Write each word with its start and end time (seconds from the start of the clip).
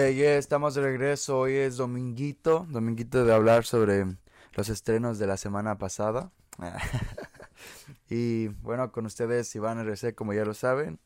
Yeah, 0.00 0.38
estamos 0.38 0.76
de 0.76 0.82
regreso. 0.82 1.40
Hoy 1.40 1.54
es 1.54 1.76
dominguito, 1.76 2.68
dominguito 2.70 3.24
de 3.24 3.34
hablar 3.34 3.64
sobre 3.64 4.06
los 4.52 4.68
estrenos 4.68 5.18
de 5.18 5.26
la 5.26 5.36
semana 5.36 5.76
pasada. 5.76 6.30
y 8.08 8.46
bueno, 8.46 8.92
con 8.92 9.06
ustedes 9.06 9.52
Iván 9.56 9.80
RC, 9.80 10.14
como 10.14 10.32
ya 10.34 10.44
lo 10.44 10.54
saben. 10.54 11.00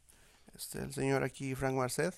Este, 0.54 0.80
el 0.80 0.92
señor 0.92 1.24
aquí, 1.24 1.54
Frank 1.54 1.74
Marcet. 1.74 2.14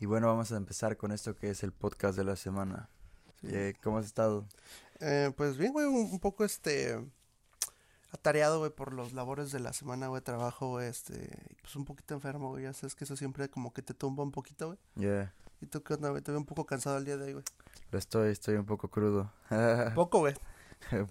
Y 0.00 0.06
bueno, 0.06 0.26
vamos 0.26 0.52
a 0.52 0.56
empezar 0.56 0.96
con 0.96 1.12
esto 1.12 1.36
que 1.36 1.50
es 1.50 1.62
el 1.62 1.72
podcast 1.72 2.16
de 2.16 2.24
la 2.24 2.36
semana. 2.36 2.88
Eh, 3.42 3.74
¿Cómo 3.82 3.98
has 3.98 4.06
estado? 4.06 4.46
Eh, 5.00 5.32
pues 5.36 5.58
bien, 5.58 5.74
güey, 5.74 5.84
un, 5.84 6.18
poco 6.18 6.46
este 6.46 6.98
atareado, 8.10 8.58
güey, 8.58 8.70
por 8.70 8.94
los 8.94 9.12
labores 9.12 9.52
de 9.52 9.60
la 9.60 9.74
semana, 9.74 10.06
güey, 10.06 10.22
trabajo, 10.22 10.68
güey, 10.68 10.88
este, 10.88 11.28
pues 11.60 11.76
un 11.76 11.84
poquito 11.84 12.14
enfermo, 12.14 12.48
güey, 12.48 12.62
ya 12.62 12.72
sabes 12.72 12.94
que 12.94 13.04
eso 13.04 13.16
siempre 13.16 13.50
como 13.50 13.74
que 13.74 13.82
te 13.82 13.92
tumba 13.92 14.22
un 14.22 14.32
poquito, 14.32 14.68
güey. 14.68 14.78
Yeah. 14.94 15.34
¿Y 15.64 15.66
tú 15.66 15.82
qué 15.82 15.94
onda, 15.94 16.10
güey? 16.10 16.20
Te 16.20 16.30
veo 16.30 16.38
un 16.38 16.44
poco 16.44 16.66
cansado 16.66 16.98
el 16.98 17.06
día 17.06 17.16
de 17.16 17.24
hoy, 17.24 17.32
güey. 17.32 17.44
Lo 17.90 17.98
estoy, 17.98 18.30
estoy 18.30 18.56
un 18.56 18.66
poco 18.66 18.88
crudo. 18.88 19.32
poco, 19.94 20.18
güey. 20.18 20.34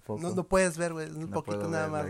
no, 0.06 0.32
no 0.32 0.44
puedes 0.44 0.78
ver, 0.78 0.92
güey, 0.92 1.10
un 1.10 1.28
poquito 1.30 1.68
nada 1.68 1.88
más, 1.88 2.06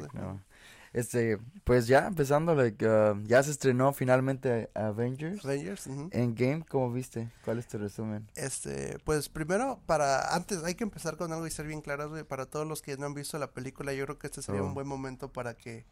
Este, 0.92 1.38
pues 1.64 1.86
ya 1.86 2.06
empezando, 2.06 2.54
like, 2.54 2.86
uh, 2.86 3.18
ya 3.24 3.42
se 3.42 3.50
estrenó 3.50 3.94
finalmente 3.94 4.68
Avengers. 4.74 5.42
Avengers, 5.42 5.86
En 5.86 6.34
Game, 6.34 6.66
¿cómo 6.68 6.92
viste? 6.92 7.30
¿Cuál 7.46 7.60
es 7.60 7.66
tu 7.66 7.78
resumen? 7.78 8.28
Este, 8.34 8.98
pues 9.04 9.30
primero, 9.30 9.80
para, 9.86 10.34
antes 10.34 10.62
hay 10.64 10.74
que 10.74 10.84
empezar 10.84 11.16
con 11.16 11.32
algo 11.32 11.46
y 11.46 11.50
ser 11.50 11.66
bien 11.66 11.80
claros, 11.80 12.10
güey, 12.10 12.24
para 12.24 12.44
todos 12.44 12.66
los 12.66 12.82
que 12.82 12.98
no 12.98 13.06
han 13.06 13.14
visto 13.14 13.38
la 13.38 13.52
película, 13.52 13.94
yo 13.94 14.04
creo 14.04 14.18
que 14.18 14.26
este 14.26 14.42
sería 14.42 14.62
un 14.62 14.72
oh. 14.72 14.74
buen 14.74 14.86
momento 14.86 15.32
para 15.32 15.54
que 15.54 15.86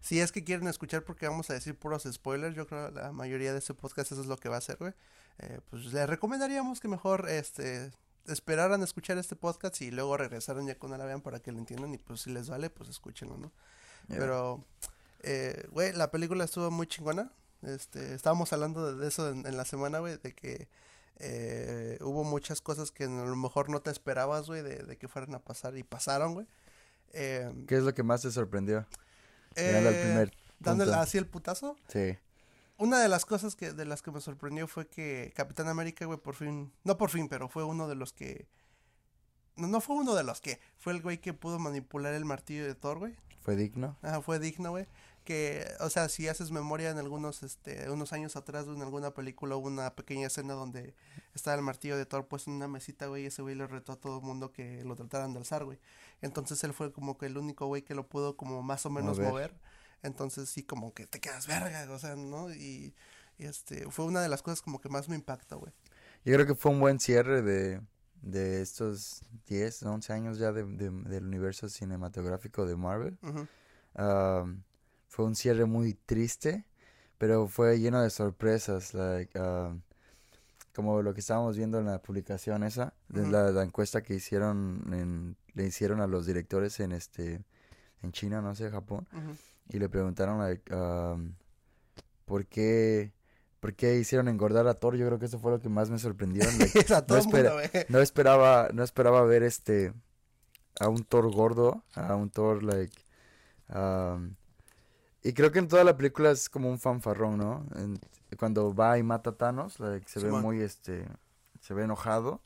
si 0.00 0.20
es 0.20 0.32
que 0.32 0.44
quieren 0.44 0.66
escuchar 0.68 1.04
porque 1.04 1.28
vamos 1.28 1.50
a 1.50 1.54
decir 1.54 1.78
puros 1.78 2.08
spoilers, 2.10 2.56
yo 2.56 2.66
creo 2.66 2.88
que 2.88 2.94
la 2.94 3.12
mayoría 3.12 3.52
de 3.52 3.58
ese 3.58 3.74
podcast 3.74 4.12
eso 4.12 4.20
es 4.20 4.26
lo 4.26 4.36
que 4.38 4.48
va 4.48 4.56
a 4.56 4.58
hacer, 4.58 4.76
güey. 4.78 4.92
Eh, 5.38 5.60
pues 5.70 5.92
les 5.92 6.08
recomendaríamos 6.08 6.80
que 6.80 6.88
mejor 6.88 7.28
este 7.28 7.90
esperaran 8.26 8.80
a 8.80 8.84
escuchar 8.84 9.18
este 9.18 9.36
podcast 9.36 9.80
y 9.80 9.90
luego 9.90 10.16
regresaran 10.16 10.66
ya 10.66 10.78
cuando 10.78 10.96
la 10.98 11.04
vean 11.04 11.20
para 11.20 11.40
que 11.40 11.52
lo 11.52 11.58
entiendan 11.58 11.92
y 11.94 11.98
pues 11.98 12.22
si 12.22 12.30
les 12.30 12.48
vale, 12.48 12.70
pues 12.70 12.88
escúchenlo, 12.88 13.36
¿no? 13.36 13.52
Pero, 14.08 14.64
eh, 15.22 15.66
güey, 15.70 15.92
la 15.92 16.10
película 16.10 16.44
estuvo 16.44 16.70
muy 16.70 16.86
chingona. 16.86 17.32
Este, 17.62 18.14
estábamos 18.14 18.52
hablando 18.52 18.96
de 18.96 19.06
eso 19.06 19.30
en, 19.30 19.56
la 19.56 19.64
semana, 19.64 20.00
güey, 20.00 20.16
de 20.18 20.34
que 20.34 20.68
eh, 21.16 21.98
hubo 22.00 22.24
muchas 22.24 22.60
cosas 22.60 22.90
que 22.90 23.04
a 23.04 23.08
lo 23.08 23.36
mejor 23.36 23.68
no 23.68 23.80
te 23.80 23.90
esperabas, 23.90 24.46
güey, 24.46 24.62
de, 24.62 24.82
de, 24.82 24.96
que 24.96 25.06
fueran 25.08 25.34
a 25.34 25.38
pasar 25.40 25.76
y 25.76 25.82
pasaron, 25.82 26.34
güey. 26.34 26.46
¿Qué 27.12 27.76
es 27.76 27.82
lo 27.82 27.94
que 27.94 28.02
más 28.02 28.22
te 28.22 28.30
sorprendió? 28.30 28.86
Eh, 29.56 30.30
dándole 30.58 30.94
así 30.94 31.18
el 31.18 31.26
putazo. 31.26 31.76
Sí. 31.88 32.16
Una 32.76 33.00
de 33.00 33.08
las 33.08 33.26
cosas 33.26 33.56
que 33.56 33.72
de 33.72 33.84
las 33.84 34.00
que 34.00 34.10
me 34.10 34.20
sorprendió 34.20 34.66
fue 34.66 34.86
que 34.86 35.32
Capitán 35.36 35.68
América, 35.68 36.06
güey, 36.06 36.18
por 36.18 36.34
fin, 36.34 36.72
no 36.84 36.96
por 36.96 37.10
fin, 37.10 37.28
pero 37.28 37.48
fue 37.48 37.64
uno 37.64 37.88
de 37.88 37.94
los 37.94 38.12
que 38.12 38.48
no, 39.56 39.66
no 39.66 39.80
fue 39.80 39.96
uno 39.96 40.14
de 40.14 40.24
los 40.24 40.40
que 40.40 40.60
fue 40.78 40.94
el 40.94 41.02
güey 41.02 41.18
que 41.18 41.34
pudo 41.34 41.58
manipular 41.58 42.14
el 42.14 42.24
martillo 42.24 42.64
de 42.64 42.74
Thor, 42.74 42.98
güey. 42.98 43.16
Fue 43.42 43.56
digno. 43.56 43.96
Ajá, 44.02 44.22
fue 44.22 44.38
digno, 44.38 44.70
güey. 44.70 44.86
Que, 45.24 45.66
o 45.80 45.90
sea, 45.90 46.08
si 46.08 46.28
haces 46.28 46.50
memoria 46.50 46.90
en 46.90 46.98
algunos, 46.98 47.42
este, 47.42 47.90
unos 47.90 48.12
años 48.12 48.36
atrás, 48.36 48.66
en 48.66 48.82
alguna 48.82 49.12
película 49.12 49.56
hubo 49.56 49.68
una 49.68 49.94
pequeña 49.94 50.26
escena 50.26 50.54
donde 50.54 50.94
estaba 51.34 51.56
el 51.56 51.62
martillo 51.62 51.96
de 51.96 52.06
Thor 52.06 52.26
puesto 52.26 52.50
en 52.50 52.56
una 52.56 52.68
mesita, 52.68 53.06
güey, 53.06 53.24
y 53.24 53.26
ese 53.26 53.42
güey 53.42 53.54
le 53.54 53.66
retó 53.66 53.92
a 53.92 53.96
todo 53.96 54.18
el 54.18 54.24
mundo 54.24 54.52
que 54.52 54.82
lo 54.84 54.96
trataran 54.96 55.32
de 55.32 55.38
alzar, 55.38 55.64
güey. 55.64 55.78
Entonces 56.22 56.62
él 56.64 56.72
fue 56.72 56.92
como 56.92 57.18
que 57.18 57.26
el 57.26 57.36
único 57.38 57.66
güey 57.66 57.82
que 57.82 57.94
lo 57.94 58.08
pudo 58.08 58.36
como 58.36 58.62
más 58.62 58.86
o 58.86 58.90
menos 58.90 59.18
mover. 59.18 59.54
Entonces 60.02 60.48
sí, 60.48 60.62
como 60.62 60.94
que 60.94 61.06
te 61.06 61.20
quedas 61.20 61.46
verga, 61.46 61.90
o 61.92 61.98
sea, 61.98 62.16
¿no? 62.16 62.52
Y, 62.52 62.94
este, 63.38 63.90
fue 63.90 64.04
una 64.04 64.20
de 64.20 64.28
las 64.28 64.42
cosas 64.42 64.60
como 64.62 64.80
que 64.80 64.88
más 64.88 65.08
me 65.08 65.16
impacta, 65.16 65.56
güey. 65.56 65.72
Yo 66.24 66.34
creo 66.34 66.46
que 66.46 66.54
fue 66.54 66.72
un 66.72 66.80
buen 66.80 67.00
cierre 67.00 67.42
de, 67.42 67.80
de 68.22 68.60
estos 68.60 69.22
10, 69.46 69.82
11 69.82 70.12
años 70.12 70.38
ya 70.38 70.52
de, 70.52 70.64
del 70.64 71.24
universo 71.24 71.68
cinematográfico 71.68 72.66
de 72.66 72.76
Marvel. 72.76 73.18
Fue 75.10 75.24
un 75.24 75.34
cierre 75.34 75.66
muy 75.66 75.94
triste, 75.94 76.64
pero 77.18 77.48
fue 77.48 77.80
lleno 77.80 78.00
de 78.00 78.10
sorpresas, 78.10 78.94
like, 78.94 79.38
como 80.72 81.02
lo 81.02 81.12
que 81.12 81.20
estábamos 81.20 81.56
viendo 81.56 81.80
en 81.80 81.86
la 81.86 82.00
publicación 82.00 82.62
esa, 82.62 82.94
de 83.08 83.28
la, 83.28 83.62
encuesta 83.64 84.02
que 84.02 84.14
hicieron, 84.14 84.84
en, 84.92 85.36
le 85.54 85.66
hicieron 85.66 86.00
a 86.00 86.06
los 86.06 86.26
directores 86.26 86.78
en 86.78 86.92
este, 86.92 87.44
en 88.02 88.12
China, 88.12 88.40
no 88.40 88.54
sé, 88.54 88.70
Japón, 88.70 89.08
y 89.68 89.80
le 89.80 89.88
preguntaron, 89.88 90.38
like, 90.38 90.72
¿por 92.24 92.46
qué? 92.46 93.12
¿Por 93.58 93.74
qué 93.74 93.96
hicieron 93.98 94.28
engordar 94.28 94.68
a 94.68 94.74
Thor? 94.74 94.96
Yo 94.96 95.06
creo 95.06 95.18
que 95.18 95.26
eso 95.26 95.40
fue 95.40 95.50
lo 95.50 95.60
que 95.60 95.68
más 95.68 95.90
me 95.90 95.98
sorprendió. 95.98 96.44
no, 97.88 97.98
esperaba, 98.00 98.70
no 98.72 98.82
esperaba 98.84 99.22
ver 99.24 99.42
este 99.42 99.92
a 100.78 100.88
un 100.88 101.04
Thor 101.04 101.30
gordo, 101.30 101.84
a 101.94 102.14
un 102.14 102.30
Thor 102.30 102.62
like 102.62 103.04
y 105.22 105.32
creo 105.32 105.52
que 105.52 105.58
en 105.58 105.68
toda 105.68 105.84
la 105.84 105.96
película 105.96 106.30
es 106.30 106.48
como 106.48 106.70
un 106.70 106.78
fanfarrón, 106.78 107.38
¿no? 107.38 107.66
cuando 108.38 108.74
va 108.74 108.98
y 108.98 109.02
mata 109.02 109.30
a 109.30 109.36
Thanos, 109.36 109.78
se 110.06 110.20
ve 110.20 110.30
muy, 110.30 110.60
este, 110.60 111.06
se 111.60 111.74
ve 111.74 111.84
enojado. 111.84 112.40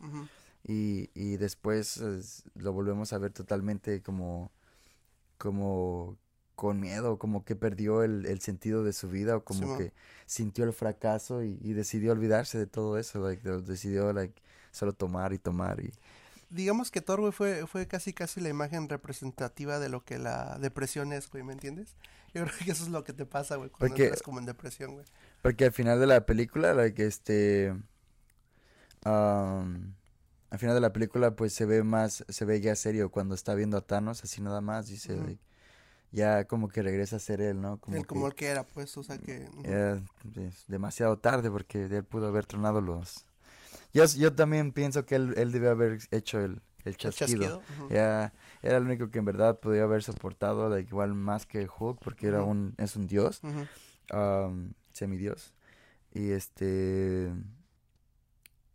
y, 0.66 1.10
y 1.14 1.36
después 1.36 2.02
lo 2.54 2.72
volvemos 2.72 3.12
a 3.12 3.18
ver 3.18 3.32
totalmente 3.32 4.02
como, 4.02 4.50
como 5.38 6.16
con 6.56 6.80
miedo, 6.80 7.18
como 7.18 7.44
que 7.44 7.54
perdió 7.56 8.02
el, 8.02 8.26
el 8.26 8.40
sentido 8.40 8.82
de 8.82 8.92
su 8.92 9.08
vida 9.08 9.36
o 9.36 9.44
como 9.44 9.76
que 9.76 9.92
sintió 10.26 10.64
el 10.64 10.72
fracaso 10.72 11.42
y, 11.42 11.58
y, 11.60 11.72
decidió 11.72 12.12
olvidarse 12.12 12.58
de 12.58 12.66
todo 12.66 12.96
eso, 12.96 13.18
like, 13.20 13.48
decidió 13.62 14.12
like, 14.12 14.40
solo 14.70 14.92
tomar 14.92 15.32
y 15.32 15.38
tomar 15.38 15.80
y 15.80 15.92
digamos 16.50 16.90
que 16.90 17.00
Thor, 17.00 17.32
fue, 17.32 17.66
fue 17.66 17.86
casi 17.86 18.12
casi 18.12 18.40
la 18.40 18.48
imagen 18.48 18.88
representativa 18.88 19.78
de 19.78 19.88
lo 19.88 20.04
que 20.04 20.18
la 20.18 20.58
depresión 20.58 21.12
es, 21.12 21.28
güey, 21.28 21.42
¿me 21.42 21.52
entiendes? 21.52 21.96
Yo 22.34 22.44
creo 22.44 22.58
que 22.64 22.72
eso 22.72 22.84
es 22.84 22.90
lo 22.90 23.04
que 23.04 23.12
te 23.12 23.26
pasa, 23.26 23.56
güey, 23.56 23.70
cuando 23.70 23.96
estás 23.96 24.22
como 24.22 24.40
en 24.40 24.46
depresión, 24.46 24.94
güey. 24.94 25.06
Porque 25.42 25.66
al 25.66 25.72
final 25.72 26.00
de 26.00 26.06
la 26.06 26.26
película, 26.26 26.74
la 26.74 26.90
que 26.92 27.06
este... 27.06 27.74
al 29.04 30.58
final 30.58 30.74
de 30.74 30.80
la 30.80 30.92
película, 30.92 31.36
pues 31.36 31.52
se 31.52 31.64
ve 31.64 31.82
más, 31.82 32.24
se 32.28 32.44
ve 32.44 32.60
ya 32.60 32.74
serio 32.76 33.10
cuando 33.10 33.34
está 33.34 33.54
viendo 33.54 33.76
a 33.76 33.82
Thanos, 33.82 34.24
así 34.24 34.42
nada 34.42 34.60
más, 34.60 34.88
dice, 34.88 35.38
ya 36.10 36.44
como 36.44 36.68
que 36.68 36.82
regresa 36.82 37.16
a 37.16 37.20
ser 37.20 37.40
él, 37.40 37.60
¿no? 37.60 37.78
Como 37.78 37.96
él 37.96 38.06
como 38.06 38.26
el 38.26 38.34
que 38.34 38.48
era, 38.48 38.64
pues, 38.64 38.96
o 38.96 39.02
sea 39.02 39.18
que... 39.18 39.48
es 40.36 40.66
demasiado 40.66 41.18
tarde 41.18 41.50
porque 41.50 41.84
él 41.84 42.04
pudo 42.04 42.26
haber 42.26 42.46
tronado 42.46 42.80
los 42.80 43.26
yo, 43.94 44.04
yo 44.06 44.34
también 44.34 44.72
pienso 44.72 45.06
que 45.06 45.14
él, 45.14 45.34
él 45.36 45.52
debe 45.52 45.68
haber 45.68 46.00
hecho 46.10 46.40
el, 46.40 46.60
el 46.84 46.96
chasquido. 46.96 47.62
era 47.90 48.32
el 48.62 48.82
único 48.82 49.10
que 49.10 49.18
en 49.18 49.24
verdad 49.24 49.58
podía 49.58 49.84
haber 49.84 50.02
soportado, 50.02 50.78
igual 50.78 51.14
más 51.14 51.46
que 51.46 51.68
Hulk, 51.68 51.98
porque 52.02 52.26
era 52.28 52.42
un, 52.42 52.74
es 52.78 52.96
un 52.96 53.06
dios, 53.06 53.40
semidios. 54.92 55.54
Y 56.12 56.30
este. 56.30 57.32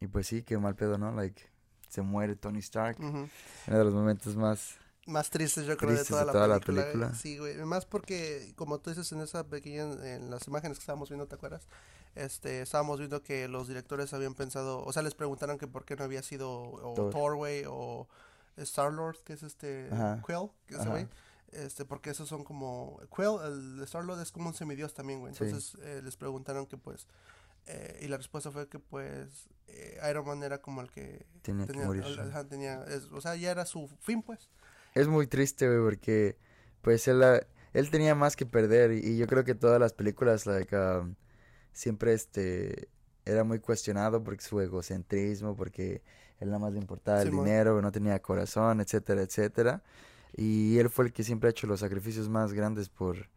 Y 0.02 0.08
pues 0.08 0.28
sí, 0.28 0.44
qué 0.44 0.58
mal 0.58 0.76
pedo, 0.76 0.98
¿no? 0.98 1.12
Like, 1.12 1.42
se 1.88 2.02
muere 2.02 2.36
Tony 2.36 2.60
Stark. 2.60 2.98
Uno 3.00 3.30
de 3.66 3.84
los 3.84 3.94
momentos 3.94 4.36
más 4.36 4.78
más 5.10 5.30
tristes 5.30 5.66
yo 5.66 5.76
creo 5.76 5.92
de 5.92 6.06
toda, 6.06 6.48
la, 6.48 6.60
película. 6.60 7.14
Sí, 7.14 7.38
güey, 7.38 7.58
más 7.66 7.86
porque 7.86 8.54
como 8.56 8.80
tú 8.80 8.92
dices 8.92 9.12
en 9.12 9.22
esa 9.22 9.44
pequeña 9.44 9.84
en 10.06 10.30
las 10.30 10.48
imágenes 10.48 10.78
que 10.78 10.84
estábamos 10.84 11.10
viendo, 11.10 11.28
¿te 11.28 11.36
acuerdas? 11.36 11.68
Este, 12.16 12.62
estábamos 12.62 13.00
viendo 13.00 13.22
que 13.22 13.48
los 13.48 13.68
directores 13.68 14.14
habían 14.14 14.34
pensado, 14.34 14.84
o 14.84 14.92
sea, 14.92 15.04
les 15.04 15.16
preguntaron 15.16 15.58
que 15.58 15.68
por 15.68 15.86
qué 15.86 15.96
no 15.96 16.04
había 16.04 16.24
sido 16.24 16.50
o 16.52 17.10
Thor, 17.12 17.38
o 17.68 18.08
Star 18.58 18.92
Lord, 18.92 19.18
que 19.24 19.34
es 19.34 19.44
este 19.44 19.90
Quill, 20.26 20.50
que 20.66 20.76
es 20.76 20.86
güey. 20.86 21.08
Este, 21.52 21.84
porque 21.84 22.12
esos 22.12 22.30
son 22.30 22.44
como 22.44 23.00
Quill, 23.16 23.38
el 23.44 23.84
Star 23.84 24.04
Lord 24.04 24.22
es 24.22 24.32
como 24.32 24.50
un 24.50 24.54
semidios 24.54 24.94
también, 24.94 25.20
güey. 25.20 25.34
Entonces 25.34 25.78
eh, 25.82 26.02
les 26.04 26.16
preguntaron 26.18 26.66
que 26.66 26.78
pues 26.78 27.08
eh, 27.66 28.00
y 28.02 28.08
la 28.08 28.18
respuesta 28.18 28.52
fue 28.52 28.68
que 28.68 28.80
pues 28.80 29.48
eh, 29.68 30.00
Iron 30.10 30.26
Man 30.26 30.44
era 30.44 30.60
como 30.60 30.82
el 30.82 30.90
que 30.90 31.26
tenía, 31.42 31.68
que 31.68 31.74
morir. 31.74 32.04
tenía 32.50 32.84
o 33.12 33.22
sea, 33.22 33.36
ya 33.36 33.52
era 33.52 33.66
su 33.66 33.88
fin 34.00 34.24
pues. 34.24 34.50
Es 34.96 35.08
muy 35.08 35.28
triste, 35.28 35.68
güey, 35.68 35.80
porque 35.80 36.38
pues 36.82 37.08
él, 37.08 37.24
él 37.74 37.92
tenía 37.92 38.16
más 38.16 38.36
que 38.36 38.46
perder 38.46 38.92
y, 38.92 39.18
yo 39.18 39.28
creo 39.28 39.44
que 39.44 39.54
todas 39.54 39.80
las 39.80 39.94
películas, 39.94 40.46
like, 40.46 40.76
um, 40.76 41.16
siempre 41.80 42.14
este, 42.14 42.90
era 43.26 43.46
muy 43.46 43.60
cuestionado 43.60 44.22
porque 44.22 44.44
su 44.44 44.60
egocentrismo, 44.60 45.56
porque 45.56 46.02
él 46.40 46.50
nada 46.50 46.60
más 46.60 46.74
le 46.74 46.80
importaba 46.80 47.22
el 47.22 47.32
dinero, 47.32 47.82
no 47.82 47.92
tenía 47.92 48.22
corazón, 48.22 48.82
etcétera, 48.82 49.22
etcétera. 49.22 49.82
Y 50.36 50.78
él 50.78 50.90
fue 50.90 51.06
el 51.06 51.14
que 51.14 51.24
siempre 51.24 51.48
ha 51.48 51.52
hecho 51.52 51.68
los 51.68 51.80
sacrificios 51.80 52.28
más 52.28 52.52
grandes 52.52 52.90
por, 52.90 53.30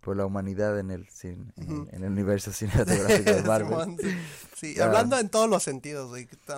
por 0.00 0.16
la 0.16 0.26
humanidad 0.26 0.80
en 0.80 0.90
el, 0.90 1.06
en, 1.22 1.88
el 1.92 2.04
universo 2.10 2.50
cinematográfico 2.52 3.32
de 3.32 3.42
Marvel. 3.46 3.96
sí, 4.56 4.80
hablando 4.80 5.16
en 5.18 5.28
todos 5.28 5.48
los 5.48 5.62
sentidos, 5.62 6.10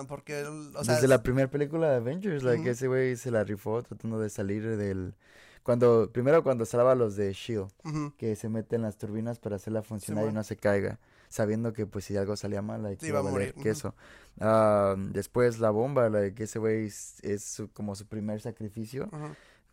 porque, 0.07 0.43
Desde 0.83 1.07
la 1.07 1.21
primera 1.21 1.47
película 1.47 1.91
de 1.91 1.97
Avengers, 1.97 2.41
la 2.41 2.57
que 2.57 2.71
ese 2.71 2.87
güey 2.87 3.15
se 3.17 3.29
la 3.29 3.43
rifó 3.43 3.83
tratando 3.83 4.19
de 4.19 4.29
salir 4.31 4.77
del... 4.77 5.13
Cuando, 5.61 6.09
primero 6.11 6.41
cuando 6.41 6.65
salva 6.65 6.93
a 6.93 6.95
los 6.95 7.15
de 7.15 7.29
S.H.I.E.L.D., 7.29 8.13
que 8.17 8.35
se 8.35 8.49
meten 8.49 8.81
las 8.81 8.97
turbinas 8.97 9.37
para 9.37 9.57
hacerla 9.57 9.83
funcionar 9.83 10.27
y 10.27 10.31
no 10.31 10.43
se 10.43 10.55
caiga. 10.55 10.97
Sabiendo 11.29 11.73
que 11.73 11.85
pues 11.85 12.05
si 12.05 12.17
algo 12.17 12.35
salía 12.35 12.61
mal, 12.61 12.83
like, 12.83 13.05
iba 13.07 13.19
a 13.19 13.23
morir 13.23 13.53
queso. 13.53 13.95
Ah, 14.39 14.95
después 14.97 15.59
la 15.59 15.69
bomba, 15.69 16.09
que 16.31 16.43
ese 16.43 16.59
güey 16.59 16.87
es, 16.87 17.63
como 17.73 17.95
su 17.95 18.07
primer 18.07 18.41
sacrificio, 18.41 19.09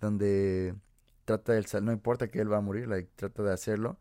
donde 0.00 0.74
trata 1.24 1.54
de, 1.54 1.64
no 1.80 1.92
importa 1.92 2.28
que 2.28 2.40
él 2.40 2.52
va 2.52 2.58
a 2.58 2.60
morir, 2.60 2.86
like, 2.86 3.10
trata 3.16 3.42
de 3.42 3.52
hacerlo, 3.52 3.96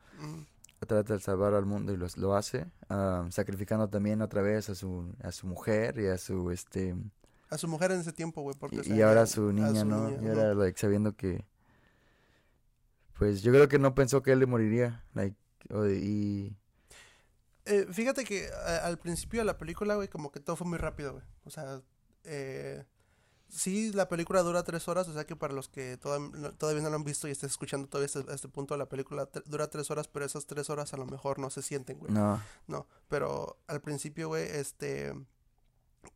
trata 0.85 1.13
de 1.13 1.19
salvar 1.19 1.53
al 1.53 1.65
mundo 1.65 1.93
y 1.93 1.97
lo 1.97 2.35
hace, 2.35 2.67
ah, 2.89 3.25
sacrificando 3.31 3.89
también 3.89 4.21
otra 4.21 4.41
vez 4.41 4.69
a 4.69 4.75
su, 4.75 5.11
a 5.23 5.31
su 5.31 5.47
mujer 5.47 5.97
y 5.99 6.07
a 6.07 6.17
su, 6.17 6.51
este... 6.51 6.95
A 7.49 7.57
su 7.57 7.67
mujer 7.67 7.91
en 7.91 8.01
ese 8.01 8.11
tiempo, 8.11 8.41
güey, 8.41 8.55
porque... 8.59 8.81
Y, 8.83 9.01
ahora 9.01 9.21
a 9.21 9.27
su 9.27 9.53
niña, 9.53 9.85
¿no? 9.85 10.11
y 10.11 10.27
ahora, 10.27 10.53
like, 10.53 10.77
sabiendo 10.77 11.15
que... 11.15 11.45
Pues 13.17 13.43
yo 13.43 13.53
creo 13.53 13.69
que 13.69 13.79
no 13.79 13.95
pensó 13.95 14.21
que 14.21 14.33
él 14.33 14.39
le 14.39 14.45
moriría, 14.45 15.05
like, 15.13 15.37
y... 16.01 16.53
Eh, 17.65 17.87
fíjate 17.91 18.23
que 18.23 18.49
al 18.83 18.99
principio 18.99 19.41
de 19.41 19.45
la 19.45 19.57
película, 19.57 19.95
güey, 19.95 20.07
como 20.07 20.31
que 20.31 20.39
todo 20.39 20.55
fue 20.55 20.67
muy 20.67 20.77
rápido, 20.77 21.13
güey. 21.13 21.23
O 21.45 21.49
sea, 21.49 21.81
eh, 22.23 22.85
sí, 23.49 23.91
la 23.91 24.07
película 24.07 24.41
dura 24.43 24.63
tres 24.63 24.87
horas, 24.87 25.07
o 25.07 25.13
sea 25.13 25.25
que 25.25 25.35
para 25.35 25.53
los 25.53 25.67
que 25.69 25.97
todavía 25.97 26.81
no 26.81 26.89
lo 26.89 26.95
han 26.95 27.03
visto 27.03 27.27
y 27.27 27.31
estén 27.31 27.49
escuchando 27.49 27.87
todavía 27.87 28.05
este, 28.05 28.23
este 28.33 28.47
punto, 28.47 28.77
la 28.77 28.87
película 28.87 29.29
dura 29.45 29.67
tres 29.69 29.89
horas, 29.89 30.07
pero 30.07 30.25
esas 30.25 30.45
tres 30.45 30.69
horas 30.69 30.93
a 30.93 30.97
lo 30.97 31.05
mejor 31.05 31.39
no 31.39 31.49
se 31.49 31.61
sienten, 31.61 31.97
güey. 31.99 32.11
No. 32.11 32.41
No, 32.67 32.87
pero 33.07 33.57
al 33.67 33.81
principio, 33.81 34.27
güey, 34.27 34.43
este, 34.43 35.13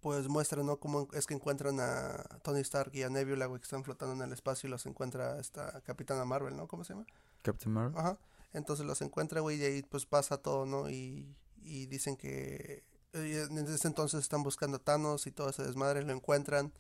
pues 0.02 0.28
muestra, 0.28 0.62
¿no? 0.62 0.80
Cómo 0.80 1.08
es 1.14 1.26
que 1.26 1.34
encuentran 1.34 1.80
a 1.80 2.24
Tony 2.44 2.60
Stark 2.62 2.92
y 2.94 3.04
a 3.04 3.10
Nebula, 3.10 3.48
güey, 3.48 3.60
que 3.60 3.66
están 3.66 3.84
flotando 3.84 4.14
en 4.14 4.22
el 4.22 4.34
espacio 4.34 4.68
y 4.68 4.72
los 4.72 4.86
encuentra 4.86 5.40
esta 5.40 5.82
Capitana 5.82 6.26
Marvel, 6.26 6.56
¿no? 6.56 6.68
¿Cómo 6.68 6.84
se 6.84 6.94
llama? 6.94 7.06
Captain 7.42 7.74
Marvel. 7.74 7.98
Ajá. 7.98 8.20
Entonces 8.54 8.86
los 8.86 9.02
encuentra, 9.02 9.42
güey, 9.42 9.60
y 9.60 9.64
ahí 9.64 9.84
pues 9.84 10.06
pasa 10.06 10.38
todo, 10.42 10.66
¿no? 10.66 10.90
Y, 10.90 11.36
y 11.62 11.86
dicen 11.88 12.16
que 12.18 12.84
en 13.14 13.58
ese 13.58 13.88
entonces 13.88 14.22
están 14.22 14.44
buscando 14.44 14.78
a 14.78 14.84
Thanos 14.84 15.28
y 15.28 15.32
todo 15.32 15.50
ese 15.50 15.64
desmadre, 15.64 16.04
lo 16.04 16.14
encuentran. 16.14 16.74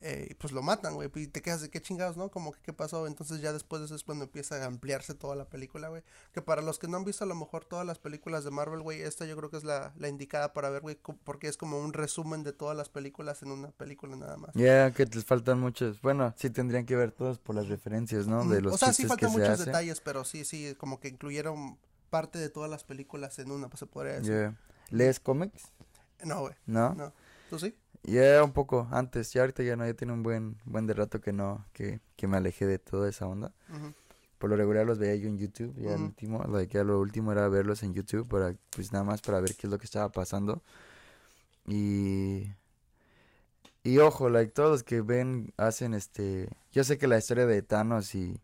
Eh, 0.00 0.28
y 0.30 0.34
pues 0.34 0.52
lo 0.52 0.62
matan, 0.62 0.94
güey, 0.94 1.10
y 1.16 1.26
te 1.26 1.42
quedas 1.42 1.60
de 1.60 1.70
qué 1.70 1.82
chingados, 1.82 2.16
¿no? 2.16 2.30
Como 2.30 2.52
que 2.52 2.60
qué 2.62 2.72
pasó, 2.72 3.08
entonces 3.08 3.40
ya 3.40 3.52
después 3.52 3.80
de 3.80 3.86
eso 3.86 3.96
es 3.96 4.04
cuando 4.04 4.24
empieza 4.26 4.62
a 4.62 4.66
ampliarse 4.66 5.14
toda 5.14 5.34
la 5.34 5.46
película, 5.46 5.88
güey, 5.88 6.04
que 6.32 6.40
para 6.40 6.62
los 6.62 6.78
que 6.78 6.86
no 6.86 6.98
han 6.98 7.04
visto 7.04 7.24
a 7.24 7.26
lo 7.26 7.34
mejor 7.34 7.64
todas 7.64 7.84
las 7.84 7.98
películas 7.98 8.44
de 8.44 8.52
Marvel, 8.52 8.80
güey, 8.80 9.02
esta 9.02 9.26
yo 9.26 9.36
creo 9.36 9.50
que 9.50 9.56
es 9.56 9.64
la, 9.64 9.92
la 9.96 10.08
indicada 10.08 10.52
para 10.52 10.70
ver, 10.70 10.82
güey, 10.82 10.96
porque 11.24 11.48
es 11.48 11.56
como 11.56 11.80
un 11.80 11.92
resumen 11.92 12.44
de 12.44 12.52
todas 12.52 12.76
las 12.76 12.88
películas 12.88 13.42
en 13.42 13.50
una 13.50 13.72
película 13.72 14.14
nada 14.14 14.36
más. 14.36 14.54
Ya, 14.54 14.92
que 14.92 15.04
te 15.04 15.20
faltan 15.20 15.58
muchos, 15.58 16.00
bueno, 16.00 16.32
sí 16.36 16.48
tendrían 16.50 16.86
que 16.86 16.94
ver 16.94 17.10
todas 17.10 17.38
por 17.38 17.56
las 17.56 17.66
referencias, 17.66 18.28
¿no? 18.28 18.44
De 18.44 18.60
los 18.60 18.74
O 18.74 18.78
sea, 18.78 18.92
sí 18.92 19.04
faltan 19.04 19.32
muchos 19.32 19.64
detalles, 19.64 20.00
pero 20.00 20.24
sí, 20.24 20.44
sí, 20.44 20.76
como 20.78 21.00
que 21.00 21.08
incluyeron 21.08 21.76
parte 22.08 22.38
de 22.38 22.50
todas 22.50 22.70
las 22.70 22.84
películas 22.84 23.36
en 23.40 23.50
una, 23.50 23.68
pues 23.68 23.80
se 23.80 23.86
podría 23.86 24.20
decir. 24.20 24.54
¿Lees 24.90 25.18
cómics? 25.18 25.72
No, 26.24 26.40
güey. 26.40 26.54
¿No? 26.66 26.94
No. 26.94 27.12
¿Tú 27.50 27.58
sí? 27.58 27.74
Ya 28.10 28.42
un 28.42 28.52
poco 28.52 28.88
antes, 28.90 29.32
ya 29.32 29.42
ahorita 29.42 29.62
ya 29.62 29.76
no, 29.76 29.86
ya 29.86 29.94
tiene 29.94 30.12
un 30.12 30.22
buen 30.22 30.56
buen 30.64 30.86
de 30.86 30.94
rato 30.94 31.20
que 31.20 31.32
no, 31.32 31.66
que, 31.72 32.00
que 32.16 32.26
me 32.26 32.36
alejé 32.36 32.66
de 32.66 32.78
toda 32.78 33.08
esa 33.08 33.26
onda. 33.26 33.52
Por 34.38 34.50
lo 34.50 34.56
regular 34.56 34.86
los 34.86 34.98
veía 34.98 35.16
yo 35.16 35.28
en 35.28 35.38
YouTube, 35.38 35.74
ya 35.76 35.94
el 35.94 36.02
último, 36.02 36.44
ya 36.62 36.84
lo 36.84 37.00
último 37.00 37.32
era 37.32 37.48
verlos 37.48 37.82
en 37.82 37.92
YouTube 37.92 38.28
para 38.28 38.54
pues 38.70 38.92
nada 38.92 39.04
más 39.04 39.20
para 39.20 39.40
ver 39.40 39.54
qué 39.56 39.66
es 39.66 39.70
lo 39.70 39.78
que 39.78 39.86
estaba 39.86 40.10
pasando. 40.10 40.62
Y 41.66 42.52
y 43.82 43.98
ojo, 43.98 44.28
like 44.28 44.52
todos 44.52 44.70
los 44.70 44.82
que 44.82 45.00
ven 45.00 45.52
hacen 45.56 45.94
este, 45.94 46.48
yo 46.72 46.84
sé 46.84 46.98
que 46.98 47.08
la 47.08 47.18
historia 47.18 47.46
de 47.46 47.62
Thanos 47.62 48.14
y 48.14 48.38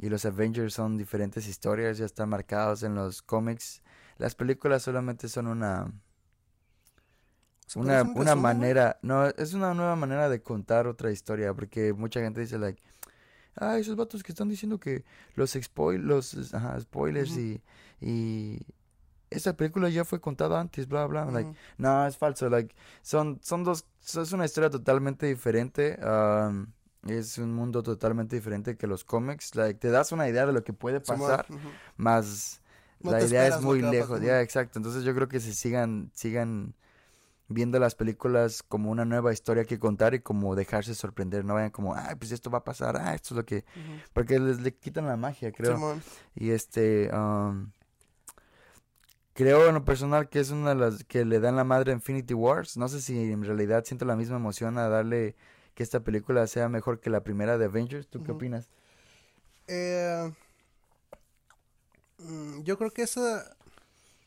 y 0.00 0.08
los 0.08 0.24
Avengers 0.24 0.74
son 0.74 0.96
diferentes 0.96 1.46
historias, 1.48 1.98
ya 1.98 2.04
están 2.06 2.28
marcados 2.28 2.82
en 2.82 2.94
los 2.94 3.22
cómics. 3.22 3.82
Las 4.18 4.34
películas 4.34 4.82
solamente 4.82 5.28
son 5.28 5.46
una 5.46 5.92
una, 7.76 8.02
una 8.02 8.34
manera, 8.34 8.98
no, 9.02 9.26
es 9.26 9.52
una 9.52 9.74
nueva 9.74 9.96
manera 9.96 10.28
de 10.28 10.42
contar 10.42 10.86
otra 10.86 11.10
historia, 11.12 11.52
porque 11.52 11.92
mucha 11.92 12.20
gente 12.20 12.40
dice, 12.40 12.58
like, 12.58 12.82
ah, 13.56 13.78
esos 13.78 13.96
vatos 13.96 14.22
que 14.22 14.32
están 14.32 14.48
diciendo 14.48 14.80
que 14.80 15.04
los, 15.34 15.52
spoil, 15.52 16.00
los 16.00 16.36
spoilers 16.80 17.36
y, 17.36 17.62
y 18.00 18.60
esa 19.28 19.56
película 19.56 19.88
ya 19.90 20.04
fue 20.04 20.20
contada 20.20 20.58
antes, 20.58 20.88
bla, 20.88 21.06
bla, 21.06 21.26
like, 21.26 21.52
no, 21.76 22.06
es 22.06 22.16
falso, 22.16 22.48
like, 22.48 22.74
son, 23.02 23.38
son 23.42 23.62
dos, 23.62 23.84
es 24.02 24.32
una 24.32 24.46
historia 24.46 24.70
totalmente 24.70 25.26
diferente, 25.26 25.98
um, 26.02 26.66
es 27.06 27.36
un 27.38 27.54
mundo 27.54 27.82
totalmente 27.82 28.36
diferente 28.36 28.76
que 28.76 28.86
los 28.86 29.04
cómics, 29.04 29.54
like, 29.54 29.78
te 29.78 29.90
das 29.90 30.12
una 30.12 30.28
idea 30.28 30.46
de 30.46 30.52
lo 30.52 30.64
que 30.64 30.72
puede 30.72 31.00
pasar, 31.00 31.46
más 31.96 32.62
la 33.00 33.22
idea 33.22 33.46
es 33.48 33.60
muy 33.60 33.82
lejos, 33.82 34.20
ya, 34.22 34.40
exacto, 34.40 34.78
entonces 34.78 35.04
yo 35.04 35.14
creo 35.14 35.28
que 35.28 35.40
se 35.40 35.52
sigan, 35.52 36.10
sigan 36.14 36.74
viendo 37.48 37.78
las 37.78 37.94
películas 37.94 38.62
como 38.62 38.90
una 38.90 39.04
nueva 39.04 39.32
historia 39.32 39.64
que 39.64 39.78
contar 39.78 40.14
y 40.14 40.20
como 40.20 40.54
dejarse 40.54 40.94
sorprender, 40.94 41.44
no 41.44 41.54
vayan 41.54 41.70
como, 41.70 41.94
ay, 41.94 42.16
pues 42.16 42.32
esto 42.32 42.50
va 42.50 42.58
a 42.58 42.64
pasar, 42.64 42.96
ah, 42.96 43.14
esto 43.14 43.34
es 43.34 43.36
lo 43.36 43.44
que... 43.44 43.64
Porque 44.12 44.38
les 44.38 44.60
le 44.60 44.74
quitan 44.74 45.06
la 45.06 45.16
magia, 45.16 45.52
creo. 45.52 45.98
y 46.34 46.50
este... 46.50 47.10
Um, 47.14 47.70
creo 49.36 49.68
en 49.68 49.74
lo 49.74 49.84
personal 49.84 50.28
que 50.28 50.40
es 50.40 50.50
una 50.50 50.70
de 50.70 50.76
las 50.76 51.04
que 51.04 51.24
le 51.24 51.38
dan 51.40 51.56
la 51.56 51.64
madre 51.64 51.92
a 51.92 51.94
Infinity 51.94 52.34
Wars. 52.34 52.76
No 52.76 52.88
sé 52.88 53.00
si 53.00 53.32
en 53.32 53.44
realidad 53.44 53.84
siento 53.84 54.04
la 54.06 54.16
misma 54.16 54.36
emoción 54.36 54.78
a 54.78 54.88
darle 54.88 55.36
que 55.74 55.82
esta 55.82 56.00
película 56.00 56.46
sea 56.46 56.68
mejor 56.68 57.00
que 57.00 57.10
la 57.10 57.22
primera 57.22 57.58
de 57.58 57.66
Avengers. 57.66 58.08
¿Tú 58.08 58.24
qué 58.24 58.32
opinas? 58.32 58.70
Eh, 59.68 60.32
mm, 62.18 62.62
yo 62.62 62.78
creo 62.78 62.90
que 62.90 63.02
esa 63.02 63.56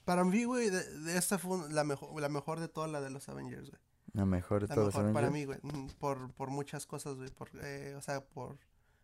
para 0.09 0.23
mí, 0.23 0.44
güey, 0.44 0.71
de, 0.71 1.17
esta 1.17 1.38
fue 1.38 1.69
la 1.69 1.83
mejor, 1.83 2.19
la 2.19 2.29
mejor 2.29 2.59
de 2.59 2.67
todas 2.67 2.89
la 2.89 3.00
de 3.00 3.11
los 3.11 3.29
Avengers, 3.29 3.69
güey. 3.69 3.81
La 4.13 4.25
mejor 4.25 4.61
de 4.61 4.67
todas 4.67 4.85
los 4.88 4.95
Avengers. 4.95 5.13
Para 5.13 5.29
mí, 5.29 5.45
güey, 5.45 5.59
mm, 5.61 5.89
por, 6.00 6.31
por 6.31 6.50
muchas 6.50 6.88
cosas, 6.88 7.15
güey, 7.17 7.29
por, 7.29 7.51
eh, 7.61 7.94
o 7.95 8.01
sea, 8.01 8.25
por 8.25 8.57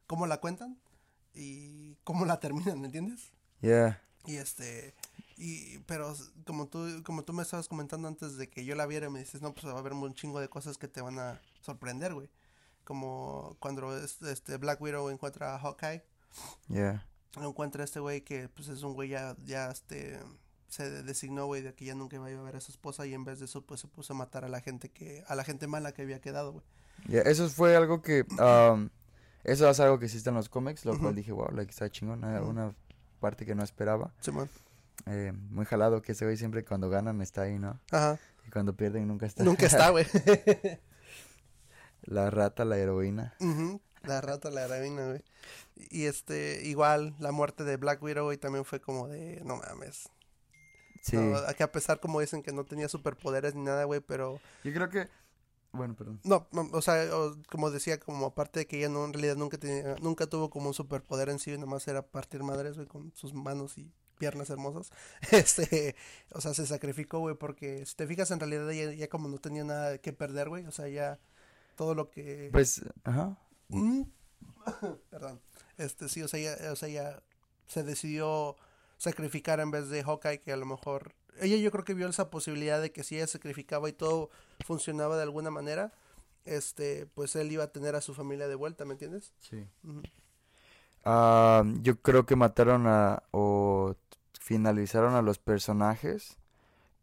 cómo 0.07 0.25
la 0.25 0.39
cuentan 0.39 0.79
y 1.35 1.93
cómo 2.03 2.25
la 2.25 2.39
terminan, 2.39 2.81
¿me 2.81 2.87
entiendes? 2.87 3.33
Yeah. 3.61 4.01
Y 4.25 4.37
este, 4.37 4.95
y, 5.37 5.77
pero 5.85 6.11
como 6.43 6.69
tú, 6.69 7.03
como 7.05 7.23
tú 7.23 7.33
me 7.33 7.43
estabas 7.43 7.67
comentando 7.67 8.07
antes 8.07 8.35
de 8.37 8.49
que 8.49 8.65
yo 8.65 8.73
la 8.73 8.87
viera, 8.87 9.11
me 9.11 9.19
dices, 9.19 9.43
no, 9.43 9.53
pues 9.53 9.67
va 9.67 9.73
a 9.73 9.77
haber 9.77 9.93
un 9.93 10.15
chingo 10.15 10.39
de 10.39 10.49
cosas 10.49 10.79
que 10.79 10.87
te 10.87 11.01
van 11.01 11.19
a 11.19 11.39
sorprender, 11.61 12.15
güey. 12.15 12.31
Como 12.83 13.57
cuando 13.59 13.95
este 13.95 14.57
Black 14.57 14.81
Widow 14.81 15.11
encuentra 15.11 15.53
a 15.53 15.59
Hawkeye. 15.59 16.03
Yeah. 16.67 17.07
Encuentra 17.35 17.83
este 17.83 17.99
güey 17.99 18.21
que, 18.21 18.49
pues 18.49 18.69
es 18.69 18.81
un 18.81 18.95
güey 18.95 19.09
ya, 19.09 19.35
ya, 19.43 19.69
este 19.69 20.19
se 20.75 21.03
designó, 21.03 21.45
güey, 21.45 21.61
de 21.61 21.73
que 21.73 21.85
ya 21.85 21.95
nunca 21.95 22.17
iba 22.17 22.27
a 22.27 22.43
ver 22.43 22.57
a 22.57 22.59
su 22.59 22.71
esposa 22.71 23.05
y 23.05 23.13
en 23.13 23.23
vez 23.23 23.39
de 23.39 23.45
eso, 23.45 23.61
pues 23.61 23.79
se 23.79 23.87
puso 23.87 24.11
a 24.11 24.15
matar 24.17 24.43
a 24.43 24.49
la 24.49 24.59
gente 24.59 24.89
que, 24.89 25.23
a 25.27 25.35
la 25.35 25.45
gente 25.45 25.67
mala 25.67 25.93
que 25.93 26.01
había 26.01 26.19
quedado, 26.19 26.51
güey. 26.51 26.65
Eso 27.25 27.47
fue 27.49 27.77
algo 27.77 28.01
que, 28.01 28.25
um, 28.73 28.89
eso 29.45 29.69
es 29.69 29.79
algo 29.79 29.99
que 29.99 30.05
existe 30.05 30.29
en 30.29 30.35
los 30.35 30.49
cómics, 30.49 30.83
lo 30.83 30.99
cual 30.99 31.15
dije, 31.15 31.31
wow, 31.31 31.49
like, 31.53 31.71
está 31.71 31.89
chingón, 31.89 32.25
una 32.25 32.75
parte 33.21 33.45
que 33.45 33.55
no 33.55 33.63
esperaba. 33.63 34.13
Sí, 34.19 34.31
eh, 35.05 35.31
muy 35.49 35.65
jalado 35.65 36.01
que 36.01 36.11
ese 36.11 36.25
güey 36.25 36.35
siempre 36.35 36.65
cuando 36.65 36.89
ganan 36.89 37.21
está 37.21 37.43
ahí, 37.43 37.57
¿no? 37.57 37.79
Ajá. 37.91 38.19
Y 38.45 38.49
cuando 38.49 38.75
pierden 38.75 39.07
nunca 39.07 39.27
está. 39.27 39.43
Nunca 39.43 39.67
está, 39.67 39.89
güey. 39.91 40.05
la 42.03 42.29
rata, 42.29 42.65
la 42.65 42.77
heroína. 42.77 43.35
La 44.03 44.19
rata, 44.21 44.49
la 44.51 44.65
heroína, 44.65 45.07
güey. 45.07 45.23
Y 45.89 46.05
este, 46.05 46.65
igual, 46.65 47.15
la 47.19 47.31
muerte 47.31 47.63
de 47.63 47.77
Black 47.77 48.01
Widow, 48.01 48.25
güey, 48.25 48.37
también 48.37 48.65
fue 48.65 48.81
como 48.81 49.07
de, 49.07 49.41
no 49.45 49.57
mames, 49.57 50.09
Sí. 51.05 51.17
que 51.55 51.63
a 51.63 51.71
pesar, 51.71 51.99
como 51.99 52.19
dicen, 52.19 52.41
que 52.41 52.51
no 52.51 52.65
tenía 52.65 52.89
superpoderes 52.89 53.53
ni 53.53 53.61
nada, 53.61 53.83
güey, 53.83 53.99
pero... 53.99 54.39
Yo 54.63 54.73
creo 54.73 54.89
que... 54.89 55.07
Bueno, 55.71 55.95
perdón. 55.95 56.19
No, 56.23 56.47
o 56.71 56.81
sea, 56.81 57.07
como 57.47 57.69
decía, 57.69 57.99
como 57.99 58.25
aparte 58.25 58.61
de 58.61 58.65
que 58.65 58.79
ella 58.79 58.89
no, 58.89 59.05
en 59.05 59.13
realidad 59.13 59.35
nunca 59.35 59.57
tenía, 59.59 59.95
nunca 60.01 60.25
tuvo 60.25 60.49
como 60.49 60.69
un 60.69 60.73
superpoder 60.73 61.29
en 61.29 61.37
sí, 61.37 61.55
nomás 61.59 61.87
era 61.87 62.01
partir 62.01 62.41
madres, 62.41 62.75
güey, 62.75 62.87
con 62.87 63.13
sus 63.13 63.35
manos 63.35 63.77
y 63.77 63.91
piernas 64.17 64.49
hermosas. 64.49 64.91
Este, 65.31 65.95
o 66.31 66.41
sea, 66.41 66.55
se 66.55 66.65
sacrificó, 66.65 67.19
güey, 67.19 67.35
porque 67.35 67.85
si 67.85 67.93
te 67.95 68.07
fijas, 68.07 68.31
en 68.31 68.39
realidad 68.39 68.71
ella 68.71 68.91
ya 68.93 69.07
como 69.07 69.27
no 69.27 69.37
tenía 69.37 69.63
nada 69.63 69.99
que 69.99 70.11
perder, 70.11 70.49
güey, 70.49 70.65
o 70.65 70.71
sea, 70.71 70.87
ya 70.87 71.19
todo 71.75 71.93
lo 71.93 72.09
que... 72.09 72.49
Pues, 72.51 72.81
ajá. 73.03 73.37
Mm. 73.67 74.03
Perdón. 75.11 75.39
Este, 75.77 76.09
sí, 76.09 76.23
o 76.23 76.27
sea, 76.27 76.39
ya, 76.39 76.71
o 76.71 76.75
sea, 76.75 76.89
ya 76.89 77.21
se 77.67 77.83
decidió 77.83 78.55
sacrificar 78.97 79.59
en 79.59 79.71
vez 79.71 79.89
de 79.89 80.03
Hawkeye, 80.03 80.39
que 80.39 80.51
a 80.51 80.57
lo 80.57 80.65
mejor 80.65 81.13
ella 81.39 81.57
yo 81.57 81.71
creo 81.71 81.83
que 81.83 81.93
vio 81.93 82.07
esa 82.07 82.29
posibilidad 82.29 82.81
de 82.81 82.91
que 82.91 83.03
si 83.03 83.17
ella 83.17 83.27
sacrificaba 83.27 83.89
y 83.89 83.93
todo 83.93 84.29
funcionaba 84.65 85.17
de 85.17 85.23
alguna 85.23 85.51
manera, 85.51 85.91
este, 86.45 87.07
pues 87.13 87.35
él 87.35 87.51
iba 87.51 87.65
a 87.65 87.71
tener 87.71 87.95
a 87.95 88.01
su 88.01 88.13
familia 88.13 88.47
de 88.47 88.55
vuelta, 88.55 88.85
¿me 88.85 88.93
entiendes? 88.93 89.33
Sí. 89.39 89.67
Ah, 91.03 91.63
yo 91.81 91.99
creo 92.01 92.25
que 92.25 92.35
mataron 92.35 92.87
a 92.87 93.23
o 93.31 93.95
finalizaron 94.39 95.15
a 95.15 95.21
los 95.21 95.39
personajes 95.39 96.37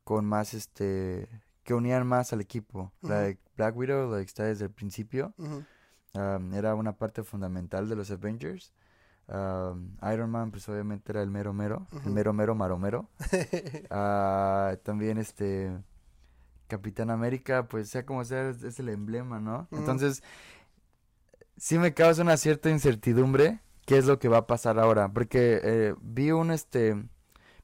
con 0.05 0.25
más 0.25 0.55
este 0.55 1.29
que 1.65 1.75
unían 1.75 2.07
más 2.07 2.33
al 2.33 2.41
equipo. 2.41 2.93
Black 3.01 3.77
Widow 3.77 4.11
like, 4.11 4.27
está 4.27 4.45
desde 4.45 4.65
el 4.65 4.71
principio. 4.71 5.35
era 6.15 6.75
una 6.75 6.97
parte 6.97 7.23
fundamental 7.23 7.89
de 7.89 7.97
los 7.97 8.11
Avengers. 8.11 8.73
Iron 10.13 10.31
Man, 10.31 10.51
pues 10.51 10.69
obviamente 10.69 11.13
era 11.13 11.23
el 11.23 11.31
mero 11.31 11.53
mero, 11.53 11.87
el 12.05 12.13
mero 12.13 12.33
mero 12.33 12.55
maromero. 12.55 13.09
uh, 13.91 14.77
también 14.83 15.17
este 15.19 15.73
Capitán 16.69 17.11
América, 17.11 17.67
pues 17.67 17.89
sea 17.89 18.05
como 18.05 18.25
sea, 18.25 18.51
es, 18.51 18.79
el 18.79 18.89
emblema, 18.89 19.41
¿no? 19.41 19.69
Entonces, 19.71 20.23
sí 21.57 21.79
me 21.79 21.95
causa 21.95 22.23
una 22.23 22.37
cierta 22.37 22.71
incertidumbre 22.71 23.61
qué 23.87 23.99
es 23.99 24.07
lo 24.07 24.19
que 24.19 24.29
va 24.29 24.39
a 24.39 24.47
pasar 24.47 24.79
ahora, 24.79 25.09
porque 25.13 25.61
eh, 25.63 25.95
vi 26.01 26.31
un 26.31 26.51
este 26.51 27.03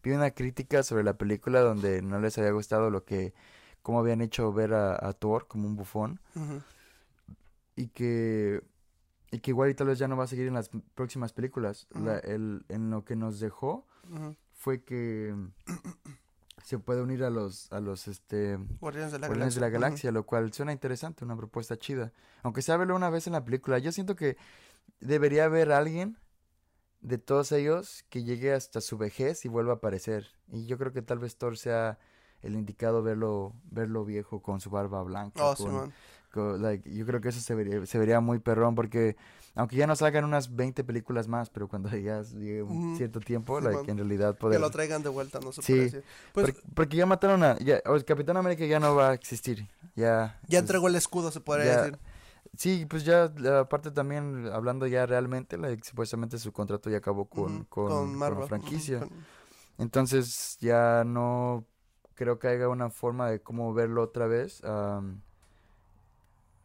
vi 0.02 0.12
una 0.12 0.30
crítica 0.30 0.82
sobre 0.82 1.04
la 1.04 1.14
película 1.14 1.60
donde 1.60 2.02
no 2.02 2.20
les 2.20 2.38
había 2.38 2.52
gustado 2.52 2.90
lo 2.90 3.04
que 3.04 3.34
cómo 3.82 4.00
habían 4.00 4.20
hecho 4.20 4.52
ver 4.52 4.74
a, 4.74 5.12
Thor 5.14 5.46
como 5.48 5.66
un 5.66 5.76
bufón 5.76 6.20
y 7.76 7.88
que 7.88 8.62
y 9.30 9.40
que 9.40 9.50
igual 9.50 9.70
y 9.70 9.74
tal 9.74 9.88
vez 9.88 9.98
ya 9.98 10.08
no 10.08 10.16
va 10.16 10.24
a 10.24 10.28
seguir 10.28 10.46
en 10.46 10.54
las 10.54 10.70
próximas 10.94 11.32
películas. 11.32 11.86
el, 12.24 12.64
en 12.68 12.90
lo 12.90 13.04
que 13.04 13.16
nos 13.16 13.40
dejó 13.40 13.86
fue 14.52 14.82
que 14.82 15.34
se 16.64 16.78
puede 16.78 17.02
unir 17.02 17.24
a 17.24 17.30
los 17.30 17.70
a 17.72 17.80
los 17.80 18.08
este 18.08 18.58
Guardianes 18.80 19.12
de 19.12 19.18
la 19.18 19.26
Guardianes 19.28 19.54
Galaxia, 19.54 19.60
de 19.60 19.60
la 19.60 19.68
Galaxia 19.70 20.12
lo 20.12 20.26
cual 20.26 20.52
suena 20.52 20.72
interesante, 20.72 21.24
una 21.24 21.36
propuesta 21.36 21.78
chida. 21.78 22.12
Aunque 22.42 22.62
sea 22.62 22.76
verlo 22.76 22.96
una 22.96 23.10
vez 23.10 23.26
en 23.26 23.34
la 23.34 23.44
película, 23.44 23.78
yo 23.78 23.92
siento 23.92 24.16
que 24.16 24.36
debería 25.00 25.44
haber 25.44 25.72
alguien 25.72 26.18
de 27.00 27.18
todos 27.18 27.52
ellos 27.52 28.04
que 28.08 28.24
llegue 28.24 28.52
hasta 28.52 28.80
su 28.80 28.98
vejez 28.98 29.44
y 29.44 29.48
vuelva 29.48 29.74
a 29.74 29.76
aparecer. 29.76 30.26
Y 30.48 30.66
yo 30.66 30.78
creo 30.78 30.92
que 30.92 31.02
tal 31.02 31.18
vez 31.18 31.36
Thor 31.36 31.56
sea 31.56 31.98
el 32.40 32.54
indicado 32.54 33.02
verlo 33.02 33.54
verlo 33.64 34.04
viejo 34.04 34.42
con 34.42 34.60
su 34.60 34.70
barba 34.70 35.02
blanca. 35.02 35.44
Oh, 35.44 35.88
yo 36.34 37.06
creo 37.06 37.20
que 37.20 37.28
eso 37.28 37.40
se 37.40 37.54
vería, 37.54 37.84
se 37.86 37.98
vería 37.98 38.20
muy 38.20 38.38
perrón 38.38 38.74
porque 38.74 39.16
aunque 39.54 39.74
ya 39.74 39.86
no 39.88 39.96
salgan 39.96 40.24
unas 40.24 40.54
20 40.54 40.84
películas 40.84 41.26
más, 41.26 41.50
pero 41.50 41.68
cuando 41.68 41.88
ya 41.96 42.22
llegue 42.22 42.62
un 42.62 42.96
cierto 42.96 43.20
tiempo, 43.20 43.58
en 43.58 43.96
realidad 43.96 44.36
poder... 44.36 44.58
Que 44.58 44.60
lo 44.60 44.70
traigan 44.70 45.02
de 45.02 45.08
vuelta, 45.08 45.40
no 45.40 45.52
se 45.52 45.62
sí, 45.62 45.96
pues 46.32 46.54
porque, 46.74 46.96
ya 46.96 47.06
mataron 47.06 47.42
a... 47.42 47.58
Ya, 47.58 47.80
el 47.84 48.04
Capitán 48.04 48.36
América 48.36 48.64
ya 48.66 48.78
no 48.78 48.94
va 48.94 49.10
a 49.10 49.14
existir, 49.14 49.68
ya... 49.96 50.38
Ya 50.46 50.60
entregó 50.60 50.88
el 50.88 50.94
escudo, 50.94 51.30
se 51.30 51.40
podría 51.40 51.82
decir. 51.82 51.98
Sí, 52.56 52.86
pues 52.88 53.04
ya, 53.04 53.32
aparte 53.60 53.90
también, 53.90 54.48
hablando 54.52 54.86
ya 54.86 55.06
realmente, 55.06 55.56
supuestamente 55.82 56.38
su 56.38 56.52
contrato 56.52 56.88
ya 56.88 56.98
acabó 56.98 57.26
con, 57.26 57.64
con, 57.64 58.18
la 58.18 58.46
franquicia. 58.46 59.06
Entonces 59.76 60.56
ya 60.60 61.04
no 61.04 61.66
creo 62.14 62.38
que 62.38 62.48
haya 62.48 62.68
una 62.68 62.90
forma 62.90 63.30
de 63.30 63.40
cómo 63.40 63.72
verlo 63.74 64.02
otra 64.02 64.26
vez. 64.26 64.62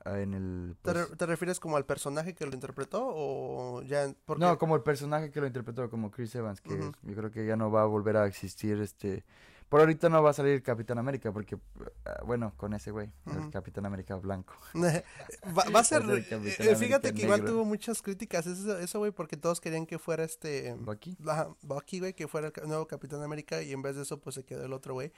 En 0.05 0.33
el... 0.33 0.75
Pues 0.81 1.17
¿Te, 1.17 1.25
refieres 1.25 1.59
como 1.59 1.77
al 1.77 1.85
personaje 1.85 2.33
que 2.33 2.45
lo 2.45 2.53
interpretó 2.53 3.01
o 3.03 3.81
ya...? 3.83 4.13
No, 4.37 4.57
como 4.57 4.75
el 4.75 4.81
personaje 4.81 5.31
que 5.31 5.39
lo 5.39 5.47
interpretó, 5.47 5.89
como 5.89 6.11
Chris 6.11 6.35
Evans, 6.35 6.61
que 6.61 6.77
yo 7.03 7.15
creo 7.15 7.31
que 7.31 7.45
ya 7.45 7.55
no 7.55 7.71
va 7.71 7.83
a 7.83 7.85
volver 7.85 8.17
a 8.17 8.27
existir 8.27 8.79
este... 8.81 9.23
Por 9.69 9.79
ahorita 9.79 10.07
no 10.07 10.21
va 10.21 10.29
a 10.29 10.33
salir 10.33 10.61
Capitán 10.61 10.99
América, 10.99 11.31
porque, 11.31 11.57
ah, 12.05 12.21
bueno, 12.27 12.53
con 12.57 12.75
ese 12.75 12.91
güey, 12.91 13.09
el 13.25 13.49
Capitán 13.49 13.87
América 13.87 14.15
blanco. 14.17 14.53
va, 14.75 15.79
a 15.79 15.83
ser, 15.83 16.03
eh, 16.07 16.75
fíjate 16.75 17.11
que 17.11 17.23
igual 17.23 17.43
tuvo 17.43 17.65
muchas 17.65 18.03
críticas 18.03 18.45
eso, 18.45 18.99
güey, 18.99 19.11
porque 19.11 19.35
todos 19.35 19.59
querían 19.59 19.87
que 19.87 19.97
fuera 19.97 20.25
este... 20.25 20.75
Bucky. 20.79 21.17
Bucky, 21.63 21.99
güey, 21.99 22.13
que 22.13 22.27
fuera 22.27 22.51
el 22.55 22.67
nuevo 22.67 22.85
Capitán 22.85 23.23
América 23.23 23.63
y 23.63 23.71
en 23.71 23.81
vez 23.81 23.95
de 23.95 24.03
eso, 24.03 24.19
pues 24.19 24.35
se 24.35 24.43
quedó 24.43 24.63
el 24.63 24.73
otro 24.73 24.93
güey 24.93 25.11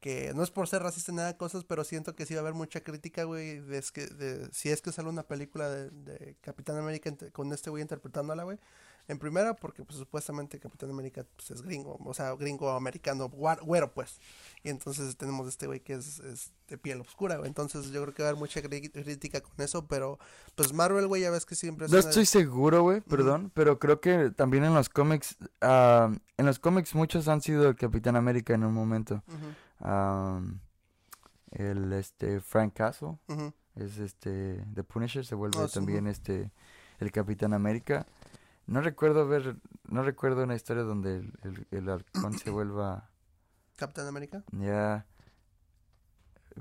que 0.00 0.32
no 0.34 0.42
es 0.42 0.50
por 0.50 0.66
ser 0.66 0.82
racista 0.82 1.12
ni 1.12 1.16
nada 1.16 1.28
de 1.28 1.36
cosas, 1.36 1.64
pero 1.64 1.84
siento 1.84 2.16
que 2.16 2.24
sí 2.24 2.34
va 2.34 2.40
a 2.40 2.42
haber 2.42 2.54
mucha 2.54 2.80
crítica, 2.80 3.24
güey, 3.24 3.60
de, 3.60 3.84
que, 3.92 4.06
de 4.06 4.48
si 4.50 4.70
es 4.70 4.80
que 4.80 4.92
sale 4.92 5.08
una 5.08 5.24
película 5.24 5.68
de, 5.68 6.36
Capitán 6.40 6.78
América 6.78 7.14
con 7.32 7.52
este 7.52 7.70
güey 7.70 7.82
interpretándola, 7.82 8.44
güey. 8.44 8.58
En 9.08 9.18
primera, 9.18 9.54
porque 9.54 9.82
pues 9.82 9.98
supuestamente 9.98 10.60
Capitán 10.60 10.90
América 10.90 11.26
pues, 11.34 11.50
es 11.50 11.62
gringo, 11.62 11.98
o 12.04 12.14
sea, 12.14 12.32
gringo 12.34 12.70
americano, 12.70 13.28
güero, 13.28 13.92
pues. 13.92 14.20
Y 14.62 14.68
entonces 14.68 15.16
tenemos 15.16 15.48
este 15.48 15.66
güey 15.66 15.80
que 15.80 15.94
es, 15.94 16.52
de 16.68 16.78
piel 16.78 17.00
oscura, 17.00 17.36
güey. 17.36 17.48
Entonces 17.48 17.90
yo 17.90 18.02
creo 18.02 18.14
que 18.14 18.22
va 18.22 18.28
a 18.28 18.30
haber 18.30 18.38
mucha 18.38 18.62
crítica 18.62 19.40
con 19.40 19.52
eso, 19.58 19.86
pero 19.86 20.18
pues 20.54 20.72
Marvel, 20.72 21.08
güey, 21.08 21.22
ya 21.22 21.30
ves 21.30 21.44
que 21.44 21.56
siempre 21.56 21.86
es 21.86 21.92
No 21.92 21.98
estoy 21.98 22.24
seguro, 22.24 22.82
güey, 22.82 23.00
perdón, 23.00 23.50
pero 23.52 23.80
creo 23.80 24.00
que 24.00 24.30
también 24.30 24.64
en 24.64 24.74
los 24.74 24.88
cómics, 24.88 25.36
uh, 25.60 26.14
en 26.36 26.46
los 26.46 26.60
cómics 26.60 26.94
muchos 26.94 27.26
han 27.26 27.42
sido 27.42 27.68
el 27.68 27.74
Capitán 27.74 28.14
América 28.14 28.54
en 28.54 28.62
un 28.64 28.72
momento 28.72 29.24
el 29.80 30.60
este 31.92 32.40
Frank 32.40 32.74
Castle. 32.74 33.18
Es 33.74 33.98
este 33.98 34.64
The 34.74 34.84
Punisher 34.84 35.24
se 35.24 35.34
vuelve 35.34 35.58
ah, 35.60 35.68
también 35.72 36.06
este 36.06 36.50
el 36.98 37.12
Capitán 37.12 37.54
América. 37.54 38.06
No 38.66 38.80
recuerdo 38.80 39.26
ver 39.26 39.56
no 39.84 40.02
recuerdo 40.02 40.44
una 40.44 40.54
historia 40.54 40.82
donde 40.82 41.16
el, 41.16 41.66
el, 41.70 41.88
halcón 41.88 42.38
se 42.38 42.50
vuelva 42.50 43.10
Capitán 43.76 44.06
América 44.06 44.44
ya. 44.52 45.06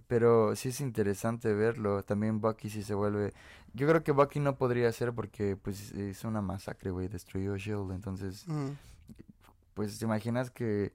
Pero 0.08 0.56
sí 0.56 0.70
es 0.70 0.82
interesante 0.82 1.54
verlo. 1.54 2.04
También 2.04 2.40
Bucky 2.40 2.70
sí 2.70 2.84
se 2.84 2.94
vuelve 2.94 3.34
yo 3.74 3.88
creo 3.88 4.04
que 4.04 4.12
Bucky 4.12 4.40
no 4.40 4.56
podría 4.56 4.92
ser 4.92 5.14
porque 5.14 5.56
pues 5.56 5.92
es 5.92 6.24
una 6.24 6.42
masacre 6.42 6.92
güey 6.92 7.08
destruyó 7.08 7.58
Shield 7.58 7.92
entonces 7.92 8.46
pues 9.74 10.00
te 10.00 10.06
imaginas 10.06 10.50
que 10.50 10.94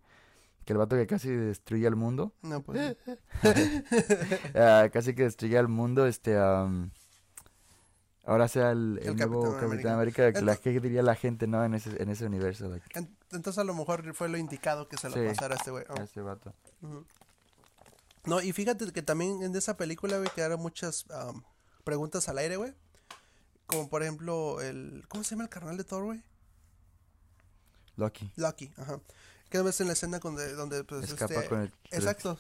que 0.65 0.73
el 0.73 0.79
vato 0.79 0.97
que 0.97 1.07
casi 1.07 1.31
destruye 1.31 1.87
el 1.87 1.97
mundo. 1.97 2.33
No, 2.43 2.63
pues. 2.63 2.97
Ah, 4.55 4.89
casi 4.93 5.15
que 5.15 5.25
destruye 5.25 5.59
el 5.59 5.69
mundo, 5.69 6.07
este. 6.07 6.37
ahora 6.37 6.89
sea 8.49 8.71
el, 8.71 9.01
nuevo 9.17 9.57
Capitán, 9.59 9.95
América, 9.95 10.33
que 10.33 10.81
diría 10.81 11.03
la 11.03 11.15
gente, 11.15 11.47
¿no? 11.47 11.65
En 11.65 11.75
ese, 11.75 12.03
en 12.03 12.09
ese 12.09 12.27
universo. 12.27 12.71
entonces 13.31 13.59
a 13.59 13.65
lo 13.65 13.75
mejor 13.75 14.15
fue 14.15 14.29
lo 14.29 14.39
indicado 14.39 14.89
que 14.89 14.97
se 14.97 15.09
lo 15.09 15.15
pasara 15.27 15.55
a 15.55 15.59
este 15.59 15.71
güey. 15.71 15.85
A 15.89 16.03
este 16.03 16.21
vato. 16.21 16.55
No, 18.25 18.41
y 18.41 18.53
fíjate 18.53 18.91
que 18.93 19.03
también 19.03 19.43
en 19.43 19.55
esa 19.55 19.77
película, 19.77 20.19
güey, 20.19 20.31
quedaron 20.35 20.61
muchas 20.61 21.07
preguntas 21.85 22.29
al 22.29 22.39
aire, 22.39 22.57
güey. 22.57 22.75
Como 23.67 23.89
por 23.89 24.03
ejemplo, 24.03 24.61
el. 24.61 25.05
¿Cómo 25.09 25.25
se 25.25 25.31
llama 25.31 25.45
el 25.45 25.51
carnal 25.51 25.77
de 25.77 25.85
Thor, 25.85 26.05
güey? 26.05 26.23
Lucky. 27.97 28.33
Lucky, 28.37 28.73
ajá. 28.77 29.01
¿Qué 29.51 29.63
ves 29.63 29.81
en 29.81 29.87
la 29.87 29.93
escena 29.93 30.19
donde, 30.19 30.55
donde 30.55 30.85
pues, 30.85 31.05
Escapa 31.05 31.35
este, 31.35 31.49
con 31.49 31.61
el... 31.63 31.73
Exacto. 31.91 32.39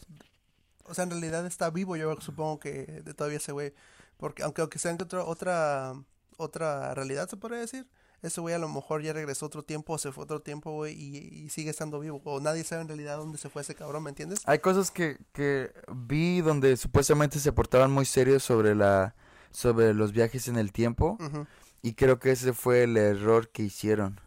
O 0.84 0.94
sea, 0.94 1.04
en 1.04 1.10
realidad 1.10 1.46
está 1.46 1.70
vivo, 1.70 1.96
yo 1.96 2.14
supongo 2.20 2.58
que 2.58 3.02
todavía 3.16 3.38
ese 3.38 3.52
güey. 3.52 3.72
Porque 4.16 4.42
aunque, 4.42 4.60
aunque 4.62 4.78
sea 4.78 4.90
en 4.90 5.00
otra, 5.00 5.24
otra, 5.24 5.94
otra 6.36 6.94
realidad, 6.94 7.28
se 7.28 7.36
podría 7.36 7.60
decir. 7.60 7.88
Ese 8.22 8.40
güey 8.40 8.54
a 8.54 8.58
lo 8.58 8.70
mejor 8.70 9.02
ya 9.02 9.12
regresó 9.12 9.44
otro 9.44 9.62
tiempo 9.62 9.92
o 9.92 9.98
se 9.98 10.10
fue 10.10 10.24
otro 10.24 10.40
tiempo, 10.40 10.72
güey, 10.72 10.94
y, 10.94 11.50
sigue 11.50 11.68
estando 11.68 12.00
vivo. 12.00 12.22
O 12.24 12.40
nadie 12.40 12.64
sabe 12.64 12.80
en 12.80 12.88
realidad 12.88 13.18
dónde 13.18 13.36
se 13.36 13.50
fue 13.50 13.60
ese 13.60 13.74
cabrón, 13.74 14.02
¿me 14.02 14.08
entiendes? 14.08 14.40
Hay 14.46 14.60
cosas 14.60 14.90
que, 14.90 15.18
que 15.32 15.70
vi 15.94 16.40
donde 16.40 16.78
supuestamente 16.78 17.38
se 17.38 17.52
portaban 17.52 17.90
muy 17.90 18.06
serios 18.06 18.42
sobre 18.42 18.74
la 18.74 19.14
sobre 19.50 19.94
los 19.94 20.12
viajes 20.12 20.48
en 20.48 20.56
el 20.56 20.72
tiempo. 20.72 21.18
Y 21.82 21.94
creo 21.94 22.18
que 22.18 22.32
ese 22.32 22.52
fue 22.54 22.84
el 22.84 22.96
error 22.96 23.50
que 23.50 23.62
hicieron. 23.62 24.20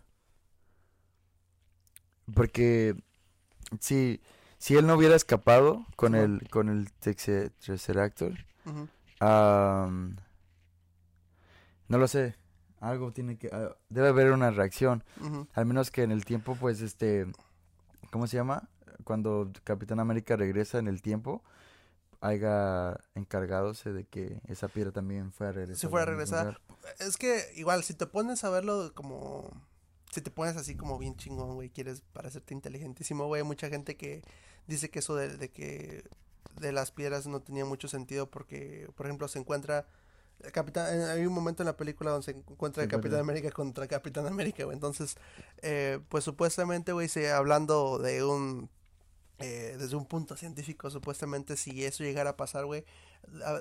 Porque 2.33 2.95
si, 3.79 4.21
si 4.57 4.75
él 4.75 4.87
no 4.87 4.95
hubiera 4.95 5.15
escapado 5.15 5.85
con 5.95 6.15
el 6.15 6.47
con 6.49 6.69
el 6.69 6.91
Tesseract, 6.93 8.21
no 11.89 11.97
lo 11.97 12.07
sé, 12.07 12.35
algo 12.79 13.13
tiene 13.13 13.37
que 13.37 13.49
ah, 13.51 13.75
debe 13.89 14.09
haber 14.09 14.31
una 14.31 14.51
reacción, 14.51 15.03
al 15.53 15.65
menos 15.65 15.91
que 15.91 16.03
en 16.03 16.11
el 16.11 16.25
tiempo 16.25 16.55
pues 16.55 16.81
este 16.81 17.27
¿cómo 18.11 18.27
se 18.27 18.37
llama? 18.37 18.69
Cuando 19.03 19.51
Capitán 19.63 19.99
América 19.99 20.35
regresa 20.35 20.79
en 20.79 20.87
el 20.87 21.01
tiempo 21.01 21.43
haya 22.19 22.99
encargadose 23.15 23.93
de 23.93 24.05
que 24.05 24.41
esa 24.47 24.67
piedra 24.67 24.91
también 24.91 25.31
fuera 25.31 25.51
a 25.51 25.53
regresar. 25.53 25.77
Se 25.77 25.89
fuera 25.89 26.03
a 26.03 26.09
regresar. 26.09 26.61
Es 26.99 27.17
que 27.17 27.45
igual 27.55 27.83
si 27.83 27.93
te 27.93 28.07
pones 28.07 28.43
a 28.43 28.49
verlo 28.49 28.91
como 28.95 29.51
si 30.17 30.23
te 30.23 30.31
pones 30.31 30.57
así 30.57 30.73
como 30.73 30.97
bien 30.97 31.15
chingón, 31.15 31.53
güey, 31.53 31.69
quieres 31.69 32.01
parecerte 32.11 32.55
inteligentísimo, 32.55 33.27
güey, 33.27 33.43
hay 33.43 33.47
mucha 33.47 33.69
gente 33.69 33.95
que 33.95 34.23
dice 34.65 34.89
que 34.89 34.97
eso 34.97 35.15
de, 35.15 35.49
que 35.49 36.03
de 36.59 36.71
las 36.71 36.89
piedras 36.89 37.27
no 37.27 37.39
tenía 37.39 37.65
mucho 37.65 37.87
sentido 37.87 38.27
porque, 38.27 38.89
por 38.95 39.05
ejemplo, 39.05 39.27
se 39.27 39.37
encuentra 39.37 39.85
Capitán, 40.51 41.01
hay 41.03 41.23
un 41.27 41.33
momento 41.33 41.61
en 41.61 41.67
la 41.67 41.77
película 41.77 42.09
donde 42.09 42.25
se 42.25 42.31
encuentra 42.31 42.81
el 42.81 42.89
Capitán 42.89 43.19
América 43.19 43.51
contra 43.51 43.87
Capitán 43.87 44.25
América, 44.25 44.63
güey. 44.63 44.75
Entonces, 44.75 45.17
eh, 45.61 45.99
pues 46.09 46.23
supuestamente, 46.23 46.93
güey, 46.93 47.07
se, 47.07 47.31
hablando 47.31 47.99
de 47.99 48.23
un, 48.23 48.71
eh, 49.37 49.75
desde 49.77 49.95
un 49.95 50.07
punto 50.07 50.35
científico, 50.35 50.89
supuestamente 50.89 51.57
si 51.57 51.85
eso 51.85 52.03
llegara 52.03 52.31
a 52.31 52.37
pasar, 52.37 52.65
güey, 52.65 52.85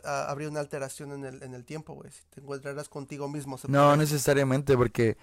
habría 0.04 0.48
una 0.48 0.60
alteración 0.60 1.12
en 1.12 1.24
el, 1.24 1.42
en 1.42 1.52
el 1.52 1.64
tiempo, 1.64 1.94
güey. 1.94 2.10
Si 2.10 2.22
te 2.30 2.40
encontrarás 2.40 2.88
contigo 2.88 3.28
mismo. 3.28 3.58
no, 3.68 3.96
necesariamente, 3.96 4.76
porque 4.76 5.16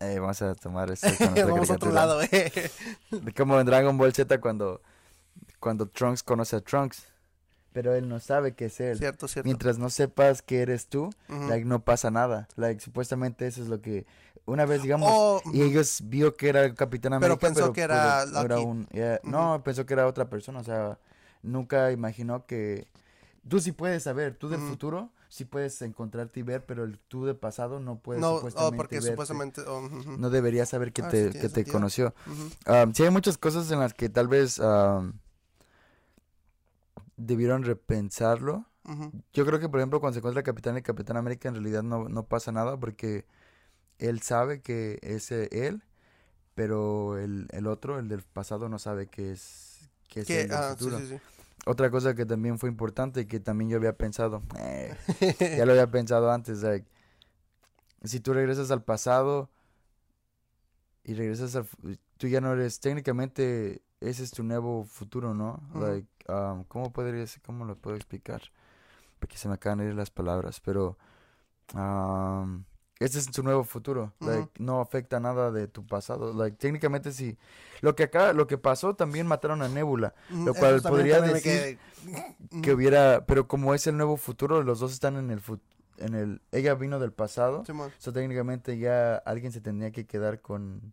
Eh, 0.00 0.18
vamos 0.18 0.42
a 0.42 0.54
tomar 0.54 0.90
esto. 0.90 1.08
vamos 1.46 1.70
a 1.70 1.74
otro 1.74 1.92
lado, 1.92 2.20
eh. 2.22 2.70
Como 3.36 3.58
en 3.60 3.66
Dragon 3.66 3.96
Ball 3.96 4.12
Z 4.12 4.40
cuando, 4.40 4.80
cuando 5.60 5.86
Trunks 5.86 6.22
conoce 6.22 6.56
a 6.56 6.60
Trunks. 6.60 7.04
Pero 7.72 7.94
él 7.94 8.08
no 8.08 8.20
sabe 8.20 8.54
que 8.54 8.66
es 8.66 8.80
él. 8.80 8.96
Cierto, 8.96 9.28
cierto. 9.28 9.46
Mientras 9.46 9.78
no 9.78 9.90
sepas 9.90 10.40
que 10.40 10.62
eres 10.62 10.86
tú, 10.88 11.10
like, 11.28 11.66
no 11.66 11.80
pasa 11.84 12.10
nada. 12.10 12.48
Like, 12.56 12.80
supuestamente 12.80 13.46
eso 13.46 13.60
es 13.62 13.68
lo 13.68 13.82
que... 13.82 14.06
una 14.46 14.64
vez, 14.64 14.82
digamos, 14.82 15.10
Oh, 15.12 15.42
y 15.52 15.60
ellos 15.60 16.00
vio 16.04 16.36
que 16.36 16.48
era 16.48 16.64
el 16.64 16.74
Capitán 16.74 17.12
América. 17.12 17.38
Pero 17.38 17.54
pensó 17.54 17.72
que 17.74 17.82
era 17.82 18.22
pues, 18.22 18.32
no 18.32 18.42
Lucky. 18.48 18.64
un- 18.64 18.86
yeah, 18.88 19.20
No, 19.24 19.62
pensó 19.62 19.84
que 19.84 19.92
era 19.92 20.06
otra 20.06 20.30
persona, 20.30 20.60
o 20.60 20.64
sea, 20.64 20.98
nunca 21.42 21.92
imaginó 21.92 22.46
que... 22.46 22.86
Tú 23.46 23.60
sí 23.60 23.72
puedes 23.72 24.02
saber, 24.04 24.34
tú 24.34 24.48
del 24.48 24.60
futuro 24.60 25.10
sí 25.36 25.44
puedes 25.44 25.80
encontrarte 25.82 26.40
y 26.40 26.42
ver, 26.42 26.64
pero 26.64 26.84
el 26.84 26.98
tú 26.98 27.26
del 27.26 27.36
pasado 27.36 27.78
no 27.78 27.98
puedes 27.98 28.20
no, 28.22 28.32
oh, 28.32 28.36
supuestamente 28.38 28.76
porque 28.76 28.96
verte. 28.96 29.10
supuestamente. 29.10 29.60
oh, 29.66 29.80
No 30.16 30.30
deberías 30.30 30.68
saber 30.70 30.92
que 30.92 31.02
Ah, 31.02 31.08
te, 31.08 31.30
que 31.30 31.48
te 31.48 31.64
conoció. 31.64 32.14
Um, 32.66 32.92
sí 32.94 33.02
hay 33.04 33.10
muchas 33.10 33.36
cosas 33.38 33.70
en 33.70 33.78
las 33.80 33.92
que 33.94 34.08
tal 34.08 34.28
vez 34.28 34.58
um, 34.58 35.12
debieron 37.16 37.62
repensarlo. 37.64 38.66
Yo 39.32 39.44
creo 39.44 39.58
que, 39.58 39.68
por 39.68 39.80
ejemplo, 39.80 39.98
cuando 40.00 40.14
se 40.14 40.20
encuentra 40.20 40.38
el 40.40 40.44
Capitán 40.44 40.78
y 40.78 40.82
Capitán 40.82 41.16
América, 41.16 41.48
en 41.48 41.56
realidad 41.56 41.82
no, 41.82 42.08
no 42.08 42.22
pasa 42.24 42.52
nada 42.52 42.78
porque 42.78 43.26
él 43.98 44.22
sabe 44.22 44.60
que 44.62 45.00
es 45.02 45.32
eh, 45.32 45.48
él, 45.50 45.82
pero 46.54 47.18
el, 47.18 47.48
el 47.50 47.66
otro, 47.66 47.98
el 47.98 48.08
del 48.08 48.22
pasado, 48.22 48.68
no 48.68 48.78
sabe 48.78 49.08
que 49.08 49.32
es, 49.32 49.90
que 50.08 50.20
es 50.20 50.30
el 50.30 50.48
del 50.48 50.56
ah, 50.56 50.68
sí, 50.78 50.84
futuro. 50.84 50.98
sí, 51.00 51.06
sí. 51.08 51.18
Otra 51.64 51.90
cosa 51.90 52.14
que 52.14 52.26
también 52.26 52.58
fue 52.58 52.68
importante 52.68 53.22
y 53.22 53.26
que 53.26 53.40
también 53.40 53.70
yo 53.70 53.76
había 53.76 53.96
pensado, 53.96 54.42
eh, 54.58 54.94
ya 55.58 55.66
lo 55.66 55.72
había 55.72 55.90
pensado 55.90 56.30
antes, 56.30 56.62
like, 56.62 56.86
si 58.04 58.20
tú 58.20 58.32
regresas 58.34 58.70
al 58.70 58.84
pasado 58.84 59.50
y 61.02 61.14
regresas 61.14 61.56
al... 61.56 61.66
Tú 62.18 62.28
ya 62.28 62.40
no 62.40 62.52
eres, 62.52 62.80
técnicamente, 62.80 63.82
ese 64.00 64.22
es 64.22 64.30
tu 64.30 64.42
nuevo 64.42 64.84
futuro, 64.84 65.34
¿no? 65.34 65.60
Like, 65.74 66.08
um, 66.28 66.64
¿cómo 66.64 66.92
podrías, 66.92 67.40
cómo 67.44 67.64
lo 67.64 67.76
puedo 67.76 67.96
explicar? 67.96 68.42
Porque 69.18 69.36
se 69.36 69.48
me 69.48 69.54
acaban 69.54 69.78
de 69.78 69.86
ir 69.86 69.94
las 69.94 70.10
palabras, 70.10 70.60
pero... 70.60 70.96
um, 71.74 72.64
ese 72.98 73.18
es 73.18 73.30
tu 73.30 73.42
nuevo 73.42 73.64
futuro, 73.64 74.12
like, 74.20 74.50
no 74.58 74.80
afecta 74.80 75.20
nada 75.20 75.50
de 75.50 75.68
tu 75.68 75.86
pasado, 75.86 76.32
like, 76.32 76.56
técnicamente 76.56 77.12
sí. 77.12 77.36
Lo 77.82 77.94
que 77.94 78.04
acá, 78.04 78.32
lo 78.32 78.46
que 78.46 78.56
pasó, 78.56 78.94
también 78.94 79.26
mataron 79.26 79.62
a 79.62 79.68
Nebula, 79.68 80.14
lo 80.30 80.54
cual 80.54 80.80
podría 80.80 81.20
decir 81.20 81.78
que 82.62 82.72
hubiera, 82.72 83.26
pero 83.26 83.46
como 83.46 83.74
es 83.74 83.86
el 83.86 83.96
nuevo 83.96 84.16
futuro, 84.16 84.62
los 84.62 84.80
dos 84.80 84.92
están 84.92 85.16
en 85.16 85.30
el 85.30 85.40
en 85.98 86.14
el, 86.14 86.42
ella 86.52 86.74
vino 86.74 86.98
del 86.98 87.12
pasado, 87.12 87.64
Simón. 87.64 87.90
so 87.98 88.12
técnicamente 88.12 88.78
ya 88.78 89.16
alguien 89.16 89.52
se 89.52 89.60
tendría 89.60 89.92
que 89.92 90.06
quedar 90.06 90.40
con, 90.40 90.92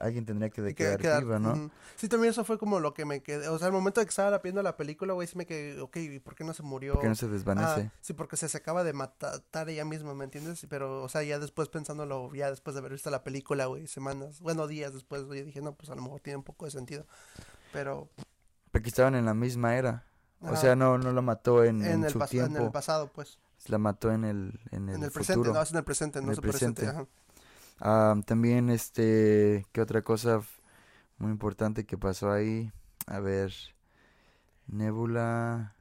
alguien 0.00 0.24
tendría 0.26 0.50
que 0.50 0.62
de 0.62 0.74
quedar 0.74 1.00
quedar- 1.00 1.22
viva, 1.24 1.38
¿no? 1.38 1.52
ujú. 1.52 1.70
Sí, 1.96 2.08
también 2.08 2.30
eso 2.30 2.44
fue 2.44 2.58
como 2.58 2.80
lo 2.80 2.94
que 2.94 3.04
me 3.04 3.22
quedé. 3.22 3.48
O 3.48 3.58
sea, 3.58 3.66
al 3.66 3.72
momento 3.72 4.00
de 4.00 4.06
que 4.06 4.10
estaba 4.10 4.38
viendo 4.38 4.62
la 4.62 4.76
película, 4.76 5.12
güey, 5.14 5.26
sí 5.26 5.36
me 5.36 5.46
quedé, 5.46 5.80
ok, 5.80 5.96
¿y 5.96 6.18
por 6.20 6.34
qué 6.34 6.44
no 6.44 6.54
se 6.54 6.62
murió? 6.62 6.94
Porque 6.94 7.08
no 7.08 7.14
se 7.14 7.26
Ah, 7.26 7.28
desvanece. 7.30 7.90
sí, 8.00 8.12
porque 8.14 8.36
se, 8.36 8.48
se 8.48 8.56
acaba 8.58 8.84
de 8.84 8.92
matar 8.92 9.68
ella 9.68 9.84
misma, 9.84 10.14
¿me 10.14 10.24
entiendes? 10.24 10.64
Pero, 10.68 11.02
o 11.02 11.08
sea, 11.08 11.22
ya 11.22 11.38
después 11.38 11.68
pensándolo, 11.68 12.32
ya 12.34 12.50
después 12.50 12.74
de 12.74 12.80
haber 12.80 12.92
visto 12.92 13.10
la 13.10 13.24
película, 13.24 13.66
güey, 13.66 13.86
semanas, 13.86 14.40
bueno, 14.40 14.66
días 14.66 14.92
después, 14.94 15.24
güey, 15.24 15.42
dije, 15.42 15.60
no, 15.60 15.72
pues 15.74 15.90
a 15.90 15.94
lo 15.94 16.02
mejor 16.02 16.20
tiene 16.20 16.36
un 16.38 16.44
poco 16.44 16.64
de 16.64 16.70
sentido. 16.70 17.06
Pero 17.72 18.08
Porque 18.70 18.88
estaban 18.88 19.14
en 19.14 19.24
la 19.24 19.34
misma 19.34 19.76
era. 19.76 20.04
O 20.40 20.46
Ajá. 20.48 20.56
sea, 20.56 20.76
no, 20.76 20.98
no 20.98 21.10
la 21.12 21.20
mató 21.20 21.64
en, 21.64 21.82
en 21.82 21.92
en, 21.92 22.04
el 22.04 22.12
su 22.12 22.18
pas- 22.20 22.32
en 22.32 22.40
el 22.44 22.48
tiempo, 22.52 22.70
pasado, 22.70 23.08
pues. 23.12 23.38
la 23.66 23.78
mató 23.78 24.12
en 24.12 24.24
el, 24.24 24.60
en 24.70 24.88
el, 24.88 24.94
En 24.96 25.02
el 25.02 25.10
presente, 25.10 25.38
futuro. 25.40 25.52
no, 25.54 25.62
es 25.62 25.70
en 25.72 25.76
el 25.78 25.84
presente, 25.84 26.18
En 26.20 26.26
no 26.26 26.30
el 26.30 26.36
su 26.36 26.42
presente. 26.42 26.82
presente. 26.82 27.00
ajá. 27.02 27.08
Ah, 27.80 28.14
también, 28.26 28.70
este, 28.70 29.66
¿qué 29.72 29.80
otra 29.80 30.02
cosa 30.02 30.40
muy 31.18 31.30
importante 31.30 31.84
que 31.86 31.96
pasó 31.96 32.30
ahí? 32.32 32.70
A 33.06 33.20
ver, 33.20 33.52
Nebula, 34.66 35.74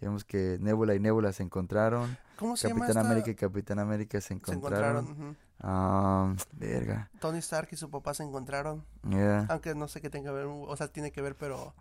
digamos 0.00 0.24
que 0.24 0.58
Nebula 0.60 0.94
y 0.94 1.00
Nebula 1.00 1.32
se 1.32 1.42
encontraron. 1.42 2.16
¿Cómo 2.36 2.56
se 2.56 2.68
Capitán? 2.68 2.98
América 2.98 3.30
y 3.30 3.34
Capitán 3.34 3.78
América 3.78 4.20
se 4.20 4.28
Se 4.28 4.34
encontraron. 4.34 5.04
encontraron. 5.04 5.28
ujú. 5.30 5.36
Ah, 5.60 6.34
verga. 6.52 7.10
Tony 7.18 7.38
Stark 7.38 7.68
y 7.72 7.76
su 7.76 7.90
papá 7.90 8.14
se 8.14 8.22
encontraron. 8.22 8.84
Yeah. 9.08 9.46
Aunque 9.48 9.74
no 9.74 9.88
sé 9.88 10.00
qué 10.00 10.08
tenga 10.08 10.30
que 10.30 10.36
ver, 10.36 10.46
o 10.46 10.76
sea, 10.76 10.86
tiene 10.88 11.10
que 11.10 11.20
ver, 11.20 11.34
pero 11.36 11.74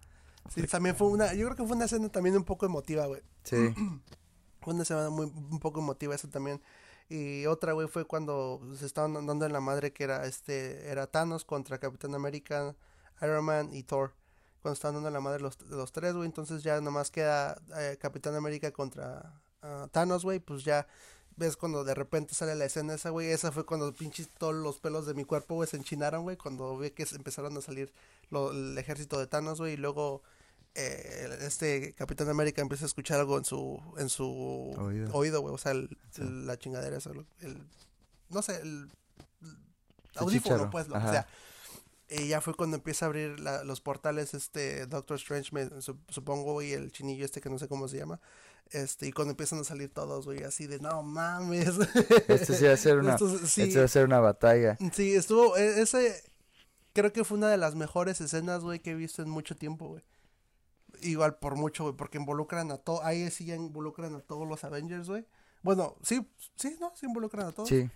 sí, 0.50 0.66
también 0.66 0.96
fue 0.96 1.08
una, 1.10 1.34
yo 1.36 1.46
creo 1.46 1.56
que 1.58 1.64
fue 1.66 1.76
una 1.76 1.86
escena 1.86 2.10
también 2.10 2.36
un 2.36 2.44
poco 2.44 2.66
emotiva, 2.66 3.06
güey. 3.06 3.22
Sí. 3.44 3.74
Fue 4.62 4.74
una 4.74 4.84
escena 4.84 5.10
muy, 5.10 5.28
un 5.28 5.60
poco 5.60 5.80
emotiva 5.80 6.14
esa 6.14 6.28
también. 6.30 6.60
Y 7.10 7.46
otra, 7.46 7.74
güey, 7.74 7.88
fue 7.88 8.06
cuando 8.06 8.62
se 8.78 8.86
estaban 8.86 9.14
dando 9.26 9.46
en 9.46 9.54
la 9.54 9.62
madre 9.62 9.94
que 9.94 10.04
era 10.04 10.26
este, 10.26 10.90
era 10.90 11.08
Thanos 11.08 11.46
contra 11.46 11.80
Capitán 11.80 12.16
América, 12.16 12.76
Iron 13.22 13.46
Man 13.46 13.74
y 13.74 13.84
Thor. 13.84 14.14
Cuando 14.62 14.74
estaban 14.74 14.96
dando 14.96 15.08
en 15.10 15.14
la 15.14 15.22
madre 15.22 15.42
los, 15.42 15.62
los 15.70 15.92
tres, 15.92 16.14
güey, 16.14 16.26
entonces 16.26 16.64
ya 16.64 16.82
nomás 16.82 17.12
queda 17.12 17.62
eh, 17.78 17.98
Capitán 18.00 18.36
América 18.36 18.72
contra 18.72 19.40
ah, 19.62 19.88
Thanos, 19.92 20.24
güey, 20.24 20.40
pues 20.40 20.66
ya 20.66 20.88
ves 21.38 21.56
cuando 21.56 21.84
de 21.84 21.94
repente 21.94 22.34
sale 22.34 22.56
la 22.56 22.66
escena 22.66 22.96
esa, 22.96 23.12
güey, 23.12 23.28
esa 23.32 23.52
fue 23.52 23.66
cuando 23.66 23.94
pinches 23.94 24.30
todos 24.38 24.56
los 24.56 24.80
pelos 24.80 25.06
de 25.06 25.14
mi 25.14 25.24
cuerpo, 25.24 25.56
güey, 25.56 25.70
se 25.70 25.78
enchinaron, 25.78 26.24
güey, 26.24 26.36
cuando 26.36 26.78
vi 26.78 26.92
que 26.92 27.06
empezaron 27.14 27.56
a 27.56 27.62
salir 27.62 27.94
el 28.32 28.78
ejército 28.78 29.20
de 29.20 29.28
Thanos, 29.28 29.60
güey, 29.60 29.74
y 29.74 29.78
luego 29.78 30.24
eh, 30.78 31.38
este 31.42 31.94
Capitán 31.94 32.30
América 32.30 32.62
empieza 32.62 32.86
a 32.86 32.88
escuchar 32.88 33.20
algo 33.20 33.38
en 33.38 33.44
su 33.46 33.82
en 33.98 34.10
su 34.10 34.26
Oído. 35.12 35.42
güey, 35.42 35.54
o 35.54 35.58
sea, 35.58 35.72
el- 35.74 35.90
Sí. 36.12 36.22
el- 36.22 36.46
la 36.46 36.58
chingadera 36.58 36.98
esa, 36.98 37.12
el, 37.42 37.68
no 38.30 38.42
sé, 38.42 38.62
el, 38.62 38.90
audífono, 40.16 40.70
pues, 40.70 40.88
lo 40.88 40.96
que 40.96 41.08
sea. 41.08 41.28
Y 42.10 42.30
ya 42.30 42.40
fue 42.42 42.54
cuando 42.54 42.78
empieza 42.78 43.06
a 43.06 43.08
abrir 43.08 43.40
la- 43.40 43.64
los 43.66 43.82
portales, 43.82 44.34
este, 44.34 44.86
Doctor 44.86 45.18
Strange, 45.18 45.50
me, 45.52 45.82
su- 45.82 45.98
supongo, 46.08 46.62
y 46.62 46.72
el 46.72 46.92
chinillo 46.92 47.26
este 47.26 47.42
que 47.42 47.50
no 47.50 47.60
sé 47.60 47.68
cómo 47.68 47.88
se 47.90 47.98
llama, 47.98 48.22
este, 48.72 49.08
y 49.08 49.12
cuando 49.12 49.32
empiezan 49.32 49.60
a 49.60 49.64
salir 49.66 49.90
todos, 49.94 50.26
güey, 50.26 50.44
así 50.44 50.68
de, 50.68 50.80
no 50.80 51.04
mames. 51.04 51.68
Este 52.30 52.54
sí 52.56 52.66
va 52.66 52.74
a 52.74 52.78
ser 52.78 52.98
una, 53.00 53.14
Esto 53.16 53.38
sí, 53.46 53.64
este 53.64 53.80
va 53.80 53.86
a 53.86 53.90
ser 53.90 54.06
una 54.06 54.20
batalla. 54.22 54.78
sí, 54.94 55.14
estuvo, 55.16 55.58
e- 55.58 55.82
ese, 55.82 56.24
creo 56.94 57.12
que 57.12 57.24
fue 57.26 57.38
una 57.38 57.50
de 57.50 57.58
las 57.58 57.76
mejores 57.76 58.22
escenas, 58.22 58.62
güey, 58.62 58.80
que 58.80 58.92
he 58.92 58.96
visto 58.96 59.22
en 59.22 59.30
mucho 59.30 59.56
tiempo, 59.58 59.88
güey. 59.90 60.04
Igual 61.02 61.38
por 61.38 61.56
mucho, 61.56 61.84
güey, 61.84 61.96
porque 61.96 62.18
involucran 62.18 62.72
a 62.72 62.78
todo, 62.78 63.04
ahí 63.04 63.30
sí 63.32 63.46
ya 63.46 63.56
involucran 63.56 64.16
a 64.16 64.22
todos 64.22 64.48
los 64.48 64.64
Avengers, 64.64 65.08
güey. 65.08 65.26
Bueno, 65.62 65.96
sí, 66.02 66.28
sí, 66.56 66.76
¿no? 66.80 66.92
Sí 66.96 67.06
involucran 67.06 67.48
a 67.48 67.52
todos. 67.52 67.70
Sí. 67.70 67.90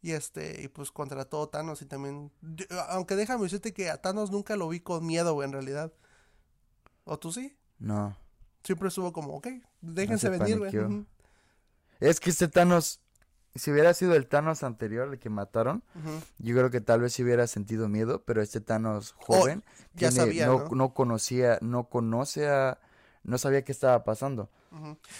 Y 0.00 0.12
este, 0.12 0.62
y 0.62 0.68
pues 0.68 0.90
contra 0.90 1.24
todo 1.24 1.48
Thanos 1.48 1.82
y 1.82 1.86
también, 1.86 2.32
yo- 2.40 2.66
aunque 2.88 3.14
déjame 3.16 3.44
decirte 3.44 3.72
que 3.72 3.90
a 3.90 4.00
Thanos 4.00 4.30
nunca 4.30 4.56
lo 4.56 4.68
vi 4.68 4.80
con 4.80 5.04
miedo, 5.06 5.34
güey, 5.34 5.46
en 5.46 5.52
realidad. 5.52 5.92
¿O 7.04 7.18
tú 7.18 7.32
sí? 7.32 7.56
No. 7.78 8.16
Siempre 8.64 8.88
estuvo 8.88 9.12
como, 9.12 9.34
ok, 9.36 9.48
déjense 9.80 10.26
se 10.26 10.30
venir, 10.30 10.58
güey. 10.58 11.06
Es 12.00 12.18
que 12.20 12.30
este 12.30 12.48
Thanos, 12.48 13.00
si 13.54 13.70
hubiera 13.70 13.92
sido 13.94 14.14
el 14.14 14.26
Thanos 14.26 14.62
anterior, 14.62 15.08
el 15.12 15.18
que 15.18 15.28
mataron, 15.30 15.82
yo 16.38 16.56
creo 16.56 16.70
que 16.70 16.80
tal 16.80 17.00
vez 17.00 17.12
sí 17.12 17.22
hubiera 17.22 17.46
sentido 17.46 17.88
miedo, 17.88 18.22
pero 18.24 18.40
este 18.42 18.60
Thanos 18.60 19.12
joven 19.18 19.62
Oh, 19.66 19.70
Ya 19.94 20.08
tiene- 20.10 20.12
sabía, 20.14 20.46
no, 20.46 20.58
¿no? 20.64 20.68
no 20.74 20.94
conocía, 20.94 21.58
no 21.60 21.88
conoce 21.88 22.48
a, 22.48 22.78
no 23.24 23.36
sabía 23.38 23.62
qué 23.64 23.72
estaba 23.72 24.04
pasando. 24.04 24.48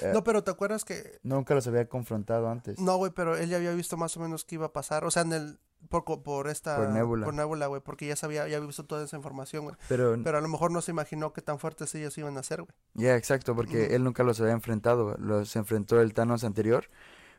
Eh, 0.00 0.12
No, 0.14 0.24
pero 0.24 0.42
¿te 0.42 0.50
acuerdas 0.50 0.84
que 0.84 1.18
Nunca 1.22 1.54
los 1.54 1.66
había 1.66 1.86
confrontado 1.86 2.48
antes. 2.48 2.78
No, 2.78 2.96
güey, 2.96 3.12
pero 3.14 3.36
él 3.36 3.50
ya 3.50 3.58
había 3.58 3.72
visto 3.74 3.98
más 3.98 4.16
o 4.16 4.20
menos 4.20 4.44
qué 4.46 4.54
iba 4.54 4.66
a 4.66 4.72
pasar. 4.72 5.04
O 5.04 5.10
sea, 5.10 5.22
en 5.22 5.32
el. 5.34 5.58
Por, 5.90 6.04
por 6.22 6.48
esta. 6.48 6.76
Por 6.76 6.88
Nebula. 6.88 7.24
Por 7.26 7.34
Nebula, 7.34 7.66
güey. 7.66 7.82
Porque 7.82 8.06
ya 8.06 8.16
sabía, 8.16 8.48
ya 8.48 8.56
había 8.56 8.66
visto 8.68 8.86
toda 8.86 9.04
esa 9.04 9.16
información, 9.16 9.64
güey. 9.64 9.76
Pero, 9.88 10.16
Pero 10.24 10.38
a 10.38 10.40
lo 10.40 10.48
mejor 10.48 10.70
no 10.70 10.80
se 10.80 10.90
imaginó 10.92 11.34
que 11.34 11.42
tan 11.42 11.58
fuertes 11.58 11.94
ellos 11.94 12.16
iban 12.16 12.38
a 12.38 12.42
ser, 12.42 12.62
güey. 12.62 12.72
ya, 12.94 13.14
exacto, 13.16 13.54
porque 13.54 13.94
él 13.94 14.04
nunca 14.04 14.22
los 14.22 14.40
había 14.40 14.52
enfrentado, 14.54 15.16
los 15.18 15.54
enfrentó 15.56 16.00
el 16.00 16.14
Thanos 16.14 16.44
anterior. 16.44 16.86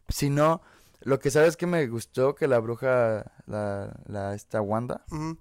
Si 0.09 0.29
no, 0.29 0.61
lo 1.03 1.19
que 1.19 1.31
sabes 1.31 1.55
que 1.57 1.67
me 1.67 1.85
gustó, 1.87 2.35
que 2.35 2.47
la 2.47 2.59
bruja, 2.59 3.31
la, 3.45 3.93
la 4.07 4.33
esta 4.35 4.61
Wanda, 4.61 5.03
Ujú. 5.11 5.37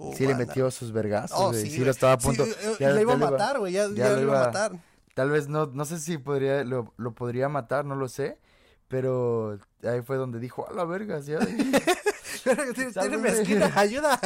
Uh, 0.00 0.14
sí 0.14 0.26
le 0.26 0.34
metió 0.36 0.70
sus 0.70 0.92
vergazos, 0.92 1.36
Oh, 1.40 1.52
sí, 1.52 1.68
sí, 1.68 1.84
lo 1.84 1.90
estaba 1.90 2.12
a 2.12 2.20
Sí, 2.20 2.26
punto. 2.28 2.44
eh, 2.44 2.54
eh, 2.60 2.76
ya- 2.78 2.90
le 2.90 3.00
iba 3.02 3.14
a 3.14 3.16
matar, 3.16 3.58
güey. 3.58 3.72
Ya, 3.72 3.88
ya 3.88 3.94
ya 3.94 4.10
lo 4.10 4.22
iba 4.22 4.40
a 4.42 4.44
matar. 4.46 4.72
Tal 5.14 5.30
vez 5.30 5.48
no, 5.48 5.66
no 5.66 5.84
sé 5.84 5.98
si 5.98 6.18
podría, 6.18 6.62
lo, 6.62 6.94
lo 6.96 7.12
podría 7.14 7.48
matar, 7.48 7.84
no 7.84 7.96
lo 7.96 8.08
sé, 8.08 8.38
pero 8.86 9.58
ahí 9.82 10.00
fue 10.02 10.16
donde 10.16 10.38
dijo, 10.38 10.68
a 10.68 10.72
la 10.72 10.84
verga, 10.84 11.18
ya. 11.18 11.40
Tiene, 12.92 13.18
mezquita, 13.18 13.72
ayuda. 13.80 14.20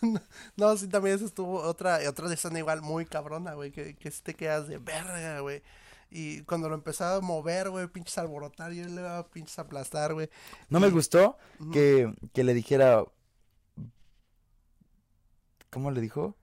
no, 0.56 0.76
sí, 0.76 0.88
también 0.88 1.16
eso 1.16 1.26
estuvo 1.26 1.60
otra, 1.62 2.00
otra 2.08 2.32
escena 2.32 2.58
igual 2.58 2.82
muy 2.82 3.06
cabrona, 3.06 3.54
güey, 3.54 3.70
que, 3.70 3.94
que 3.94 4.10
sí 4.10 4.20
te 4.22 4.34
quedas 4.34 4.66
de 4.68 4.78
verga, 4.78 5.40
güey. 5.40 5.62
Y 6.18 6.40
cuando 6.44 6.68
lo 6.70 6.74
empezaba 6.74 7.16
a 7.16 7.20
mover, 7.20 7.68
güey, 7.68 7.86
pinches 7.88 8.16
alborotar, 8.16 8.72
yo 8.72 8.84
le 8.86 8.92
iba 9.02 9.18
a 9.18 9.26
pinches 9.28 9.58
aplastar, 9.58 10.14
güey. 10.14 10.30
No 10.70 10.80
me 10.80 10.88
gustó 10.88 11.36
que, 11.72 12.10
que 12.32 12.42
le 12.42 12.54
dijera, 12.54 13.04
¿cómo 15.70 15.90
le 15.90 16.00
dijo? 16.00 16.34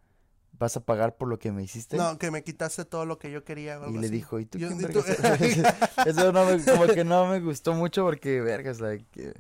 ¿Vas 0.60 0.78
a 0.78 0.82
pagar 0.82 1.18
por 1.18 1.28
lo 1.28 1.40
que 1.40 1.52
me 1.52 1.64
hiciste? 1.64 1.98
No, 1.98 2.18
que 2.20 2.30
me 2.30 2.44
quitaste 2.44 2.86
todo 2.86 3.06
lo 3.06 3.18
que 3.18 3.32
yo 3.32 3.44
quería. 3.44 3.80
y 3.90 3.98
le 3.98 4.10
dijo, 4.10 4.40
¿y 4.40 4.46
tú 4.46 4.60
Yo- 4.60 4.68
quién 4.68 4.82
y 4.82 4.84
tú- 4.94 5.02
vergas 5.02 5.42
eres?" 5.42 5.58
Eso 6.06 6.32
no 6.32 6.46
me, 6.46 6.64
como 6.64 6.86
que 6.86 7.04
no 7.04 7.26
me 7.28 7.40
gustó 7.40 7.74
mucho 7.74 8.04
porque, 8.04 8.42
vergas, 8.42 8.80
like, 8.80 9.06
eh, 9.30 9.34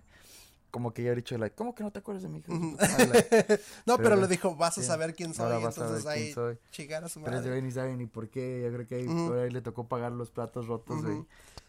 como 0.73 0.91
que 0.91 1.03
ya 1.03 1.11
he 1.11 1.15
dicho, 1.15 1.37
like, 1.37 1.55
¿cómo 1.55 1.75
que 1.75 1.83
no 1.83 1.91
te 1.91 1.99
acuerdas 1.99 2.23
de 2.23 2.29
mi 2.29 2.39
hija? 2.39 2.51
no, 3.85 3.97
pero, 3.97 4.15
le 4.15 4.27
dijo, 4.27 4.55
vas 4.55 4.75
a 4.79 4.81
saber 4.81 5.13
quién 5.13 5.35
soy. 5.35 5.63
entonces 5.63 6.03
ahí 6.07 6.33
chingar 6.71 7.03
a 7.03 7.09
su 7.09 7.19
madre. 7.19 7.41
Pero 7.43 7.61
ni 7.61 7.71
sabe 7.71 7.95
ni 7.95 8.07
por 8.07 8.27
qué. 8.27 8.63
Yo 8.63 8.73
creo 8.73 8.87
que 8.87 8.95
ahí, 8.95 9.51
le 9.51 9.61
tocó 9.61 9.87
pagar 9.87 10.13
los 10.13 10.31
platos 10.31 10.65
rotos, 10.65 11.05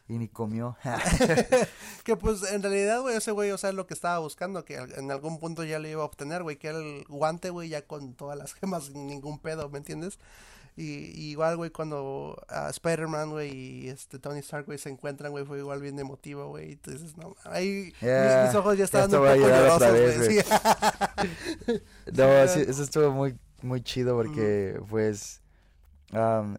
Y 0.09 0.17
ni 0.17 0.29
comió. 0.29 0.79
que 2.05 2.17
pues 2.17 2.51
en 2.51 2.63
realidad, 2.63 3.03
güey, 3.03 3.15
ese 3.17 3.31
güey, 3.31 3.51
o 3.51 3.59
sea, 3.59 3.73
lo 3.73 3.87
que 3.87 3.93
estaba 3.93 4.21
buscando, 4.21 4.65
que 4.65 4.77
en 4.77 5.11
algún 5.11 5.39
punto 5.39 5.65
ya 5.65 5.79
le 5.79 5.91
iba 5.91 6.01
a 6.01 6.07
obtener, 6.07 6.43
güey, 6.43 6.57
que 6.57 6.69
era 6.69 6.79
el 6.79 7.05
guante, 7.07 7.51
güey, 7.51 7.69
ya 7.69 7.87
con 7.87 8.15
todas 8.15 8.39
las 8.39 8.55
gemas, 8.55 8.91
ningún 8.93 9.39
pedo, 9.39 9.69
¿me 9.69 9.77
entiendes? 9.77 10.19
Y, 10.77 11.31
igual, 11.31 11.57
güey, 11.57 11.71
cuando 11.71 12.37
uh, 12.51 12.69
Spider-Man, 12.71 13.31
güey, 13.31 13.53
y 13.53 13.89
este 13.89 14.19
Tony 14.19 14.41
Stark, 14.41 14.67
güey, 14.67 14.77
se 14.79 14.91
encuentran, 14.91 15.31
güey, 15.31 15.45
fue 15.45 15.59
igual 15.59 15.81
bien 15.81 15.97
emotivo, 15.99 16.49
güey. 16.49 16.73
Entonces, 16.73 17.17
no, 17.17 17.37
ahí 17.45 17.93
mis, 18.01 18.55
ojos 18.57 18.77
ya 18.77 18.85
estaban 18.85 19.15
un 19.15 19.21
poco 19.21 19.37
llorosos, 19.37 20.19
güey. 20.19 20.39
no, 22.13 22.25
eso 22.43 22.83
estuvo 22.83 23.13
muy, 23.13 23.39
muy 23.63 23.83
chido 23.83 24.17
porque, 24.17 24.81
pues, 24.91 25.41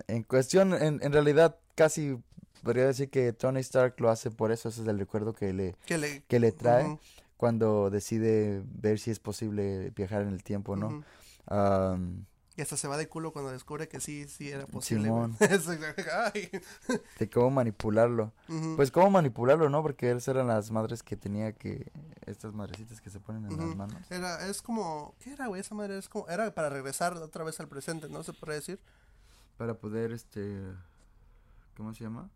en 0.08 0.24
cuestión, 0.24 0.74
en, 0.74 1.00
en 1.04 1.12
realidad, 1.12 1.58
casi 1.76 2.18
podría 2.64 2.88
decir 2.88 3.10
que 3.10 3.34
Tony 3.34 3.60
Stark 3.60 3.96
lo 4.00 4.10
hace 4.10 4.32
por 4.32 4.52
eso, 4.52 4.70
ese 4.70 4.82
es 4.82 4.88
el 4.88 4.98
recuerdo 4.98 5.34
que 5.34 5.54
le, 5.54 5.76
que 5.86 5.98
le, 5.98 6.24
que 6.28 6.40
le 6.40 6.52
trae 6.52 6.98
cuando 7.38 7.90
decide 7.90 8.64
ver 8.66 8.98
si 8.98 9.12
es 9.12 9.20
posible 9.20 9.92
viajar 9.92 10.22
en 10.22 10.30
el 10.30 10.42
tiempo, 10.42 10.76
¿no? 10.76 11.04
Y 12.58 12.62
hasta 12.62 12.78
se 12.78 12.88
va 12.88 12.96
de 12.96 13.10
culo 13.10 13.34
cuando 13.34 13.52
descubre 13.52 13.90
que 13.90 14.00
sí, 14.00 14.28
sí 14.30 14.50
era 14.50 14.66
posible. 14.66 15.10
de 17.20 17.30
cómo 17.30 17.52
manipularlo. 17.52 18.32
Pues 18.78 18.92
cómo 18.92 19.10
manipularlo, 19.10 19.70
¿no? 19.70 19.82
Porque 19.82 20.10
esas 20.10 20.30
eran 20.30 20.48
las 20.48 20.72
madres 20.72 21.04
que 21.04 21.18
tenía 21.18 21.52
que... 21.52 21.92
Estas 22.26 22.54
madrecitas 22.54 23.02
que 23.02 23.10
se 23.10 23.20
ponen 23.20 23.52
en 23.52 23.58
las 23.58 23.76
manos. 23.76 23.98
Era, 24.10 24.48
es 24.48 24.62
como... 24.62 25.16
¿Qué 25.20 25.34
era, 25.34 25.48
güey? 25.48 25.60
Esa 25.60 25.76
madre 25.76 25.98
es 25.98 26.08
como... 26.08 26.30
Era 26.30 26.54
para 26.56 26.70
regresar 26.70 27.18
otra 27.18 27.44
vez 27.44 27.60
al 27.60 27.68
presente, 27.68 28.08
¿no? 28.08 28.24
Se 28.24 28.32
puede 28.32 28.54
decir. 28.54 28.80
Para 29.58 29.74
poder, 29.74 30.14
este... 30.14 30.62
¿Cómo 31.76 31.94
se 31.94 32.06
llama? 32.06 32.30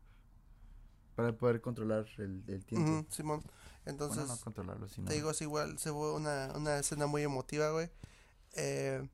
Para 1.16 1.32
poder 1.32 1.62
controlar 1.62 2.06
el, 2.18 2.44
el 2.48 2.66
tiempo. 2.66 3.06
Simón. 3.10 3.42
Entonces... 3.86 4.28
no 4.28 4.38
controlarlo, 4.38 4.90
sino... 4.90 5.08
Te 5.08 5.14
digo, 5.14 5.32
es 5.32 5.42
igual. 5.42 5.80
Se 5.80 5.92
fue 5.92 6.14
una, 6.14 6.52
una 6.56 6.78
escena 6.78 7.08
muy 7.08 7.24
emotiva, 7.24 7.72
güey. 7.72 7.90
Eh 8.56 9.08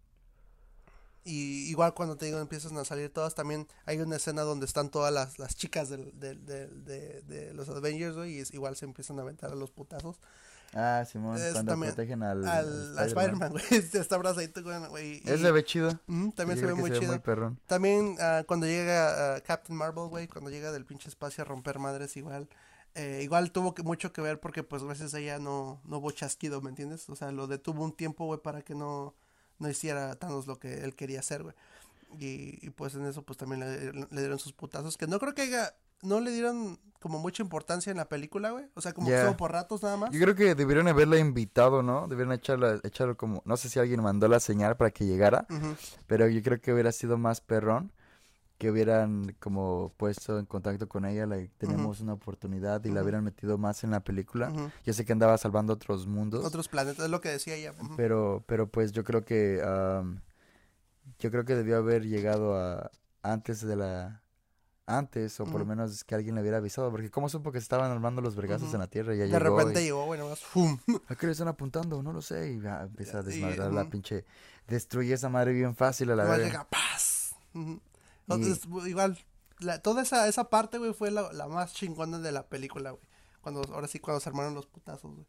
y 1.25 1.69
igual 1.69 1.95
cuando 1.95 2.15
te 2.15 2.27
digo 2.27 2.39
empiezan 2.39 2.77
a 2.77 2.85
salir 2.85 3.11
todas, 3.11 3.33
también 3.33 3.67
hay 3.85 3.99
una 3.99 4.15
escena 4.17 4.43
donde 4.43 4.67
están 4.67 4.89
todas 4.89 5.11
las, 5.11 5.39
las 5.39 5.55
chicas 5.55 5.89
del, 5.89 6.17
del, 6.19 6.45
de, 6.45 7.21
de, 7.23 7.53
los 7.53 7.67
Avengers, 7.67 8.15
güey, 8.15 8.35
y 8.35 8.39
es, 8.39 8.53
igual 8.53 8.75
se 8.75 8.85
empiezan 8.85 9.17
a 9.17 9.23
aventar 9.23 9.51
a 9.51 9.55
los 9.55 9.71
putazos. 9.71 10.19
Ah, 10.73 11.03
Simón, 11.09 11.39
cuando 11.53 11.79
protegen 11.79 12.21
al, 12.21 12.45
al, 12.45 13.07
Spider-Man, 13.07 13.51
güey. 13.51 13.63
Está 13.71 14.15
abrazadito, 14.15 14.61
güey. 14.61 15.21
Ese 15.25 15.51
ve 15.51 15.63
chido. 15.63 15.99
también 16.35 16.59
se 16.59 16.65
ve 16.65 16.73
muy 16.73 16.91
chido. 16.91 17.19
También 17.65 18.17
uh, 18.19 18.45
cuando 18.45 18.67
llega 18.67 19.37
uh, 19.37 19.41
Captain 19.45 19.77
Marvel, 19.77 20.09
güey, 20.09 20.27
cuando 20.27 20.49
llega 20.51 20.71
del 20.71 20.85
pinche 20.85 21.09
espacio 21.09 21.43
a 21.43 21.45
romper 21.45 21.79
madres, 21.79 22.17
igual. 22.17 22.49
Eh, 22.93 23.21
igual 23.23 23.51
tuvo 23.51 23.73
que, 23.73 23.83
mucho 23.83 24.13
que 24.13 24.21
ver 24.21 24.39
porque, 24.39 24.63
pues, 24.63 24.83
gracias 24.83 25.13
a 25.13 25.19
ella 25.19 25.39
no, 25.39 25.81
no 25.85 25.97
hubo 25.97 26.11
chasquido, 26.11 26.61
¿me 26.61 26.69
entiendes? 26.69 27.09
O 27.09 27.15
sea, 27.15 27.31
lo 27.31 27.47
detuvo 27.47 27.83
un 27.83 27.93
tiempo, 27.93 28.25
güey, 28.25 28.39
para 28.41 28.61
que 28.61 28.75
no 28.75 29.15
no 29.59 29.69
hiciera 29.69 30.15
Thanos 30.15 30.47
lo 30.47 30.57
que 30.59 30.83
él 30.83 30.95
quería 30.95 31.19
hacer, 31.19 31.43
güey. 31.43 31.55
Y, 32.17 32.69
pues 32.71 32.95
en 32.95 33.05
eso 33.05 33.23
pues 33.23 33.37
también 33.37 33.59
le, 33.59 34.21
dieron 34.21 34.39
sus 34.39 34.53
putazos, 34.53 34.97
que 34.97 35.07
no 35.07 35.19
creo 35.19 35.33
que 35.33 35.41
haya, 35.41 35.73
no 36.01 36.21
le 36.21 36.31
dieron 36.31 36.79
como 37.01 37.19
mucha 37.19 37.43
importancia 37.43 37.91
en 37.91 37.97
la 37.97 38.07
película, 38.07 38.51
güey. 38.51 38.65
O 38.73 38.81
sea, 38.81 38.93
como 38.93 39.07
yeah. 39.07 39.35
por 39.35 39.51
ratos 39.51 39.83
nada 39.83 39.97
más. 39.97 40.11
Yo 40.11 40.19
creo 40.21 40.35
que 40.35 40.55
debieron 40.55 40.87
haberla 40.87 41.17
invitado, 41.17 41.83
¿no? 41.83 42.07
Debieron 42.07 42.33
echarla, 42.33 42.79
echarlo 42.83 43.17
como, 43.17 43.41
no 43.45 43.57
sé 43.57 43.69
si 43.69 43.79
alguien 43.79 44.01
mandó 44.01 44.27
la 44.27 44.39
señal 44.39 44.77
para 44.77 44.91
que 44.91 45.05
llegara, 45.05 45.45
pero 46.07 46.27
yo 46.27 46.41
creo 46.41 46.61
que 46.61 46.73
hubiera 46.73 46.91
sido 46.91 47.17
más 47.17 47.41
perrón 47.41 47.91
que 48.57 48.71
hubieran 48.71 49.35
como 49.39 49.93
puesto 49.97 50.39
en 50.39 50.45
contacto 50.45 50.87
con 50.87 51.05
ella, 51.05 51.25
like, 51.25 51.53
tenemos 51.57 51.99
una 51.99 52.13
oportunidad 52.13 52.83
y 52.85 52.91
la 52.91 53.01
hubieran 53.01 53.23
metido 53.23 53.57
más 53.57 53.83
en 53.83 53.91
la 53.91 54.01
película. 54.01 54.51
Yo 54.85 54.93
sé 54.93 55.05
que 55.05 55.11
andaba 55.11 55.37
salvando 55.37 55.73
otros 55.73 56.07
mundos. 56.07 56.45
Otros 56.45 56.69
planetas, 56.69 57.05
es 57.05 57.11
lo 57.11 57.19
que 57.21 57.29
decía 57.29 57.55
ella. 57.55 57.73
Pero, 57.97 58.43
pero 58.47 58.67
pues 58.67 58.91
yo 58.93 59.03
creo 59.03 59.25
que, 59.25 59.61
yo 61.19 61.31
creo 61.31 61.45
que 61.45 61.55
debió 61.55 61.77
haber 61.77 62.05
llegado 62.05 62.57
a 62.57 62.91
antes 63.21 63.61
de 63.61 63.75
la, 63.75 64.21
antes, 64.87 65.39
o 65.39 65.45
por 65.45 65.59
lo 65.59 65.65
menos 65.65 66.03
que 66.03 66.15
alguien 66.15 66.35
le 66.35 66.41
hubiera 66.41 66.57
avisado, 66.57 66.91
porque 66.91 67.09
¿cómo 67.09 67.27
supo 67.27 67.51
que 67.51 67.57
estaban 67.57 67.91
armando 67.91 68.21
los 68.21 68.35
vergazos 68.35 68.73
en 68.73 68.79
la 68.79 68.87
tierra 68.87 69.15
y 69.15 69.17
ya 69.17 69.25
De 69.25 69.39
repente 69.39 69.83
llegó, 69.83 70.05
bueno, 70.05 70.33
¡fum! 70.35 70.77
¿A 71.07 71.15
qué 71.15 71.25
le 71.25 71.31
están 71.31 71.47
apuntando? 71.47 72.01
No 72.03 72.13
lo 72.13 72.21
sé, 72.21 72.53
y 72.53 72.61
ya 72.61 72.83
empieza 72.83 73.19
a 73.19 73.23
desmadrar 73.23 73.73
la 73.73 73.89
pinche, 73.89 74.25
destruye 74.67 75.13
esa 75.13 75.29
madre 75.29 75.53
bien 75.53 75.75
fácil 75.75 76.11
a 76.11 76.15
la 76.15 76.23
vez. 76.25 76.55
paz. 76.69 77.35
Entonces, 78.27 78.61
igual, 78.87 79.17
la, 79.59 79.79
toda 79.81 80.01
esa, 80.01 80.27
esa 80.27 80.49
parte, 80.49 80.77
güey, 80.77 80.93
fue 80.93 81.11
la, 81.11 81.31
la, 81.31 81.47
más 81.47 81.73
chingona 81.73 82.19
de 82.19 82.31
la 82.31 82.47
película, 82.47 82.91
güey. 82.91 83.03
Cuando, 83.41 83.61
ahora 83.73 83.87
sí, 83.87 83.99
cuando 83.99 84.19
se 84.19 84.29
armaron 84.29 84.55
los 84.55 84.65
putazos, 84.65 85.13
güey. 85.13 85.27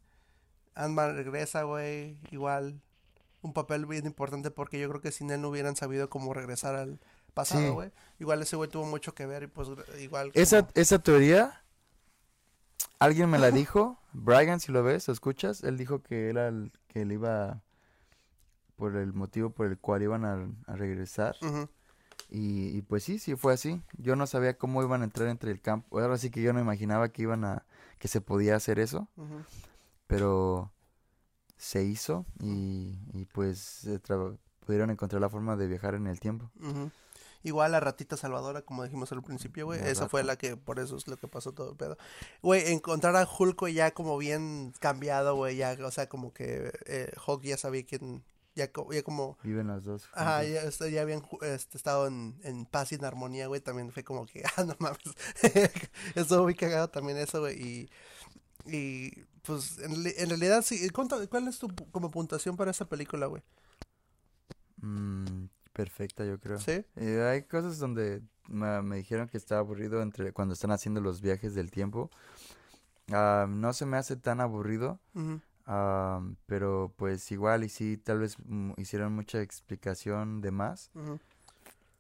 Ant-Man 0.75 1.17
regresa, 1.17 1.65
güey, 1.65 2.19
igual. 2.31 2.81
Un 3.43 3.53
papel 3.53 3.87
bien 3.87 4.07
importante 4.07 4.51
porque 4.51 4.81
yo 4.81 4.89
creo 4.89 5.01
que 5.01 5.13
sin 5.13 5.31
él 5.31 5.41
no 5.41 5.51
hubieran 5.51 5.77
sabido 5.77 6.11
cómo 6.11 6.35
regresar 6.35 6.75
al 6.75 6.99
pasado, 7.33 7.75
güey. 7.75 7.93
Igual 8.19 8.43
ese 8.43 8.57
güey 8.57 8.69
tuvo 8.69 8.87
mucho 8.87 9.15
que 9.15 9.27
ver 9.27 9.45
y 9.45 9.47
pues 9.47 9.69
igual. 10.01 10.33
Esa, 10.35 10.67
esa 10.75 10.99
teoría, 10.99 11.63
alguien 12.99 13.31
me 13.31 13.39
la 13.39 13.51
dijo. 13.51 14.01
Brian, 14.13 14.59
si 14.59 14.73
lo 14.73 14.83
ves 14.83 15.09
o 15.09 15.13
escuchas, 15.13 15.63
él 15.63 15.77
dijo 15.77 16.03
que 16.03 16.29
era 16.29 16.49
el 16.49 16.73
que 16.89 17.03
él 17.03 17.13
iba 17.13 17.63
por 18.75 18.97
el 18.97 19.13
motivo 19.13 19.51
por 19.51 19.67
el 19.67 19.79
cual 19.79 20.03
iban 20.03 20.25
a, 20.25 20.49
a 20.67 20.77
regresar. 20.77 21.37
Y, 22.29 22.83
pues 22.83 23.05
sí, 23.05 23.19
sí 23.19 23.37
fue 23.37 23.55
así. 23.55 23.83
Yo 23.99 24.17
no 24.17 24.27
sabía 24.27 24.59
cómo 24.59 24.83
iban 24.83 25.03
a 25.03 25.05
entrar 25.05 25.29
entre 25.29 25.51
el 25.51 25.61
campo. 25.61 26.01
Ahora 26.01 26.19
sí 26.19 26.31
que 26.31 26.43
yo 26.43 26.53
no 26.53 26.61
imaginaba 26.61 27.09
que 27.11 27.23
iban 27.23 27.45
a, 27.45 27.65
que 27.99 28.09
se 28.09 28.21
podía 28.21 28.57
hacer 28.57 28.79
eso. 28.79 29.09
Pero 30.07 30.73
se 31.57 31.85
hizo 31.85 32.27
y, 32.41 33.25
pues 33.33 33.89
pudieron 34.61 34.91
encontrar 34.91 35.23
la 35.23 35.31
forma 35.31 35.57
de 35.57 35.69
viajar 35.69 35.95
en 35.95 36.07
el 36.07 36.21
tiempo. 36.21 36.51
Igual 37.43 37.71
la 37.71 37.79
ratita 37.79 38.17
salvadora, 38.17 38.63
como 38.63 38.83
dijimos 38.83 39.13
al 39.13 39.23
principio, 39.23 39.67
güey. 39.67 39.81
Esa 39.81 40.09
fue 40.09 40.25
la 40.25 40.37
que, 40.37 40.57
por 40.57 40.81
eso 40.81 40.97
es 40.97 41.07
lo 41.07 41.17
que 41.17 41.29
pasó 41.29 41.53
todo 41.53 41.71
el 41.71 41.77
pedo. 41.77 41.97
Güey, 42.43 42.73
encontrar 42.73 43.15
a 43.15 43.25
Hulk 43.27 43.69
ya 43.69 43.93
como 43.93 44.19
bien 44.19 44.73
cambiado, 44.81 45.37
güey. 45.37 45.57
Ya, 45.57 45.77
o 45.85 45.91
sea, 45.93 46.09
como 46.09 46.33
que 46.33 46.73
eh, 46.87 47.13
Hulk 47.25 47.43
ya 47.43 47.57
sabía 47.57 47.87
quién, 47.87 48.25
ya, 48.57 48.71
ya 48.91 49.03
como... 49.03 49.39
Viven 49.45 49.69
las 49.69 49.85
dos. 49.85 50.09
Ajá, 50.13 50.43
ya, 50.43 50.69
ya 50.89 51.03
habían 51.03 51.23
este, 51.43 51.77
estado 51.77 52.07
en, 52.07 52.41
en, 52.43 52.65
paz 52.65 52.91
y 52.91 52.97
en 52.97 53.05
armonía, 53.05 53.47
güey, 53.47 53.61
también 53.61 53.93
fue 53.93 54.03
como 54.03 54.27
que, 54.27 54.43
ah, 54.57 54.65
no 54.65 54.75
mames, 54.81 54.99
estuvo 56.15 56.45
muy 56.45 56.55
cagado 56.55 56.89
también 56.89 57.19
eso, 57.19 57.41
güey, 57.41 57.63
y, 57.63 57.91
y 58.65 59.11
pues 59.43 59.79
en, 59.79 59.93
en 59.93 60.29
realidad 60.29 60.63
sí, 60.63 60.89
¿cuál 60.91 61.47
es 61.49 61.59
tu 61.59 61.69
como 61.93 62.11
puntuación 62.11 62.57
para 62.57 62.71
esa 62.71 62.89
película, 62.89 63.27
güey? 63.27 63.43
Mm, 64.81 65.47
perfecta, 65.73 66.25
yo 66.25 66.41
creo. 66.41 66.59
¿Sí? 66.59 66.85
Eh, 66.97 67.23
hay 67.31 67.43
cosas 67.43 67.79
donde 67.79 68.23
me, 68.49 68.83
me, 68.83 68.97
dijeron 68.97 69.29
que 69.29 69.37
estaba 69.37 69.61
aburrido 69.61 70.03
entre 70.03 70.33
cuando 70.33 70.55
están 70.55 70.71
haciendo 70.71 71.01
los 71.01 71.21
viajes 71.21 71.55
del 71.55 71.71
tiempo. 71.71 72.11
Uh, 73.09 73.47
no 73.47 73.73
se 73.73 73.87
me 73.87 73.99
hace 73.99 74.17
tan 74.17 74.41
aburrido 74.41 74.99
pero 76.47 76.93
pues 76.97 77.31
igual 77.33 77.65
y 77.65 77.69
sí, 77.69 77.97
tal 77.97 78.21
vez 78.21 78.37
mm, 78.45 78.73
hicieron 78.77 79.13
mucha 79.15 79.41
explicación 79.41 80.41
de 80.41 80.51
más. 80.51 80.91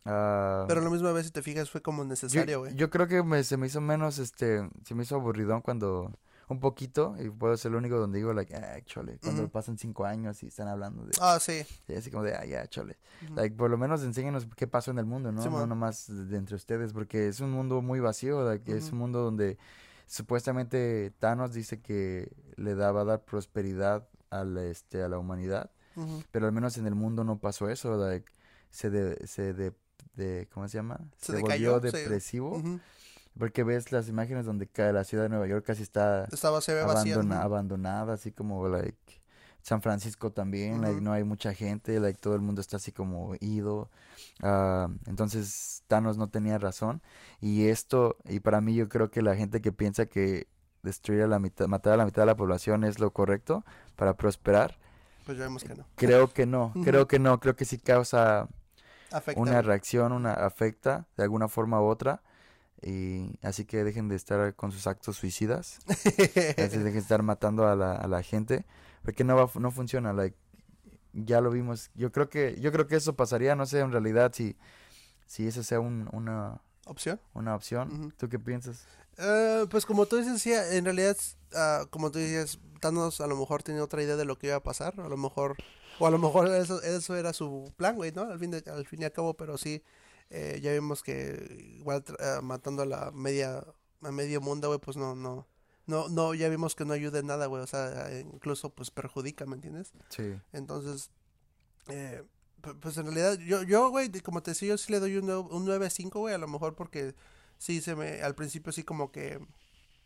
pero 0.04 0.80
lo 0.80 0.90
mismo 0.90 1.08
a 1.08 1.12
veces 1.12 1.26
si 1.26 1.32
te 1.32 1.42
fijas 1.42 1.70
fue 1.70 1.82
como 1.82 2.04
necesario, 2.04 2.60
güey. 2.60 2.74
Yo, 2.74 2.90
creo 2.90 3.08
que 3.08 3.22
me, 3.22 3.42
se 3.42 3.56
me 3.56 3.66
hizo 3.66 3.80
menos, 3.80 4.18
este, 4.18 4.68
se 4.84 4.94
me 4.94 5.02
hizo 5.02 5.16
aburridón 5.16 5.62
cuando, 5.62 6.12
un 6.48 6.60
poquito, 6.60 7.16
y 7.18 7.28
puedo 7.28 7.56
ser 7.56 7.72
el 7.72 7.76
único 7.78 7.98
donde 7.98 8.18
digo, 8.18 8.32
like, 8.32 8.54
ah, 8.54 8.80
chole, 8.84 9.18
cuando 9.20 9.48
pasan 9.48 9.76
cinco 9.78 10.04
años 10.04 10.44
y 10.44 10.46
están 10.46 10.68
hablando 10.68 11.04
de... 11.04 11.10
Ah, 11.20 11.38
sí. 11.40 11.66
así 11.96 12.12
como 12.12 12.22
de, 12.22 12.36
ah, 12.36 12.44
ya, 12.44 12.68
chole. 12.68 12.98
Like, 13.34 13.56
por 13.56 13.68
lo 13.68 13.78
menos 13.78 14.04
enséñenos 14.04 14.46
qué 14.54 14.68
pasó 14.68 14.92
en 14.92 14.98
el 14.98 15.06
mundo, 15.06 15.32
¿no? 15.32 15.44
no 15.44 15.66
nomás 15.66 16.06
de 16.06 16.36
entre 16.36 16.54
ustedes, 16.54 16.92
porque 16.92 17.26
es 17.26 17.40
un 17.40 17.50
mundo 17.50 17.82
muy 17.82 17.98
vacío, 17.98 18.44
like, 18.44 18.76
es 18.76 18.92
un 18.92 18.98
mundo 18.98 19.22
donde 19.22 19.58
Supuestamente 20.06 21.12
Thanos 21.18 21.52
dice 21.52 21.80
que 21.80 22.32
le 22.56 22.74
daba 22.74 23.02
a 23.02 23.04
dar 23.04 23.24
prosperidad 23.24 24.08
a 24.30 24.44
la, 24.44 24.64
este, 24.64 25.02
a 25.02 25.08
la 25.08 25.18
humanidad, 25.18 25.70
pero 26.30 26.46
al 26.46 26.52
menos 26.52 26.76
en 26.78 26.86
el 26.86 26.94
mundo 26.94 27.24
no 27.24 27.38
pasó 27.38 27.68
eso, 27.70 27.98
se 28.70 28.90
de, 28.90 29.26
se 29.26 29.52
de, 29.52 29.72
de, 30.14 30.48
¿cómo 30.52 30.68
se 30.68 30.78
llama? 30.78 31.00
Se, 31.16 31.40
volvió 31.40 31.80
depresivo. 31.80 32.62
Porque 33.38 33.64
ves 33.64 33.92
las 33.92 34.08
imágenes 34.08 34.46
donde 34.46 34.68
la 34.76 35.04
ciudad 35.04 35.24
de 35.24 35.28
Nueva 35.28 35.46
York 35.46 35.64
casi 35.66 35.82
está 35.82 36.24
Estaba, 36.32 36.60
abandonada, 37.42 38.14
así 38.14 38.32
como 38.32 38.66
like, 38.68 39.20
San 39.66 39.82
Francisco 39.82 40.30
también, 40.30 40.80
no 41.02 41.12
hay 41.12 41.24
mucha 41.24 41.52
gente, 41.52 41.98
like, 41.98 42.20
todo 42.20 42.36
el 42.36 42.40
mundo 42.40 42.60
está 42.60 42.76
así 42.76 42.92
como 42.92 43.34
ido. 43.40 43.90
Uh, 44.40 44.94
entonces 45.06 45.82
Thanos 45.88 46.16
no 46.16 46.28
tenía 46.28 46.56
razón. 46.56 47.02
Y 47.40 47.66
esto, 47.66 48.16
y 48.28 48.38
para 48.38 48.60
mí 48.60 48.76
yo 48.76 48.88
creo 48.88 49.10
que 49.10 49.22
la 49.22 49.34
gente 49.34 49.60
que 49.60 49.72
piensa 49.72 50.06
que 50.06 50.46
destruir 50.84 51.22
a 51.22 51.26
la 51.26 51.40
mitad, 51.40 51.66
matar 51.66 51.94
a 51.94 51.96
la 51.96 52.04
mitad 52.04 52.22
de 52.22 52.26
la 52.26 52.36
población 52.36 52.84
es 52.84 53.00
lo 53.00 53.10
correcto 53.12 53.64
para 53.96 54.16
prosperar. 54.16 54.78
Pues 55.24 55.36
ya 55.36 55.42
vemos 55.42 55.64
que 55.64 55.74
no. 55.74 55.84
Creo 55.96 56.32
que 56.32 56.46
no, 56.46 56.72
creo 56.84 57.08
que 57.08 57.18
no, 57.18 57.40
creo 57.40 57.56
que 57.56 57.64
sí 57.64 57.78
causa 57.78 58.48
Afecta, 59.10 59.40
una 59.40 59.62
reacción, 59.62 60.12
una 60.12 60.32
afecta 60.32 61.08
de 61.16 61.24
alguna 61.24 61.48
forma 61.48 61.80
u 61.80 61.86
otra. 61.86 62.22
Y 62.82 63.36
así 63.42 63.64
que 63.64 63.82
dejen 63.82 64.06
de 64.06 64.14
estar 64.14 64.54
con 64.54 64.70
sus 64.70 64.86
actos 64.86 65.16
suicidas. 65.16 65.80
así 65.88 66.78
dejen 66.78 66.92
de 66.92 66.98
estar 67.00 67.24
matando 67.24 67.66
a 67.66 67.74
la, 67.74 67.96
a 67.96 68.06
la 68.06 68.22
gente. 68.22 68.64
Porque 69.06 69.24
no 69.24 69.34
va, 69.36 69.48
no 69.58 69.70
funciona. 69.70 70.12
Like, 70.12 70.36
ya 71.14 71.40
lo 71.40 71.50
vimos. 71.50 71.90
Yo 71.94 72.12
creo 72.12 72.28
que, 72.28 72.60
yo 72.60 72.70
creo 72.72 72.86
que 72.86 72.96
eso 72.96 73.14
pasaría, 73.16 73.54
no 73.56 73.64
sé, 73.64 73.78
en 73.80 73.90
realidad, 73.92 74.32
si, 74.34 74.56
si 75.26 75.46
esa 75.46 75.62
sea 75.62 75.80
un- 75.80 76.08
una, 76.12 76.60
¿Opción? 76.84 77.18
una 77.32 77.54
opción. 77.54 77.90
Ujú. 77.92 78.12
¿Tú 78.18 78.28
qué 78.28 78.38
piensas? 78.38 78.86
Eh, 79.16 79.64
pues 79.70 79.86
como 79.86 80.04
tú 80.06 80.16
dices, 80.16 80.42
sí, 80.42 80.52
en 80.52 80.84
realidad, 80.84 81.16
ah, 81.54 81.86
como 81.88 82.10
tú 82.10 82.18
dices, 82.18 82.58
Thanos 82.80 83.20
a 83.22 83.26
lo 83.26 83.36
mejor 83.36 83.62
tenía 83.62 83.82
otra 83.82 84.02
idea 84.02 84.16
de 84.16 84.26
lo 84.26 84.36
que 84.36 84.48
iba 84.48 84.56
a 84.56 84.62
pasar, 84.62 85.00
a 85.00 85.08
lo 85.08 85.16
mejor, 85.16 85.56
o 85.98 86.06
a 86.06 86.10
lo 86.10 86.18
mejor 86.18 86.48
eso, 86.48 86.82
eso 86.82 87.16
era 87.16 87.32
su 87.32 87.72
plan, 87.78 87.96
güey, 87.96 88.12
¿no? 88.12 88.22
Al 88.22 88.38
fin, 88.38 88.50
de- 88.50 88.62
al 88.70 88.84
fin 88.86 89.00
y 89.00 89.04
al 89.06 89.12
cabo, 89.12 89.32
pero 89.34 89.56
sí, 89.56 89.82
eh, 90.28 90.60
ya 90.62 90.72
vimos 90.72 91.02
que 91.02 91.74
igual 91.78 92.04
ah, 92.20 92.40
matando 92.42 92.82
a 92.82 92.86
la 92.86 93.10
media, 93.12 93.64
a 94.02 94.10
medio 94.12 94.40
mundo, 94.42 94.68
güey, 94.68 94.78
pues 94.80 94.96
no, 94.98 95.14
no, 95.14 95.46
no, 95.86 96.08
no, 96.08 96.34
ya 96.34 96.48
vimos 96.48 96.74
que 96.74 96.84
no 96.84 96.92
ayuda 96.92 97.18
en 97.20 97.26
nada, 97.26 97.46
güey, 97.46 97.62
o 97.62 97.66
sea, 97.66 98.10
eh, 98.10 98.20
incluso 98.32 98.70
pues 98.70 98.90
perjudica, 98.90 99.46
¿me 99.46 99.54
entiendes? 99.54 99.92
Sí. 100.08 100.34
Entonces, 100.52 101.10
eh, 101.88 102.22
pu- 102.62 102.78
pues 102.80 102.96
en 102.98 103.04
realidad, 103.06 103.38
yo, 103.38 103.62
yo, 103.62 103.90
güey, 103.90 104.10
como 104.22 104.42
te 104.42 104.50
decía, 104.52 104.68
yo 104.70 104.78
sí 104.78 104.92
le 104.92 105.00
doy 105.00 105.16
un, 105.16 105.30
un 105.30 105.64
9.5, 105.64 106.18
güey, 106.20 106.34
a 106.34 106.38
lo 106.38 106.48
mejor 106.48 106.74
porque 106.74 107.14
sí 107.58 107.80
se 107.80 107.94
me, 107.94 108.22
al 108.22 108.34
principio 108.34 108.72
sí 108.72 108.82
como 108.82 109.12
que, 109.12 109.38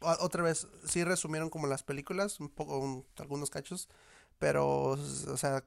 otra 0.00 0.42
vez, 0.42 0.66
sí 0.86 1.04
resumieron 1.04 1.50
como 1.50 1.66
las 1.66 1.82
películas, 1.82 2.40
un 2.40 2.48
poco, 2.48 2.78
un- 2.78 3.04
algunos 3.18 3.50
cachos, 3.50 3.88
pero, 4.38 4.90
o 4.92 5.36
sea, 5.36 5.64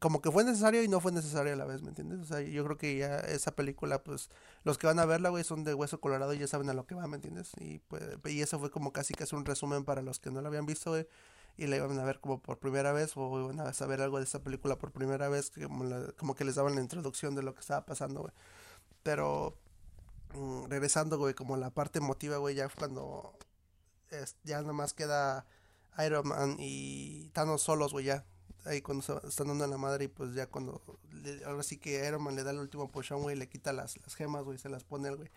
como 0.00 0.20
que 0.20 0.30
fue 0.30 0.44
necesario 0.44 0.82
y 0.82 0.88
no 0.88 1.00
fue 1.00 1.12
necesario 1.12 1.52
a 1.52 1.56
la 1.56 1.64
vez, 1.64 1.82
¿me 1.82 1.88
entiendes? 1.90 2.20
O 2.20 2.24
sea, 2.24 2.40
yo 2.40 2.64
creo 2.64 2.76
que 2.76 2.96
ya 2.98 3.20
esa 3.20 3.54
película, 3.54 4.02
pues, 4.02 4.28
los 4.64 4.76
que 4.78 4.86
van 4.86 4.98
a 4.98 5.06
verla, 5.06 5.30
güey, 5.30 5.44
son 5.44 5.64
de 5.64 5.74
hueso 5.74 6.00
colorado 6.00 6.34
y 6.34 6.38
ya 6.38 6.46
saben 6.48 6.68
a 6.70 6.74
lo 6.74 6.86
que 6.86 6.94
va, 6.94 7.06
¿me 7.06 7.16
entiendes? 7.16 7.52
Y 7.60 7.78
pues, 7.88 8.02
y 8.26 8.42
eso 8.42 8.58
fue 8.58 8.70
como 8.70 8.92
casi 8.92 9.14
casi 9.14 9.34
un 9.36 9.44
resumen 9.46 9.84
para 9.84 10.02
los 10.02 10.18
que 10.20 10.30
no 10.30 10.40
lo 10.42 10.48
habían 10.48 10.66
visto, 10.66 10.90
güey, 10.90 11.06
y 11.56 11.66
la 11.68 11.76
iban 11.76 11.98
a 11.98 12.04
ver 12.04 12.20
como 12.20 12.40
por 12.40 12.58
primera 12.58 12.92
vez 12.92 13.12
o 13.16 13.40
iban 13.40 13.60
a 13.60 13.72
saber 13.72 14.02
algo 14.02 14.18
de 14.18 14.24
esta 14.24 14.42
película 14.42 14.76
por 14.78 14.90
primera 14.92 15.28
vez, 15.28 15.50
como, 15.50 15.84
la- 15.84 16.12
que 16.36 16.44
les 16.44 16.56
daban 16.56 16.74
la 16.74 16.80
introducción 16.82 17.34
de 17.36 17.42
lo 17.42 17.54
que 17.54 17.60
estaba 17.60 17.86
pasando, 17.86 18.20
güey. 18.22 18.32
Pero, 19.02 19.56
mm, 20.34 20.66
regresando, 20.68 21.18
güey, 21.18 21.34
como 21.34 21.56
la 21.56 21.70
parte 21.70 21.98
emotiva, 22.00 22.38
güey, 22.38 22.54
ya 22.56 22.68
cuando 22.68 23.36
es- 24.10 24.36
ya 24.44 24.60
nada 24.62 24.72
más 24.74 24.94
queda 24.94 25.46
Iron 26.06 26.28
Man 26.28 26.56
y 26.58 27.30
Thanos 27.30 27.62
solos, 27.62 27.92
güey, 27.92 28.06
ya. 28.06 28.24
Ahí 28.64 28.80
cuando 28.80 29.02
se 29.02 29.12
están 29.28 29.48
dando 29.48 29.64
en 29.64 29.70
la 29.70 29.76
madre 29.78 30.04
y 30.06 30.08
pues 30.08 30.34
ya 30.34 30.46
cuando, 30.46 30.80
le- 31.22 31.44
ahora 31.44 31.62
sí 31.62 31.76
que 31.76 32.06
Iron 32.06 32.22
Man 32.22 32.34
le 32.34 32.44
da 32.44 32.50
el 32.52 32.58
último 32.58 32.90
pushón, 32.90 33.22
güey, 33.22 33.36
le 33.36 33.48
quita 33.48 33.72
las, 33.72 33.96
las 33.98 34.14
gemas, 34.14 34.44
güey, 34.44 34.56
se 34.58 34.68
las 34.68 34.84
pone 34.84 35.08
al 35.08 35.16
güey. 35.16 35.30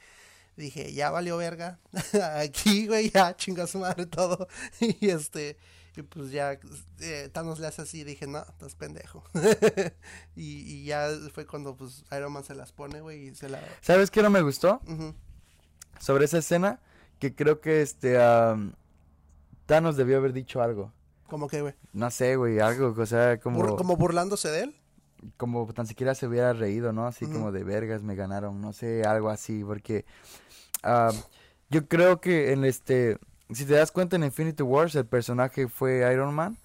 Dije, 0.56 0.92
ya 0.94 1.12
valió 1.12 1.38
verga. 1.38 1.80
Aquí, 2.38 2.88
güey, 2.88 3.12
ya 3.12 3.36
chinga 3.36 3.68
su 3.68 3.80
madre 3.80 4.06
todo. 4.08 4.48
y 4.80 5.10
este, 5.10 5.58
y 5.96 6.02
pues 6.04 6.32
ya 6.32 6.58
eh, 7.00 7.30
Thanos 7.32 7.60
le 7.60 7.68
hace 7.68 7.82
así. 7.84 8.04
Dije, 8.04 8.26
no, 8.28 8.40
estás 8.40 8.76
pendejo. 8.76 9.24
y, 10.36 10.62
y 10.62 10.86
ya 10.86 11.10
fue 11.34 11.46
cuando 11.46 11.76
pues 11.76 12.06
Iron 12.12 12.32
Man 12.34 12.44
se 12.44 12.56
las 12.56 12.72
pone, 12.72 13.02
güey, 13.02 13.28
y 13.28 13.36
se 13.36 13.50
la. 13.50 13.62
¿Sabes 13.82 14.10
qué 14.10 14.22
no 14.24 14.30
me 14.30 14.42
gustó? 14.42 14.82
Sobre 16.00 16.26
esa 16.26 16.38
escena, 16.40 16.80
que 17.20 17.36
creo 17.36 17.60
que 17.62 17.82
este, 17.82 18.18
Thanos 19.66 19.98
debió 19.98 20.18
haber 20.18 20.34
dicho 20.34 20.62
algo. 20.62 20.92
Como 21.28 21.48
que, 21.48 21.62
güey. 21.62 21.74
No 21.94 22.10
sé, 22.12 22.36
güey, 22.36 22.60
algo, 22.60 22.94
o 22.98 23.06
sea, 23.06 23.40
como... 23.40 23.60
Bur- 23.60 23.78
como 23.78 23.96
burlándose 23.98 24.50
de 24.50 24.64
él. 24.64 24.76
como 25.38 25.66
tan 25.74 25.88
siquiera 25.88 26.16
se 26.16 26.28
hubiera 26.28 26.54
reído, 26.54 26.94
¿no? 26.94 27.06
Así 27.08 27.26
como 27.28 27.52
de 27.52 27.64
vergas 27.64 28.04
me 28.04 28.16
ganaron, 28.16 28.62
no 28.62 28.72
sé, 28.74 29.04
algo 29.04 29.30
así, 29.30 29.64
porque 29.64 30.06
ah, 30.84 31.12
yo 31.70 31.88
creo 31.88 32.22
que 32.22 32.54
en 32.54 32.64
este, 32.66 33.18
si 33.52 33.66
te 33.66 33.74
das 33.74 33.92
cuenta 33.92 34.16
en 34.16 34.24
Infinity 34.24 34.64
Wars 34.64 34.96
el 34.96 35.06
personaje 35.06 35.68
fue 35.68 36.08
Iron 36.14 36.34
Man 36.34 36.58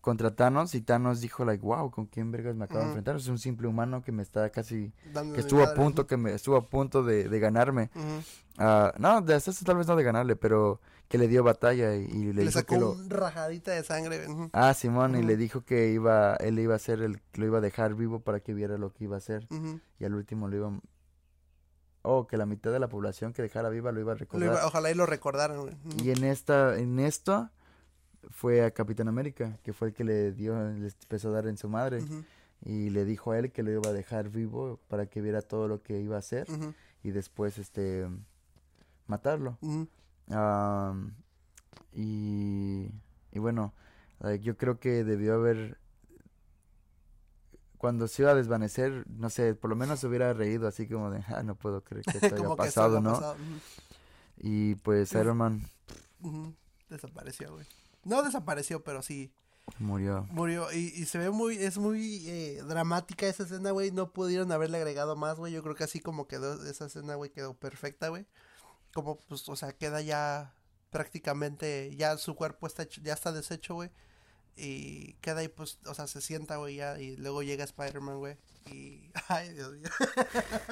contra 0.00 0.34
Thanos 0.34 0.74
y 0.74 0.80
Thanos 0.80 1.20
dijo 1.20 1.44
like, 1.44 1.64
wow, 1.64 1.90
¿con 1.90 2.06
quién 2.06 2.30
vergas 2.32 2.56
me 2.56 2.64
acabo 2.64 2.80
de 2.80 2.86
enfrentar? 2.86 3.16
Es 3.16 3.28
un 3.28 3.38
simple 3.38 3.68
humano 3.68 4.02
que 4.02 4.12
me 4.12 4.22
está 4.22 4.50
casi, 4.50 4.92
que 5.34 5.40
estuvo 5.40 5.62
a 5.62 5.74
punto, 5.74 6.06
que 6.06 6.16
me 6.16 6.32
estuvo 6.34 6.56
a 6.56 6.66
punto 6.66 7.02
de, 7.02 7.28
de 7.28 7.38
ganarme. 7.40 7.90
Ujú. 7.94 8.22
Ah, 8.58 8.92
no, 8.98 9.20
de 9.20 9.34
hasta 9.34 9.50
eso 9.50 9.64
tal 9.64 9.76
vez 9.76 9.86
no 9.86 9.96
de 9.96 10.02
ganarle, 10.04 10.36
pero 10.36 10.80
que 11.10 11.18
le 11.18 11.26
dio 11.26 11.42
batalla 11.42 11.96
y, 11.96 12.04
y 12.04 12.22
le, 12.26 12.32
Le 12.34 12.40
dijo 12.42 12.52
sacó 12.52 12.74
que 12.74 12.80
lo... 12.80 12.92
un 12.92 13.10
rajadita 13.10 13.72
de 13.72 13.82
sangre. 13.82 14.26
Ah, 14.52 14.72
Simón, 14.74 15.16
y 15.16 15.22
le 15.22 15.36
dijo 15.36 15.64
que 15.64 15.88
iba, 15.90 16.36
él 16.36 16.58
iba 16.60 16.74
a 16.74 16.76
hacer 16.76 17.02
el, 17.02 17.20
lo 17.34 17.44
iba 17.46 17.58
a 17.58 17.60
dejar 17.60 17.94
vivo 17.96 18.20
para 18.20 18.38
que 18.38 18.54
viera 18.54 18.78
lo 18.78 18.92
que 18.92 19.04
iba 19.04 19.16
a 19.16 19.18
hacer. 19.18 19.48
Y 19.98 20.04
al 20.04 20.14
último 20.14 20.46
lo 20.48 20.56
iban... 20.56 20.80
Oh, 22.02 22.26
que 22.28 22.36
la 22.36 22.46
mitad 22.46 22.70
de 22.72 22.78
la 22.78 22.88
población 22.88 23.32
que 23.32 23.42
dejara 23.42 23.68
viva 23.70 23.90
lo 23.92 24.00
iba 24.00 24.12
a 24.12 24.14
recordar. 24.14 24.48
iba- 24.52 24.66
ojalá 24.66 24.90
y 24.90 24.94
lo 24.94 25.04
recordaran. 25.04 25.58
Ujú. 25.58 25.72
Y 26.02 26.10
en 26.12 26.22
esta, 26.24 26.78
en 26.78 27.00
esto, 27.00 27.50
fue 28.30 28.64
a 28.64 28.70
Capitán 28.70 29.08
América, 29.08 29.58
que 29.64 29.72
fue 29.72 29.88
el 29.88 29.94
que 29.94 30.04
le 30.04 30.30
dio, 30.32 30.54
le 30.54 30.86
empezó 30.88 31.28
a 31.30 31.32
dar 31.32 31.46
en 31.48 31.58
su 31.58 31.68
madre. 31.68 32.02
Y 32.64 32.90
le 32.90 33.04
dijo 33.04 33.32
a 33.32 33.38
él 33.38 33.50
que 33.50 33.62
lo 33.64 33.72
iba 33.72 33.88
a 33.90 33.92
dejar 33.92 34.28
vivo 34.30 34.78
para 34.86 35.06
que 35.06 35.20
viera 35.20 35.42
todo 35.42 35.66
lo 35.66 35.82
que 35.82 35.98
iba 36.00 36.14
a 36.14 36.20
hacer. 36.20 36.46
Y 37.02 37.10
después, 37.10 37.58
este, 37.58 38.06
matarlo. 39.08 39.58
Am, 40.30 41.14
y, 41.92 42.90
y 43.32 43.38
bueno, 43.38 43.74
like, 44.20 44.44
yo 44.44 44.56
creo 44.56 44.78
que 44.78 45.04
debió 45.04 45.34
haber... 45.34 45.78
Cuando 47.78 48.08
se 48.08 48.22
iba 48.22 48.32
a 48.32 48.34
desvanecer, 48.34 49.06
no 49.08 49.30
sé, 49.30 49.54
por 49.54 49.70
lo 49.70 49.76
menos 49.76 50.00
se 50.00 50.06
hubiera 50.06 50.34
reído 50.34 50.68
así 50.68 50.86
como 50.86 51.10
de, 51.10 51.24
ah, 51.28 51.42
no 51.42 51.54
puedo 51.54 51.82
creer 51.82 52.04
que 52.04 52.10
esto 52.22 52.34
haya 52.34 52.48
que 52.48 52.56
pasado, 52.56 53.00
¿no? 53.00 53.14
pasado. 53.14 53.36
Y 54.36 54.74
pues 54.76 55.12
Iron 55.12 55.38
Man 55.38 55.62
Desapareció, 56.88 57.52
güey. 57.54 57.66
No 58.04 58.22
desapareció, 58.22 58.82
pero 58.82 59.02
sí 59.02 59.32
murió. 59.78 60.26
murió. 60.30 60.72
Y, 60.72 60.92
y 60.96 61.06
se 61.06 61.18
ve 61.18 61.30
muy, 61.30 61.56
es 61.56 61.78
muy 61.78 62.28
eh, 62.28 62.62
dramática 62.66 63.26
esa 63.26 63.44
escena, 63.44 63.70
güey. 63.70 63.92
No 63.92 64.12
pudieron 64.12 64.50
haberle 64.52 64.78
agregado 64.78 65.16
más, 65.16 65.38
güey. 65.38 65.52
Yo 65.52 65.62
creo 65.62 65.74
que 65.74 65.84
así 65.84 66.00
como 66.00 66.26
quedó 66.26 66.64
esa 66.66 66.86
escena, 66.86 67.14
güey, 67.14 67.30
quedó 67.30 67.54
perfecta, 67.54 68.08
güey. 68.08 68.26
Como, 68.92 69.18
pues, 69.20 69.48
o 69.48 69.56
sea, 69.56 69.72
queda 69.72 70.00
ya 70.00 70.54
prácticamente, 70.90 71.94
ya 71.96 72.16
su 72.18 72.34
cuerpo 72.34 72.66
está 72.66 72.82
hecho- 72.84 73.00
ya 73.02 73.14
está 73.14 73.32
deshecho, 73.32 73.74
güey. 73.74 73.90
Y 74.56 75.14
queda 75.22 75.40
ahí, 75.40 75.48
pues, 75.48 75.78
o 75.86 75.94
sea, 75.94 76.06
se 76.06 76.20
sienta, 76.20 76.56
güey, 76.56 76.76
ya. 76.76 76.98
Y 77.00 77.16
luego 77.16 77.42
llega 77.42 77.64
Spider-Man, 77.64 78.18
güey. 78.18 78.36
Y, 78.66 79.10
ay, 79.28 79.52
Dios 79.54 79.72
mío. 79.74 79.88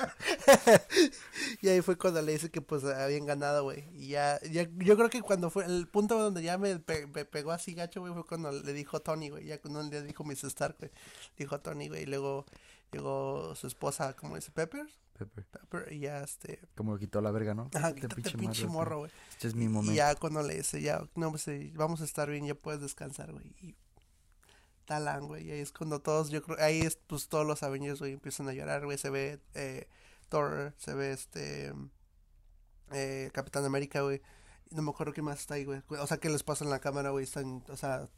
y 1.62 1.68
ahí 1.68 1.80
fue 1.80 1.96
cuando 1.96 2.22
le 2.22 2.32
dice 2.32 2.50
que, 2.50 2.60
pues, 2.60 2.84
habían 2.84 3.26
ganado, 3.26 3.64
güey. 3.64 3.84
Y 3.94 4.08
ya, 4.08 4.40
ya, 4.50 4.68
yo 4.78 4.96
creo 4.96 5.10
que 5.10 5.22
cuando 5.22 5.50
fue 5.50 5.64
el 5.64 5.88
punto 5.88 6.18
donde 6.18 6.42
ya 6.42 6.58
me, 6.58 6.78
pe- 6.78 7.06
me 7.06 7.24
pegó 7.24 7.52
así 7.52 7.74
gacho, 7.74 8.00
güey, 8.00 8.12
fue 8.12 8.26
cuando 8.26 8.50
le 8.52 8.72
dijo 8.72 9.00
Tony, 9.00 9.30
güey. 9.30 9.44
Ya 9.46 9.60
cuando 9.60 9.82
le 9.82 10.02
dijo 10.02 10.24
Miss 10.24 10.44
Stark, 10.44 10.76
güey. 10.78 10.90
Dijo 11.36 11.60
Tony, 11.60 11.88
güey. 11.88 12.02
Y 12.02 12.06
luego 12.06 12.46
llegó 12.92 13.54
su 13.54 13.66
esposa, 13.66 14.14
¿cómo 14.16 14.36
dice? 14.36 14.50
Pepper. 14.50 14.86
Pepper. 15.18 15.46
Pepper. 15.46 15.92
Y 15.92 16.00
ya, 16.00 16.22
este. 16.22 16.60
Como 16.74 16.96
quitó 16.98 17.20
la 17.20 17.30
verga, 17.30 17.54
¿no? 17.54 17.68
Ajá, 17.74 17.88
Este 17.88 18.00
quítate 18.02 18.38
pinche 18.38 18.66
morro, 18.66 18.98
güey. 19.00 19.10
Este 19.30 19.48
es 19.48 19.54
mi 19.54 19.64
Y 19.64 19.68
momento. 19.68 19.92
ya 19.92 20.14
cuando 20.14 20.42
le 20.42 20.56
dice, 20.56 20.80
ya, 20.80 21.06
no, 21.14 21.30
pues, 21.30 21.46
eh, 21.48 21.72
vamos 21.74 22.00
a 22.00 22.04
estar 22.04 22.30
bien, 22.30 22.46
ya 22.46 22.54
puedes 22.54 22.80
descansar, 22.80 23.32
güey. 23.32 23.46
Y 23.60 23.76
talan, 24.84 25.26
güey. 25.26 25.48
Y 25.48 25.50
ahí 25.50 25.60
es 25.60 25.72
cuando 25.72 26.00
todos, 26.00 26.30
yo 26.30 26.42
creo, 26.42 26.56
ahí 26.60 26.80
es, 26.80 26.96
pues 26.96 27.28
todos 27.28 27.46
los 27.46 27.62
Avengers, 27.62 27.98
güey, 27.98 28.12
empiezan 28.14 28.48
a 28.48 28.52
llorar, 28.52 28.84
güey. 28.84 28.96
Se 28.98 29.10
ve 29.10 29.40
eh, 29.54 29.88
Thor, 30.28 30.72
se 30.78 30.94
ve 30.94 31.12
este. 31.12 31.72
Eh, 32.92 33.30
Capitán 33.32 33.64
América, 33.64 34.00
güey. 34.02 34.22
Y 34.70 34.74
No 34.74 34.82
me 34.82 34.90
acuerdo 34.90 35.12
qué 35.12 35.22
más 35.22 35.40
está 35.40 35.54
ahí, 35.54 35.64
güey. 35.64 35.82
O 35.88 36.06
sea, 36.06 36.18
¿qué 36.18 36.28
les 36.30 36.42
pasa 36.42 36.64
en 36.64 36.70
la 36.70 36.78
cámara, 36.80 37.10
güey? 37.10 37.24
Están, 37.24 37.62
o 37.68 37.76
sea, 37.76 38.08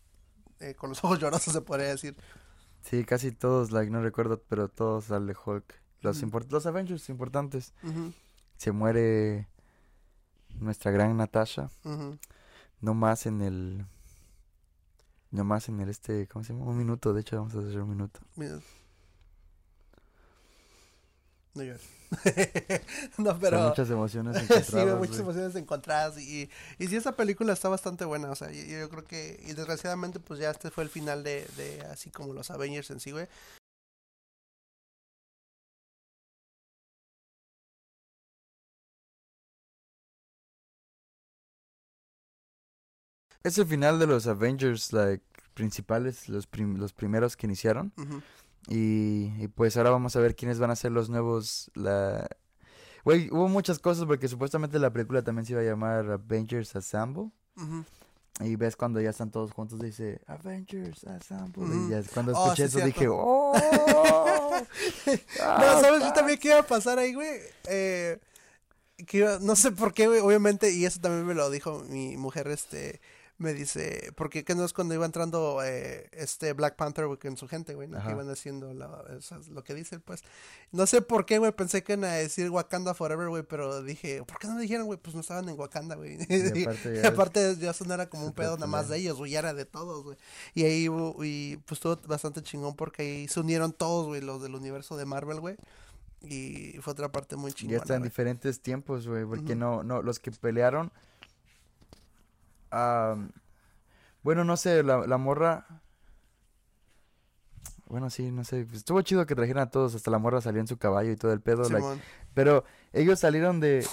eh, 0.61 0.75
con 0.75 0.91
los 0.91 0.99
ojos 1.05 1.19
llorosos, 1.19 1.53
se 1.53 1.61
podría 1.61 1.89
decir. 1.89 2.17
Sí, 2.83 3.05
casi 3.05 3.31
todos, 3.33 3.73
like, 3.73 3.91
no 3.91 4.01
recuerdo, 4.01 4.43
pero 4.49 4.69
todos 4.69 5.07
sale 5.07 5.35
Hulk. 5.45 5.75
Los, 6.01 6.23
import- 6.23 6.51
los 6.51 6.67
Avengers 6.67 7.09
importantes. 7.09 7.73
Se 8.57 8.73
muere 8.73 9.49
nuestra 10.59 10.91
gran 10.91 11.17
Natasha. 11.17 11.71
No 12.81 12.95
más 12.95 13.27
en 13.27 13.43
el... 13.43 13.87
No 15.31 15.45
más 15.45 15.69
en 15.69 15.81
el 15.81 15.89
este... 15.89 16.27
¿Cómo 16.29 16.45
se 16.45 16.53
llama? 16.53 16.67
Un 16.67 16.79
minuto, 16.79 17.13
de 17.13 17.21
hecho 17.21 17.37
vamos 17.37 17.55
a 17.55 17.59
hacer 17.61 17.81
un 17.81 17.91
minuto. 17.91 18.21
Mira. 18.37 18.59
No 21.55 21.63
Son 23.25 23.41
pero. 23.41 23.69
muchas 23.69 23.91
emociones 23.91 24.37
sí, 24.39 24.43
encontradas, 24.45 24.85
güey, 24.87 24.99
muchas 24.99 25.19
emociones 25.21 25.55
encontradas 25.57 26.19
y, 26.19 26.49
y 26.79 26.87
sí, 26.89 26.97
esa 26.97 27.13
película 27.13 27.53
está 27.53 27.69
bastante 27.69 28.05
buena, 28.05 28.31
o 28.31 28.35
sea, 28.35 28.51
yo, 28.51 28.63
yo 28.65 28.89
creo 28.89 29.05
que, 29.05 29.41
y 29.47 29.53
desgraciadamente 29.53 30.19
pues 30.21 30.41
ya 30.41 30.51
este 30.51 30.71
fue 30.71 30.85
el 30.85 30.91
final 30.91 31.23
de, 31.23 31.47
de 31.57 31.83
así 31.83 32.11
como 32.11 32.33
los 32.35 32.51
Avengers 32.51 32.91
en 32.91 33.01
sí, 33.01 33.11
güey, 33.13 33.29
Es 43.43 43.59
el 43.59 43.67
final 43.67 43.99
de 43.99 44.07
los 44.07 44.27
Avengers, 44.27 44.93
like, 44.93 45.25
principales, 45.55 46.29
los, 46.29 46.49
los 46.55 46.93
primeros 46.93 47.37
que 47.37 47.47
iniciaron. 47.47 47.93
y, 48.69 49.33
y, 49.43 49.49
pues 49.49 49.77
ahora 49.77 49.91
vamos 49.91 50.17
a 50.17 50.21
ver 50.21 50.37
quiénes 50.37 50.59
van 50.59 50.71
a 50.71 50.77
ser 50.77 50.93
los 50.93 51.09
nuevos. 51.09 51.71
La... 51.75 52.29
Güey, 53.05 53.31
hubo 53.31 53.49
muchas 53.49 53.79
cosas 53.79 54.05
porque 54.05 54.29
supuestamente 54.29 54.79
la 54.79 54.93
película 54.93 55.23
también 55.23 55.47
se 55.47 55.53
iba 55.53 55.63
a 55.63 55.65
llamar 55.65 56.11
Avengers 56.11 56.77
Assemble. 56.77 57.31
Y 58.41 58.57
ves 58.57 58.75
cuando 58.75 59.01
ya 59.01 59.11
están 59.11 59.31
todos 59.31 59.53
juntos, 59.53 59.81
dice 59.81 60.21
Avengers 60.27 61.05
Assemble. 61.05 61.65
Y 61.65 61.91
ya 61.91 62.03
cuando 62.15 62.33
oh, 62.33 62.45
escuché 62.45 62.65
eso 62.65 62.81
dije, 62.81 63.07
¡Oh! 63.09 63.53
no, 65.07 65.81
¿sabes? 65.81 66.03
Yo 66.03 66.13
también 66.13 66.39
qué 66.39 66.49
iba 66.49 66.61
a 66.61 66.67
pasar 66.67 66.99
ahí, 66.99 67.15
güey. 67.15 67.41
Eh, 67.69 68.19
que 69.07 69.39
no 69.41 69.57
sé 69.57 69.73
por 69.73 69.93
qué, 69.93 70.07
güey, 70.07 70.21
obviamente, 70.21 70.71
y 70.73 70.85
eso 70.85 71.01
también 71.01 71.27
me 71.27 71.35
lo 71.35 71.51
dijo 71.51 71.85
mi 71.89 72.17
mujer, 72.17 72.49
este, 72.49 73.01
me 73.41 73.55
dice, 73.55 74.13
porque 74.17 74.45
que 74.45 74.55
no 74.55 74.67
es 74.67 74.75
cuando 74.75 74.93
iba 74.93 75.07
entrando 75.07 75.63
eh, 75.65 76.11
este 76.13 76.53
Black 76.53 76.77
Panther, 76.77 77.07
güey, 77.07 77.19
con 77.19 77.39
su 77.39 77.49
gente, 77.49 77.75
güey, 77.75 77.89
¿no? 77.89 78.03
que 78.03 78.11
iban 78.11 78.29
haciendo 78.29 78.73
lo 78.75 79.65
que 79.65 79.75
dice, 79.75 79.99
pues. 79.99 80.23
No 80.73 80.87
sé 80.87 81.01
por 81.01 81.25
qué, 81.25 81.39
güey, 81.39 81.51
pensé 81.51 81.83
que 81.83 81.95
iban 81.95 82.05
a 82.05 82.13
decir 82.13 82.51
Wakanda 82.51 82.93
Forever, 82.93 83.29
güey, 83.29 83.43
pero 83.43 83.83
dije, 83.83 84.23
¿por 84.25 84.39
qué 84.39 84.47
no 84.47 84.57
me 84.57 84.63
dijeron, 84.63 84.87
güey? 84.87 84.99
Pues 84.99 85.15
no 85.15 85.23
estaban 85.23 85.49
en 85.49 85.59
Wakanda, 85.59 85.97
güey. 85.97 86.19
Y 86.29 86.65
aparte, 86.65 87.01
ya, 87.03 87.09
aparte 87.09 87.57
ya 87.57 87.73
sonara 87.73 88.11
como 88.11 88.27
un 88.27 88.33
pedo 88.33 88.57
nada 88.57 88.67
más 88.67 88.91
de 88.91 88.99
ellos, 88.99 89.17
güey, 89.17 89.33
ya 89.33 89.39
era 89.39 89.55
de 89.55 89.65
todos, 89.65 90.05
güey. 90.05 90.19
Y 90.53 90.65
ahí, 90.65 90.89
y 91.25 91.57
pues 91.57 91.79
estuvo 91.79 91.97
bastante 92.07 92.43
chingón 92.43 92.77
porque 92.77 93.03
ahí 93.03 93.29
se 93.29 93.41
unieron 93.41 93.73
todos, 93.73 94.07
güey, 94.07 94.21
los 94.21 94.43
del 94.43 94.55
universo 94.55 94.99
de 94.99 95.07
Marvel, 95.07 95.41
güey. 95.41 95.57
Y 96.21 96.77
fue 96.83 96.93
otra 96.93 97.11
parte 97.11 97.37
muy 97.37 97.55
chingona. 97.55 97.79
Ya 97.79 97.83
está 97.83 97.97
en 97.97 98.03
diferentes 98.03 98.61
tiempos, 98.61 99.09
güey, 99.09 99.25
porque 99.25 99.57
no, 99.57 99.83
no, 99.83 100.03
los 100.03 100.19
que 100.21 100.31
pelearon 100.31 100.93
bueno, 104.23 104.45
no 104.45 104.57
sé, 104.57 104.83
la, 104.83 105.07
la 105.07 105.19
morra... 105.19 105.67
Bueno, 107.87 108.09
sí, 108.09 108.31
no 108.31 108.45
sé. 108.45 108.69
Estuvo 108.73 109.03
chido 109.03 109.27
que 109.27 109.35
trajeran 109.35 109.67
a 109.67 109.71
todos. 109.71 109.97
Hasta 109.97 110.13
la 110.13 110.19
morra 110.19 110.41
salió 110.41 110.61
en 110.61 110.69
su 110.69 110.79
caballo 110.79 111.11
y 111.11 111.17
todo 111.17 111.33
el 111.33 111.41
pedo. 111.41 111.65
pero 112.35 112.65
ellos 112.93 113.19
salieron 113.19 113.59
de... 113.59 113.85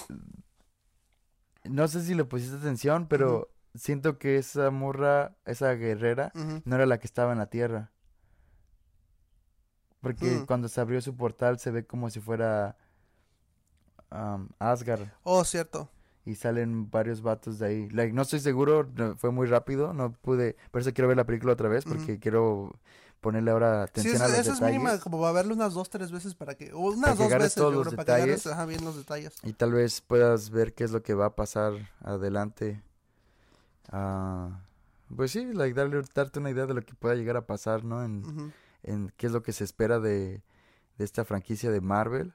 No 1.64 1.88
sé 1.88 2.04
si 2.04 2.14
le 2.14 2.24
pusiste 2.24 2.58
atención, 2.58 3.08
pero 3.08 3.50
siento 3.74 4.20
que 4.20 4.38
esa 4.38 4.70
morra, 4.70 5.36
esa 5.46 5.74
guerrera, 5.74 6.32
no 6.64 6.76
era 6.76 6.86
la 6.86 7.00
que 7.00 7.08
estaba 7.08 7.32
en 7.32 7.40
la 7.40 7.50
tierra. 7.50 7.92
Porque 10.00 10.26
mm. 10.26 10.46
cuando 10.46 10.68
se 10.68 10.80
abrió 10.80 11.02
su 11.02 11.16
portal 11.18 11.58
se 11.58 11.72
ve 11.72 11.88
como 11.88 12.12
si 12.12 12.20
fuera 12.20 12.78
Asgard. 14.60 15.08
Oh, 15.24 15.44
cierto 15.44 15.90
y 16.28 16.36
salen 16.36 16.92
varios 16.92 17.22
vatos 17.22 17.58
de 17.60 17.68
ahí. 17.68 17.90
Like, 17.90 18.14
no 18.14 18.24
estoy 18.24 18.40
seguro, 18.42 18.88
fue 19.18 19.32
muy 19.32 19.48
rápido, 19.48 19.94
no 19.94 20.12
pude, 20.12 20.58
por 20.72 20.82
eso 20.82 20.94
quiero 20.94 21.08
ver 21.08 21.16
la 21.18 21.26
película 21.26 21.54
otra 21.54 21.70
vez 21.70 21.86
porque 21.86 22.20
quiero 22.20 22.76
ponerle 23.22 23.52
ahora 23.52 23.84
atención 23.84 24.22
a 24.22 24.28
los 24.28 24.38
eso 24.38 24.54
detalles. 24.54 24.62
es 24.62 24.62
mínima, 24.62 25.00
como 25.00 25.20
va 25.20 25.30
a 25.30 25.32
verlo 25.32 25.54
unas 25.54 25.74
dos, 25.74 25.90
tres 25.90 26.12
veces 26.12 26.36
para 26.36 26.56
que, 26.56 26.74
o 26.74 26.80
unas 26.80 27.18
dos 27.18 27.30
veces 27.30 27.56
todos 27.56 27.74
los 27.74 27.96
para 27.96 28.26
que 28.26 28.38
ajá, 28.52 28.66
bien 28.66 28.84
los 28.84 28.98
detalles. 28.98 29.36
Y 29.44 29.54
tal 29.54 29.72
vez 29.72 30.02
puedas 30.02 30.50
ver 30.50 30.74
qué 30.74 30.84
es 30.84 30.92
lo 30.92 31.02
que 31.02 31.14
va 31.14 31.28
a 31.28 31.36
pasar 31.36 31.74
adelante. 32.02 32.84
Ah, 33.90 34.60
pues 35.16 35.32
sí, 35.32 35.54
like, 35.54 35.74
darle, 35.74 36.02
darte 36.14 36.40
una 36.40 36.50
idea 36.52 36.66
de 36.66 36.74
lo 36.74 36.82
que 36.82 36.94
pueda 36.94 37.16
llegar 37.16 37.38
a 37.38 37.46
pasar, 37.48 37.86
¿no? 37.86 38.04
En, 38.04 38.52
en 38.84 39.14
qué 39.16 39.28
es 39.28 39.32
lo 39.32 39.42
que 39.44 39.54
se 39.54 39.64
espera 39.64 40.00
de, 40.00 40.44
de 40.98 41.06
esta 41.06 41.24
franquicia 41.24 41.72
de 41.72 41.80
Marvel 41.80 42.34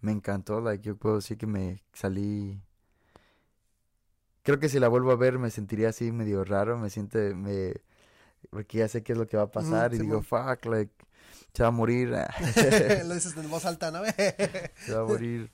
me 0.00 0.12
encantó, 0.12 0.60
like, 0.60 0.82
yo 0.82 0.96
puedo 0.96 1.16
decir 1.16 1.38
que 1.38 1.46
me 1.46 1.82
salí... 1.92 2.60
Creo 4.42 4.58
que 4.58 4.68
si 4.68 4.78
la 4.80 4.88
vuelvo 4.88 5.10
a 5.10 5.16
ver 5.16 5.38
me 5.38 5.50
sentiría 5.50 5.90
así 5.90 6.12
medio 6.12 6.44
raro, 6.44 6.78
me 6.78 6.90
siente, 6.90 7.34
me... 7.34 7.74
Porque 8.48 8.78
ya 8.78 8.88
sé 8.88 9.02
qué 9.02 9.12
es 9.12 9.18
lo 9.18 9.26
que 9.26 9.36
va 9.36 9.44
a 9.44 9.50
pasar 9.50 9.92
y 9.92 9.98
digo, 9.98 10.22
fuck, 10.22 10.64
like, 10.64 10.92
se 11.54 11.62
va 11.62 11.68
a 11.68 11.72
morir. 11.72 12.08
lo 13.04 13.14
dices 13.14 13.36
en 13.36 13.50
voz 13.50 13.64
alta, 13.66 13.90
¿no? 13.90 14.02
se 14.86 14.94
va 14.94 15.02
a 15.02 15.04
morir. 15.04 15.50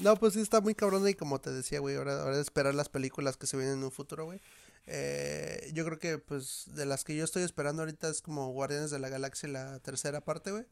No, 0.00 0.16
pues 0.16 0.34
sí 0.34 0.40
está 0.40 0.60
muy 0.60 0.74
cabrón 0.74 1.08
y 1.08 1.14
como 1.14 1.40
te 1.40 1.50
decía, 1.50 1.80
güey, 1.80 1.96
ahora, 1.96 2.20
ahora 2.22 2.36
de 2.36 2.42
esperar 2.42 2.74
las 2.74 2.88
películas 2.88 3.36
que 3.36 3.46
se 3.46 3.56
vienen 3.56 3.78
en 3.78 3.84
un 3.84 3.92
futuro, 3.92 4.24
güey. 4.24 4.40
Eh, 4.86 5.70
yo 5.72 5.84
creo 5.84 5.98
que, 5.98 6.18
pues, 6.18 6.64
de 6.74 6.86
las 6.86 7.04
que 7.04 7.14
yo 7.14 7.24
estoy 7.24 7.42
esperando 7.42 7.82
ahorita 7.82 8.08
es 8.08 8.22
como 8.22 8.52
Guardianes 8.52 8.90
de 8.90 8.98
la 8.98 9.08
Galaxia, 9.08 9.48
la 9.48 9.78
tercera 9.80 10.20
parte, 10.20 10.50
güey. 10.50 10.64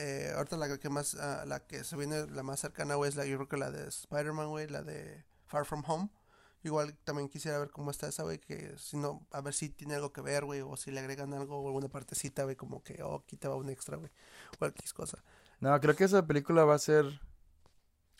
Eh, 0.00 0.32
ahorita 0.36 0.56
la 0.56 0.78
que 0.78 0.88
más, 0.90 1.16
ah, 1.16 1.44
la 1.44 1.58
que 1.66 1.82
se 1.82 1.96
viene 1.96 2.24
la 2.28 2.44
más 2.44 2.60
cercana, 2.60 2.94
güey, 2.94 3.08
es 3.08 3.16
la, 3.16 3.26
yo 3.26 3.36
creo 3.36 3.48
que 3.48 3.56
la 3.56 3.72
de 3.72 3.88
Spider-Man, 3.88 4.48
güey, 4.48 4.68
la 4.68 4.82
de 4.82 5.24
Far 5.46 5.64
From 5.66 5.82
Home. 5.88 6.08
Igual 6.62 6.96
también 6.98 7.28
quisiera 7.28 7.58
ver 7.58 7.70
cómo 7.70 7.90
está 7.90 8.06
esa, 8.06 8.22
güey, 8.22 8.38
que 8.38 8.78
si 8.78 8.96
no, 8.96 9.26
a 9.32 9.40
ver 9.40 9.54
si 9.54 9.70
tiene 9.70 9.96
algo 9.96 10.12
que 10.12 10.20
ver, 10.20 10.44
güey, 10.44 10.60
o 10.60 10.76
si 10.76 10.92
le 10.92 11.00
agregan 11.00 11.34
algo 11.34 11.60
o 11.60 11.66
alguna 11.66 11.88
partecita, 11.88 12.44
güey, 12.44 12.54
como 12.54 12.80
que, 12.80 13.02
oh, 13.02 13.24
va 13.44 13.56
un 13.56 13.70
extra, 13.70 13.96
güey, 13.96 14.12
cualquier 14.56 14.92
cosa. 14.92 15.24
No, 15.58 15.78
creo 15.80 15.96
que 15.96 16.04
esa 16.04 16.24
película 16.24 16.64
va 16.64 16.76
a 16.76 16.78
ser... 16.78 17.20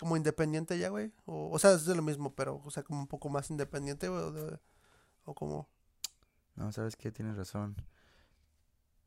Como 0.01 0.17
independiente 0.17 0.79
ya, 0.79 0.89
güey, 0.89 1.13
o, 1.27 1.51
o 1.51 1.59
sea, 1.61 1.73
es 1.73 1.85
de 1.85 1.95
lo 1.95 2.03
mismo, 2.03 2.35
pero, 2.35 2.61
o 2.65 2.71
sea, 2.73 2.83
como 2.83 3.01
un 3.01 3.09
poco 3.09 3.29
más 3.29 3.51
independiente, 3.51 4.09
güey, 4.09 4.21
o, 4.21 4.61
o 5.25 5.35
como... 5.35 5.69
No, 6.57 6.73
sabes 6.73 6.97
que 6.97 7.13
tienes 7.13 7.37
razón. 7.37 7.77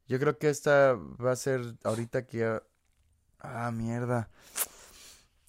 Yo 0.07 0.19
creo 0.19 0.37
que 0.37 0.49
esta 0.49 0.93
va 0.93 1.31
a 1.31 1.35
ser 1.35 1.75
ahorita 1.83 2.25
que... 2.25 2.61
Ah, 3.39 3.71
mierda. 3.71 4.29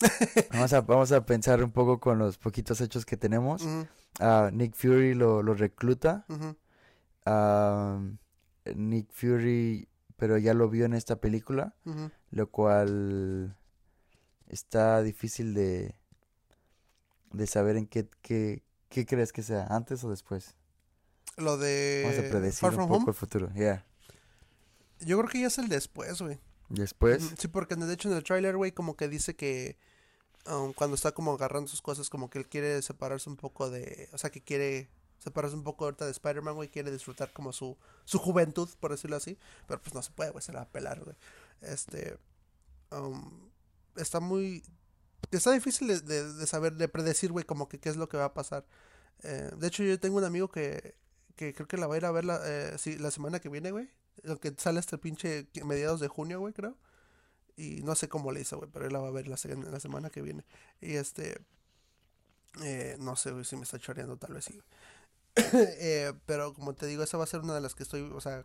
vamos, 0.52 0.72
a, 0.72 0.80
vamos 0.80 1.12
a 1.12 1.24
pensar 1.26 1.62
un 1.62 1.72
poco 1.72 2.00
con 2.00 2.18
los 2.18 2.38
poquitos 2.38 2.80
hechos 2.80 3.04
que 3.04 3.16
tenemos. 3.16 3.62
Nick 4.52 4.74
Fury 4.74 5.14
lo, 5.14 5.42
lo 5.42 5.54
recluta. 5.54 6.26
Nick 8.74 9.10
Fury, 9.12 9.88
pero 10.16 10.38
ya 10.38 10.54
lo 10.54 10.68
vio 10.68 10.84
en 10.84 10.94
esta 10.94 11.16
película, 11.16 11.74
lo 12.30 12.50
cual 12.50 13.56
está 14.48 15.02
difícil 15.02 15.54
de, 15.54 15.94
de 17.32 17.46
saber 17.46 17.76
en 17.76 17.86
qué, 17.86 18.08
qué, 18.22 18.62
qué 18.88 19.06
crees 19.06 19.32
que 19.32 19.42
sea, 19.42 19.66
antes 19.68 20.04
o 20.04 20.10
después. 20.10 20.54
Lo 21.38 21.56
de... 21.56 22.02
Vamos 22.04 22.18
a 22.18 22.30
predecir 22.30 22.68
un 22.68 22.88
poco 22.88 23.10
el 23.10 23.16
futuro, 23.16 23.50
ya. 23.54 23.84
Yo 25.04 25.18
creo 25.18 25.30
que 25.30 25.40
ya 25.40 25.46
es 25.48 25.58
el 25.58 25.68
después, 25.68 26.20
güey. 26.20 26.38
¿Después? 26.68 27.32
Sí, 27.38 27.48
porque 27.48 27.76
de 27.76 27.92
hecho 27.92 28.08
en 28.08 28.16
el 28.16 28.24
tráiler, 28.24 28.56
güey, 28.56 28.72
como 28.72 28.96
que 28.96 29.08
dice 29.08 29.36
que 29.36 29.76
um, 30.46 30.72
cuando 30.72 30.94
está 30.94 31.12
como 31.12 31.32
agarrando 31.32 31.68
sus 31.68 31.82
cosas, 31.82 32.08
como 32.08 32.30
que 32.30 32.38
él 32.38 32.48
quiere 32.48 32.80
separarse 32.82 33.28
un 33.28 33.36
poco 33.36 33.70
de... 33.70 34.08
O 34.12 34.18
sea, 34.18 34.30
que 34.30 34.40
quiere 34.40 34.88
separarse 35.18 35.54
un 35.54 35.64
poco 35.64 35.84
ahorita 35.84 36.06
de 36.06 36.12
Spider-Man, 36.12 36.54
güey, 36.54 36.68
quiere 36.68 36.90
disfrutar 36.90 37.32
como 37.32 37.52
su, 37.52 37.76
su 38.04 38.18
juventud, 38.18 38.68
por 38.80 38.90
decirlo 38.90 39.16
así. 39.16 39.38
Pero 39.68 39.82
pues 39.82 39.94
no 39.94 40.02
se 40.02 40.12
puede, 40.12 40.30
güey, 40.30 40.42
se 40.42 40.52
la 40.52 40.60
va 40.60 40.64
a 40.64 40.72
pelar, 40.72 41.04
güey. 41.04 41.16
Este... 41.60 42.18
Um, 42.90 43.50
está 43.96 44.20
muy... 44.20 44.62
Está 45.30 45.52
difícil 45.52 45.88
de, 45.88 46.00
de, 46.00 46.46
saber, 46.46 46.74
de 46.74 46.88
predecir, 46.88 47.32
güey, 47.32 47.44
como 47.44 47.68
que 47.68 47.78
qué 47.78 47.88
es 47.88 47.96
lo 47.96 48.08
que 48.08 48.16
va 48.16 48.26
a 48.26 48.34
pasar. 48.34 48.66
Eh, 49.22 49.50
de 49.56 49.66
hecho, 49.66 49.82
yo 49.82 49.98
tengo 50.00 50.18
un 50.18 50.24
amigo 50.24 50.48
que, 50.48 50.96
que 51.36 51.54
creo 51.54 51.68
que 51.68 51.76
la 51.76 51.86
va 51.86 51.94
a 51.94 51.98
ir 51.98 52.04
a 52.04 52.10
ver 52.10 52.24
la, 52.24 52.40
eh, 52.44 52.76
sí, 52.78 52.98
la 52.98 53.10
semana 53.10 53.40
que 53.40 53.48
viene, 53.48 53.70
güey. 53.70 53.88
Lo 54.22 54.38
que 54.38 54.54
sale 54.56 54.78
hasta 54.78 54.96
el 54.96 55.00
pinche 55.00 55.48
mediados 55.64 56.00
de 56.00 56.08
junio, 56.08 56.40
güey, 56.40 56.52
creo. 56.52 56.76
Y 57.56 57.82
no 57.82 57.94
sé 57.94 58.08
cómo 58.08 58.32
le 58.32 58.40
hizo, 58.40 58.56
güey, 58.58 58.70
pero 58.72 58.86
él 58.86 58.92
la 58.92 59.00
va 59.00 59.08
a 59.08 59.12
ver 59.12 59.28
la, 59.28 59.36
la 59.70 59.80
semana 59.80 60.10
que 60.10 60.22
viene. 60.22 60.44
Y 60.80 60.94
este. 60.94 61.40
Eh, 62.62 62.96
no 62.98 63.16
sé, 63.16 63.30
güey, 63.32 63.44
si 63.44 63.56
me 63.56 63.62
está 63.62 63.78
choreando, 63.78 64.16
tal 64.16 64.34
vez 64.34 64.44
sí. 64.44 64.60
eh, 65.36 66.12
pero 66.26 66.52
como 66.54 66.74
te 66.74 66.86
digo, 66.86 67.02
esa 67.02 67.16
va 67.16 67.24
a 67.24 67.26
ser 67.26 67.40
una 67.40 67.54
de 67.54 67.60
las 67.60 67.74
que 67.74 67.82
estoy, 67.82 68.02
o 68.02 68.20
sea, 68.20 68.44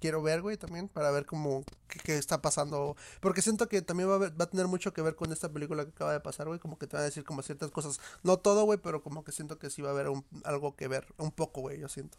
quiero 0.00 0.22
ver, 0.22 0.42
güey, 0.42 0.56
también, 0.56 0.88
para 0.88 1.10
ver 1.10 1.26
cómo, 1.26 1.64
qué, 2.04 2.16
está 2.18 2.42
pasando. 2.42 2.96
Porque 3.20 3.42
siento 3.42 3.68
que 3.68 3.82
también 3.82 4.08
va 4.08 4.16
a, 4.16 4.18
va 4.18 4.44
a 4.44 4.50
tener 4.50 4.66
mucho 4.66 4.92
que 4.92 5.02
ver 5.02 5.14
con 5.16 5.32
esta 5.32 5.50
película 5.50 5.84
que 5.84 5.90
acaba 5.90 6.12
de 6.12 6.20
pasar, 6.20 6.46
güey, 6.46 6.58
como 6.60 6.78
que 6.78 6.86
te 6.86 6.96
van 6.96 7.02
a 7.02 7.06
decir 7.06 7.24
como 7.24 7.42
ciertas 7.42 7.70
cosas. 7.70 8.00
No 8.22 8.38
todo, 8.38 8.64
güey, 8.64 8.78
pero 8.78 9.02
como 9.02 9.24
que 9.24 9.32
siento 9.32 9.58
que 9.58 9.70
sí 9.70 9.82
va 9.82 9.90
a 9.90 9.92
haber 9.92 10.08
algo 10.44 10.76
que 10.76 10.88
ver, 10.88 11.06
un 11.18 11.32
poco, 11.32 11.62
güey, 11.62 11.80
yo 11.80 11.88
siento. 11.88 12.18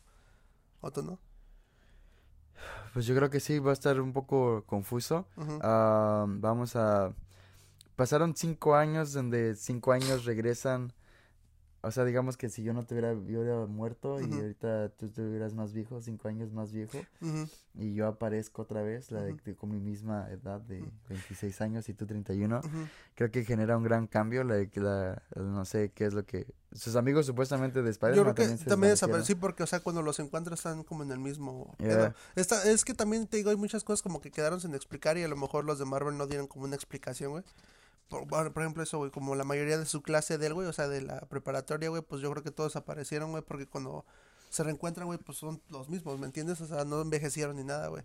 ¿O 0.82 0.91
tú 0.91 1.04
no? 1.04 1.19
Pues 2.93 3.05
yo 3.05 3.15
creo 3.15 3.29
que 3.29 3.39
sí, 3.39 3.59
va 3.59 3.71
a 3.71 3.73
estar 3.73 3.99
un 3.99 4.13
poco 4.13 4.63
confuso. 4.65 5.27
Ah, 5.61 6.25
vamos 6.27 6.75
a... 6.75 7.13
Pasaron 7.95 8.35
cinco 8.35 8.75
años 8.75 9.13
donde 9.13 9.55
cinco 9.55 9.91
años 9.91 10.25
regresan 10.25 10.93
o 11.86 11.91
sea, 11.91 12.04
digamos 12.04 12.36
que 12.36 12.50
si 12.50 12.63
yo 12.63 12.74
no 12.74 12.84
te 12.84 12.95
hubiera, 12.95 13.13
yo 13.13 13.41
hubiera 13.41 13.65
muerto 13.67 14.19
y 14.19 14.34
ahorita 14.34 14.89
tú 14.89 15.10
te 15.10 15.21
hubieras 15.21 15.54
más 15.54 15.71
viejo, 15.71 16.02
cinco 16.02 16.28
años 16.28 16.52
más 16.52 16.71
viejo, 16.71 17.00
y 17.76 17.93
yo 17.93 18.08
aparezco 18.08 18.63
otra 18.63 18.81
vez, 18.81 19.12
la 19.12 19.21
de, 19.21 19.36
con 19.56 19.69
mi 19.69 19.79
misma 19.79 20.27
edad 20.31 20.62
de 20.62 20.83
26 21.10 21.62
años 21.62 21.90
y 21.90 21.94
tú 21.94 22.06
31, 22.06 22.62
creo 23.13 23.31
que 23.31 23.44
genera 23.44 23.77
un 23.77 23.83
gran 23.83 24.08
cambio, 24.08 24.44
la, 24.44 24.65
la, 24.75 25.21
no 25.36 25.65
sé 25.65 25.92
qué 25.94 26.06
es 26.06 26.13
lo 26.13 26.25
que... 26.25 26.48
Sus 26.71 26.98
amigos 26.98 27.25
supuestamente 27.25 27.81
de 27.81 27.90
Spider-Man 27.92 28.36
también 28.36 28.58
se 28.98 29.06
también 29.06 29.23
sí, 29.23 29.36
porque, 29.36 29.63
o 29.63 29.67
sea, 29.67 29.79
cuando 29.79 30.02
los 30.02 30.19
encuentras 30.19 30.60
están 30.60 30.83
como 30.83 31.04
en 31.04 31.12
el 31.12 31.19
mismo... 31.19 31.75
Esta, 32.36 32.69
es 32.69 32.83
que 32.83 32.94
también 32.94 33.27
te 33.27 33.38
digo, 33.38 33.50
hay 33.50 33.56
muchas 33.56 33.83
cosas 33.83 34.02
como 34.02 34.19
que 34.19 34.31
quedaron 34.31 34.60
sin 34.60 34.73
explicar 34.75 35.17
y 35.17 35.23
a 35.23 35.27
lo 35.27 35.38
mejor 35.38 35.65
los 35.65 35.79
de 35.79 35.86
Marvel 35.86 36.17
no 36.17 36.27
dieron 36.27 36.48
como 36.48 36.65
una 36.65 36.75
explicación, 36.75 37.31
güey. 37.31 37.44
Por, 38.10 38.27
por 38.27 38.63
ejemplo, 38.63 38.83
eso, 38.83 38.97
güey, 38.97 39.12
como 39.12 39.35
la 39.35 39.43
mayoría 39.43 39.77
de 39.77 39.85
su 39.85 40.01
clase 40.01 40.37
de 40.37 40.47
él, 40.47 40.53
güey, 40.53 40.67
o 40.67 40.73
sea, 40.73 40.87
de 40.87 41.01
la 41.01 41.21
preparatoria, 41.21 41.89
güey, 41.89 42.01
pues 42.01 42.21
yo 42.21 42.31
creo 42.31 42.43
que 42.43 42.51
todos 42.51 42.75
aparecieron, 42.75 43.31
güey, 43.31 43.43
porque 43.43 43.67
cuando 43.67 44.06
se 44.49 44.63
reencuentran, 44.63 45.08
güey, 45.08 45.19
pues 45.19 45.37
son 45.37 45.62
los 45.69 45.89
mismos, 45.89 46.19
¿me 46.19 46.25
entiendes? 46.27 46.62
O 46.62 46.67
sea, 46.67 46.85
no 46.85 47.01
envejecieron 47.01 47.56
ni 47.58 47.63
nada, 47.63 47.87
güey. 47.87 48.03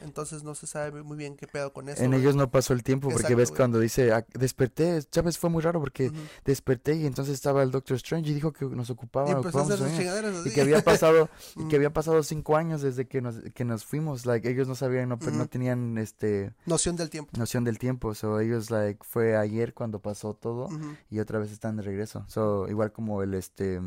Entonces 0.00 0.42
no 0.42 0.54
se 0.54 0.66
sabe 0.66 1.02
muy 1.02 1.16
bien 1.16 1.36
qué 1.36 1.46
pedo 1.46 1.72
con 1.72 1.88
eso. 1.88 2.02
En 2.02 2.14
ellos 2.14 2.34
no 2.34 2.50
pasó 2.50 2.72
el 2.72 2.82
tiempo 2.82 3.08
porque 3.10 3.34
ves 3.34 3.50
cuando 3.50 3.78
dice, 3.78 4.12
ah, 4.12 4.24
desperté, 4.34 5.02
¿sabes? 5.10 5.38
Fue 5.38 5.50
muy 5.50 5.62
raro 5.62 5.80
porque 5.80 6.10
desperté 6.44 6.94
y 6.96 7.06
entonces 7.06 7.34
estaba 7.34 7.62
el 7.62 7.70
Doctor 7.70 7.96
Strange 7.96 8.30
y 8.30 8.34
dijo 8.34 8.52
que 8.52 8.64
nos 8.64 8.90
ocupaba. 8.90 9.30
Y, 9.30 10.48
y 10.48 10.52
que 10.52 10.60
había 10.60 10.80
pasado, 10.84 11.28
y 11.56 11.68
que 11.68 11.76
había 11.76 11.92
pasado 11.92 12.22
cinco 12.22 12.56
años 12.56 12.82
desde 12.82 13.06
que 13.06 13.20
nos, 13.20 13.36
que 13.54 13.64
nos 13.64 13.84
fuimos. 13.84 14.26
Like, 14.26 14.48
ellos 14.48 14.68
no 14.68 14.74
sabían, 14.74 15.08
no, 15.08 15.16
no 15.16 15.46
tenían 15.46 15.98
este... 15.98 16.54
Noción 16.66 16.96
del 16.96 17.10
tiempo. 17.10 17.32
Noción 17.36 17.64
del 17.64 17.78
tiempo. 17.78 18.14
So, 18.14 18.40
ellos, 18.40 18.70
like, 18.70 19.00
fue 19.02 19.36
ayer 19.36 19.74
cuando 19.74 20.00
pasó 20.00 20.34
todo 20.34 20.68
y 21.10 21.18
otra 21.18 21.38
vez 21.38 21.52
están 21.52 21.76
de 21.76 21.82
regreso. 21.82 22.24
So, 22.28 22.68
igual 22.68 22.92
como 22.92 23.22
el, 23.22 23.34
este, 23.34 23.80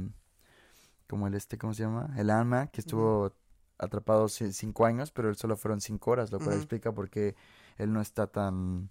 como 1.07 1.27
el, 1.27 1.33
este, 1.33 1.57
¿cómo 1.57 1.73
se 1.73 1.83
llama? 1.83 2.13
El 2.17 2.29
alma 2.29 2.67
que 2.67 2.81
estuvo 2.81 3.33
atrapado 3.83 4.27
cinco 4.29 4.85
años, 4.85 5.11
pero 5.11 5.29
él 5.29 5.35
solo 5.35 5.55
fueron 5.55 5.81
cinco 5.81 6.11
horas, 6.11 6.31
lo 6.31 6.39
cual 6.39 6.57
explica 6.57 6.91
por 6.91 7.09
qué 7.09 7.35
él 7.77 7.91
no 7.91 8.01
está 8.01 8.27
tan 8.27 8.89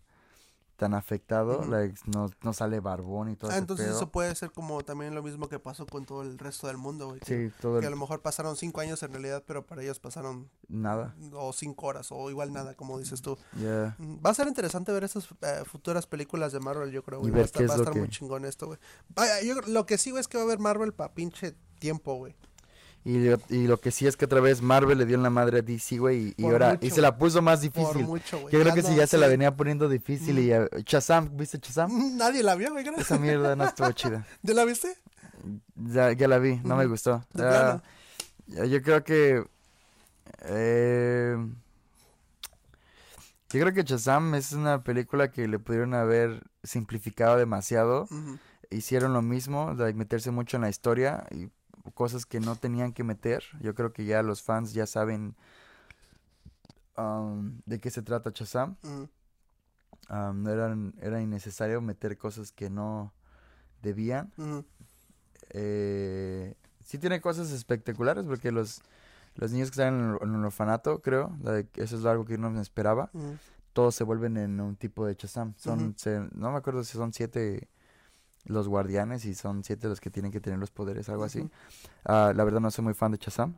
tan 0.82 0.94
afectado, 0.94 1.64
no, 2.06 2.30
no, 2.42 2.52
sale 2.52 2.80
barbón 2.80 3.28
y 3.28 3.36
todo 3.36 3.52
ah, 3.52 3.56
entonces 3.56 3.86
eso 3.86 4.10
puede 4.10 4.34
ser 4.34 4.50
como 4.50 4.82
también 4.82 5.14
lo 5.14 5.22
mismo 5.22 5.48
que 5.48 5.60
pasó 5.60 5.86
con 5.86 6.04
todo 6.04 6.22
el 6.22 6.36
resto 6.40 6.66
del 6.66 6.76
mundo, 6.76 7.06
güey. 7.06 7.20
Sí, 7.24 7.52
todo 7.60 7.78
Que 7.78 7.86
a 7.86 7.90
lo 7.90 7.96
mejor 7.96 8.20
pasaron 8.20 8.56
cinco 8.56 8.80
años 8.80 9.00
en 9.04 9.12
realidad, 9.12 9.44
pero 9.46 9.64
para 9.64 9.82
ellos 9.82 10.00
pasaron... 10.00 10.50
Nada. 10.66 11.14
O 11.34 11.52
cinco 11.52 11.86
horas, 11.86 12.08
o 12.10 12.30
igual 12.30 12.52
nada, 12.52 12.74
como 12.74 12.98
dices 12.98 13.22
tú. 13.22 13.38
Va 13.56 14.30
a 14.30 14.34
ser 14.34 14.48
interesante 14.48 14.90
ver 14.90 15.04
esas 15.04 15.28
eh, 15.42 15.62
futuras 15.66 16.08
películas 16.08 16.52
de 16.52 16.58
Marvel, 16.58 16.90
yo 16.90 17.04
creo, 17.04 17.20
güey. 17.20 17.30
Va, 17.30 17.38
a 17.38 17.42
estar, 17.42 17.94
muy 17.94 18.08
chingón 18.08 18.44
esto, 18.44 18.66
güey. 18.66 18.78
Yo, 19.46 19.60
lo 19.68 19.86
que 19.86 19.98
sí, 19.98 20.10
güey, 20.10 20.20
es 20.20 20.26
que 20.26 20.36
va 20.36 20.42
a 20.42 20.46
haber 20.46 20.58
Marvel 20.58 20.92
para 20.92 21.14
pinche 21.14 21.54
tiempo, 21.78 22.16
güey. 22.16 22.34
Y, 23.04 23.16
y, 23.48 23.66
lo 23.66 23.80
que 23.80 23.90
sí 23.90 24.06
es 24.06 24.16
que 24.16 24.26
otra 24.26 24.40
vez 24.40 24.62
Marvel 24.62 24.96
le 24.96 25.06
dio 25.06 25.16
en 25.16 25.24
la 25.24 25.30
madre 25.30 25.58
a 25.58 25.62
DC, 25.62 25.98
güey, 25.98 26.34
y, 26.36 26.44
ahora 26.44 26.78
y 26.80 26.90
se 26.90 27.00
la 27.00 27.16
puso 27.18 27.42
más 27.42 27.60
difícil. 27.60 28.06
Yo 28.06 28.60
creo 28.60 28.72
que 28.72 28.82
si 28.82 28.94
ya 28.94 29.08
se 29.08 29.18
la 29.18 29.26
venía 29.26 29.56
poniendo 29.56 29.88
difícil 29.88 30.38
y 30.38 30.46
ya, 30.46 30.68
Shazam, 30.86 31.36
¿viste 31.36 31.58
Shazam? 31.58 32.16
Nadie 32.16 32.44
la 32.44 32.54
vio, 32.54 32.70
güey. 32.70 32.86
Esa 32.96 33.18
mierda 33.18 33.56
no 33.56 33.64
estuvo 33.64 33.90
chida. 33.90 34.24
¿Ya 34.42 34.54
la 34.54 34.64
viste? 34.64 34.96
Ya, 35.74 36.12
ya 36.12 36.28
la 36.28 36.38
vi, 36.38 36.60
no 36.62 36.76
me 36.76 36.86
gustó. 36.86 37.24
Ya, 37.34 37.82
yo 38.46 38.82
creo 38.82 39.02
que 39.02 39.44
eh, 40.44 41.36
yo 43.50 43.60
creo 43.60 43.72
que 43.74 43.82
Shazam 43.82 44.34
es 44.34 44.52
una 44.52 44.82
película 44.82 45.30
que 45.30 45.46
le 45.46 45.58
pudieron 45.58 45.92
haber 45.92 46.42
simplificado 46.62 47.36
demasiado. 47.36 48.08
Hicieron 48.70 49.12
lo 49.12 49.20
mismo, 49.20 49.74
de 49.74 49.92
meterse 49.92 50.30
mucho 50.30 50.56
en 50.56 50.62
la 50.62 50.70
historia 50.70 51.26
y 51.30 51.50
cosas 51.94 52.26
que 52.26 52.40
no 52.40 52.56
tenían 52.56 52.92
que 52.92 53.04
meter. 53.04 53.42
Yo 53.60 53.74
creo 53.74 53.92
que 53.92 54.04
ya 54.04 54.22
los 54.22 54.42
fans 54.42 54.72
ya 54.72 54.86
saben 54.86 55.34
um, 56.96 57.60
de 57.66 57.80
qué 57.80 57.90
se 57.90 58.02
trata 58.02 58.32
Chazam. 58.32 58.76
Um, 60.10 60.46
era 61.00 61.20
innecesario 61.20 61.80
meter 61.80 62.16
cosas 62.18 62.52
que 62.52 62.68
no 62.70 63.12
debían. 63.82 64.32
eh, 65.50 66.54
sí 66.84 66.98
tiene 66.98 67.20
cosas 67.20 67.50
espectaculares 67.52 68.24
porque 68.24 68.50
los, 68.52 68.82
los 69.34 69.52
niños 69.52 69.70
que 69.70 69.74
están 69.80 70.18
en 70.22 70.34
el, 70.34 70.44
orfanato, 70.44 71.00
creo, 71.02 71.36
eso 71.74 71.98
es 71.98 72.04
algo 72.04 72.24
que 72.24 72.38
no 72.38 72.50
me 72.50 72.60
esperaba. 72.60 73.10
Todos 73.72 73.94
se 73.94 74.04
vuelven 74.04 74.36
en 74.36 74.60
un 74.60 74.76
tipo 74.76 75.06
de 75.06 75.16
Chazam. 75.16 75.54
Son, 75.56 75.94
no 76.34 76.50
me 76.52 76.58
acuerdo 76.58 76.84
si 76.84 76.92
son 76.96 77.12
siete 77.12 77.68
los 78.44 78.68
guardianes 78.68 79.24
y 79.24 79.34
son 79.34 79.64
siete 79.64 79.88
los 79.88 80.00
que 80.00 80.10
tienen 80.10 80.32
que 80.32 80.40
tener 80.40 80.58
los 80.58 80.70
poderes, 80.70 81.08
algo 81.08 81.24
así. 81.24 81.48
Ah, 82.04 82.32
la 82.34 82.44
verdad 82.44 82.60
no 82.60 82.70
soy 82.70 82.84
muy 82.84 82.94
fan 82.94 83.12
de 83.12 83.18
Chazam, 83.18 83.56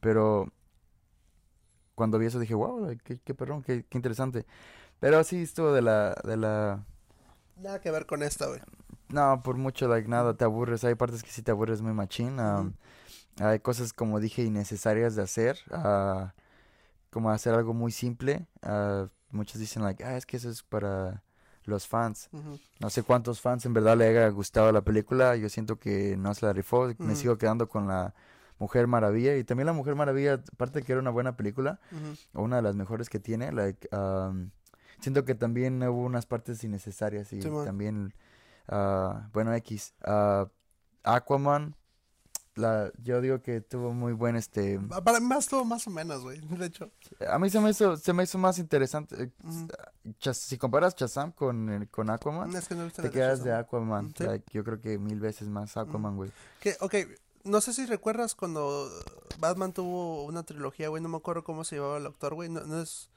pero 0.00 0.48
cuando 1.94 2.18
vi 2.18 2.26
eso 2.26 2.38
dije, 2.38 2.54
wow, 2.54 2.96
qué, 3.02 3.18
qué 3.18 3.34
perrón, 3.34 3.62
qué, 3.62 3.84
interesante. 3.92 4.46
Pero 5.00 5.22
sí, 5.24 5.42
estuvo 5.42 5.72
de 5.72 5.82
la, 5.82 6.14
de 6.24 6.36
la... 6.36 6.84
Nada 7.56 7.80
que 7.80 7.90
ver 7.90 8.06
con 8.06 8.22
esta, 8.22 8.46
güey. 8.46 8.60
No, 9.08 9.42
por 9.42 9.56
mucho, 9.56 9.88
like, 9.88 10.08
nada, 10.08 10.34
te 10.34 10.44
aburres. 10.44 10.84
Hay 10.84 10.94
partes 10.94 11.22
que 11.22 11.30
sí 11.30 11.42
te 11.42 11.50
aburres 11.50 11.80
muy 11.80 11.92
machín. 11.92 12.38
Hay 13.38 13.60
cosas, 13.60 13.92
como 13.92 14.20
dije, 14.20 14.42
innecesarias 14.42 15.14
de 15.14 15.22
hacer. 15.22 15.58
Uh, 15.70 16.28
como 17.10 17.30
hacer 17.30 17.54
algo 17.54 17.72
muy 17.72 17.92
simple. 17.92 18.46
Uh, 18.62 19.08
muchos 19.30 19.60
dicen, 19.60 19.82
like, 19.82 20.04
ah, 20.04 20.16
es 20.16 20.26
que 20.26 20.36
eso 20.36 20.50
es 20.50 20.62
para 20.62 21.22
los 21.66 21.86
fans. 21.86 22.30
No 22.80 22.90
sé 22.90 23.02
cuántos 23.02 23.40
fans 23.40 23.66
en 23.66 23.74
verdad 23.74 23.96
le 23.96 24.08
haya 24.08 24.28
gustado 24.28 24.72
la 24.72 24.80
película. 24.80 25.36
Yo 25.36 25.48
siento 25.48 25.78
que 25.78 26.16
no 26.16 26.34
se 26.34 26.46
la 26.46 26.52
rifó. 26.52 26.92
Me 26.98 27.14
sigo 27.14 27.36
quedando 27.38 27.68
con 27.68 27.86
la 27.86 28.14
Mujer 28.58 28.86
Maravilla. 28.86 29.36
Y 29.36 29.44
también 29.44 29.66
la 29.66 29.72
Mujer 29.72 29.94
Maravilla, 29.94 30.42
aparte 30.52 30.80
de 30.80 30.84
que 30.86 30.92
era 30.92 31.00
una 31.00 31.10
buena 31.10 31.36
película, 31.36 31.80
o 32.32 32.42
una 32.42 32.56
de 32.56 32.62
las 32.62 32.74
mejores 32.74 33.10
que 33.10 33.18
tiene, 33.18 33.52
like, 33.52 33.88
um, 33.94 34.50
siento 35.00 35.24
que 35.24 35.34
también 35.34 35.82
hubo 35.82 36.02
unas 36.02 36.24
partes 36.24 36.64
innecesarias 36.64 37.32
y 37.32 37.40
también, 37.40 38.14
uh, 38.68 39.28
bueno, 39.32 39.52
X. 39.54 39.94
Uh, 40.06 40.46
Aquaman, 41.02 41.76
la, 42.56 42.90
yo 43.02 43.20
digo 43.20 43.40
que 43.42 43.60
tuvo 43.60 43.92
muy 43.92 44.12
buen 44.12 44.34
este 44.34 44.80
para 45.04 45.20
mí 45.20 45.26
más 45.26 45.46
tuvo 45.46 45.64
más 45.64 45.86
o 45.86 45.90
menos 45.90 46.22
güey 46.22 46.40
de 46.58 46.66
hecho. 46.66 46.90
A 47.28 47.38
mí 47.38 47.50
se 47.50 47.60
me 47.60 47.70
hizo 47.70 47.96
se 47.96 48.12
me 48.12 48.24
hizo 48.24 48.38
más 48.38 48.58
interesante 48.58 49.14
eh, 49.24 50.32
si 50.32 50.58
comparas 50.58 50.96
Shazam 50.96 51.32
con 51.32 51.86
con 51.90 52.10
Aquaman 52.10 52.50
te 52.94 53.10
quedas 53.10 53.44
de 53.44 53.52
Aquaman 53.52 54.12
yo 54.52 54.64
creo 54.64 54.80
que 54.80 54.98
mil 54.98 55.20
veces 55.20 55.48
más 55.48 55.76
Aquaman 55.76 56.16
güey. 56.16 56.30
Que 56.60 56.76
okay 56.80 57.06
no 57.44 57.60
sé 57.60 57.72
si 57.72 57.86
recuerdas 57.86 58.34
cuando 58.34 58.90
Batman 59.38 59.72
tuvo 59.72 60.24
una 60.24 60.42
trilogía 60.42 60.88
güey 60.88 61.02
no 61.02 61.08
me 61.08 61.16
acuerdo 61.18 61.44
cómo 61.44 61.62
se 61.62 61.76
llamaba 61.76 61.98
el 61.98 62.06
actor 62.06 62.34
güey 62.34 62.48
no, 62.48 62.82
es 62.82 63.10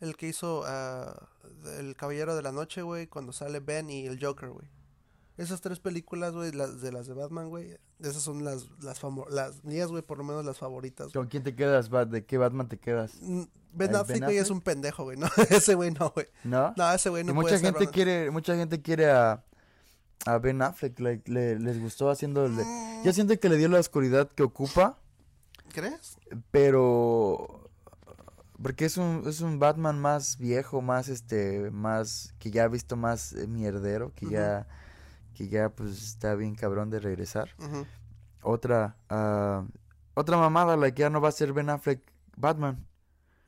el 0.00 0.16
que 0.16 0.28
hizo 0.28 0.60
uh, 0.60 1.70
el 1.78 1.94
Caballero 1.96 2.34
de 2.34 2.42
la 2.42 2.52
Noche 2.52 2.82
güey 2.82 3.06
cuando 3.06 3.32
sale 3.32 3.60
Ben 3.60 3.88
y 3.88 4.06
el 4.06 4.22
Joker 4.22 4.50
güey 4.50 4.68
esas 5.40 5.60
tres 5.60 5.80
películas, 5.80 6.34
güey, 6.34 6.52
las 6.52 6.80
de 6.80 6.92
las 6.92 7.06
de 7.06 7.14
Batman, 7.14 7.48
güey, 7.48 7.78
esas 7.98 8.22
son 8.22 8.44
las 8.44 8.68
las 8.82 9.00
las 9.30 9.64
mías, 9.64 9.88
güey, 9.88 10.02
por 10.02 10.18
lo 10.18 10.24
menos 10.24 10.44
las 10.44 10.58
favoritas. 10.58 11.12
¿Con 11.12 11.28
quién 11.28 11.42
te 11.42 11.54
quedas, 11.54 11.90
¿De 12.10 12.24
qué 12.24 12.38
Batman 12.38 12.68
te 12.68 12.78
quedas? 12.78 13.14
Mm, 13.20 13.42
ben 13.72 13.96
Affleck, 13.96 14.24
güey, 14.24 14.36
es 14.36 14.50
un 14.50 14.60
pendejo, 14.60 15.04
güey, 15.04 15.16
no, 15.18 15.28
ese 15.48 15.74
güey 15.74 15.90
no, 15.90 16.10
güey. 16.10 16.26
¿No? 16.44 16.74
No, 16.76 16.92
ese 16.92 17.08
güey 17.10 17.24
no 17.24 17.34
mucha 17.34 17.58
gente 17.58 17.88
quiere, 17.88 18.30
mucha 18.30 18.54
gente 18.54 18.82
quiere 18.82 19.10
a 19.10 19.44
a 20.26 20.38
Ben 20.38 20.60
Affleck, 20.60 21.26
le, 21.28 21.58
les 21.58 21.80
gustó 21.80 22.10
haciendo 22.10 22.44
el 22.44 22.52
mm. 22.52 23.04
Yo 23.04 23.12
siento 23.12 23.38
que 23.38 23.48
le 23.48 23.56
dio 23.56 23.68
la 23.68 23.80
oscuridad 23.80 24.28
que 24.28 24.42
ocupa. 24.42 24.98
¿Crees? 25.72 26.18
Pero 26.50 27.70
porque 28.62 28.84
es 28.84 28.98
un, 28.98 29.22
es 29.26 29.40
un 29.40 29.58
Batman 29.58 29.98
más 29.98 30.36
viejo, 30.36 30.82
más 30.82 31.08
este, 31.08 31.70
más, 31.70 32.34
que 32.38 32.50
ya 32.50 32.64
ha 32.64 32.68
visto 32.68 32.96
más 32.96 33.32
eh, 33.32 33.46
mierdero, 33.46 34.12
que 34.14 34.28
ya 34.28 34.66
que 35.34 35.48
ya 35.48 35.70
pues 35.70 36.02
está 36.02 36.34
bien 36.34 36.54
cabrón 36.54 36.90
de 36.90 37.00
regresar. 37.00 37.50
Otra, 38.42 38.96
uh, 39.10 39.68
otra 40.14 40.36
mamada, 40.36 40.76
la 40.76 40.90
que 40.90 41.00
ya 41.00 41.10
no 41.10 41.20
va 41.20 41.28
a 41.28 41.32
ser 41.32 41.52
Ben 41.52 41.70
Affleck 41.70 42.00
Batman. 42.36 42.86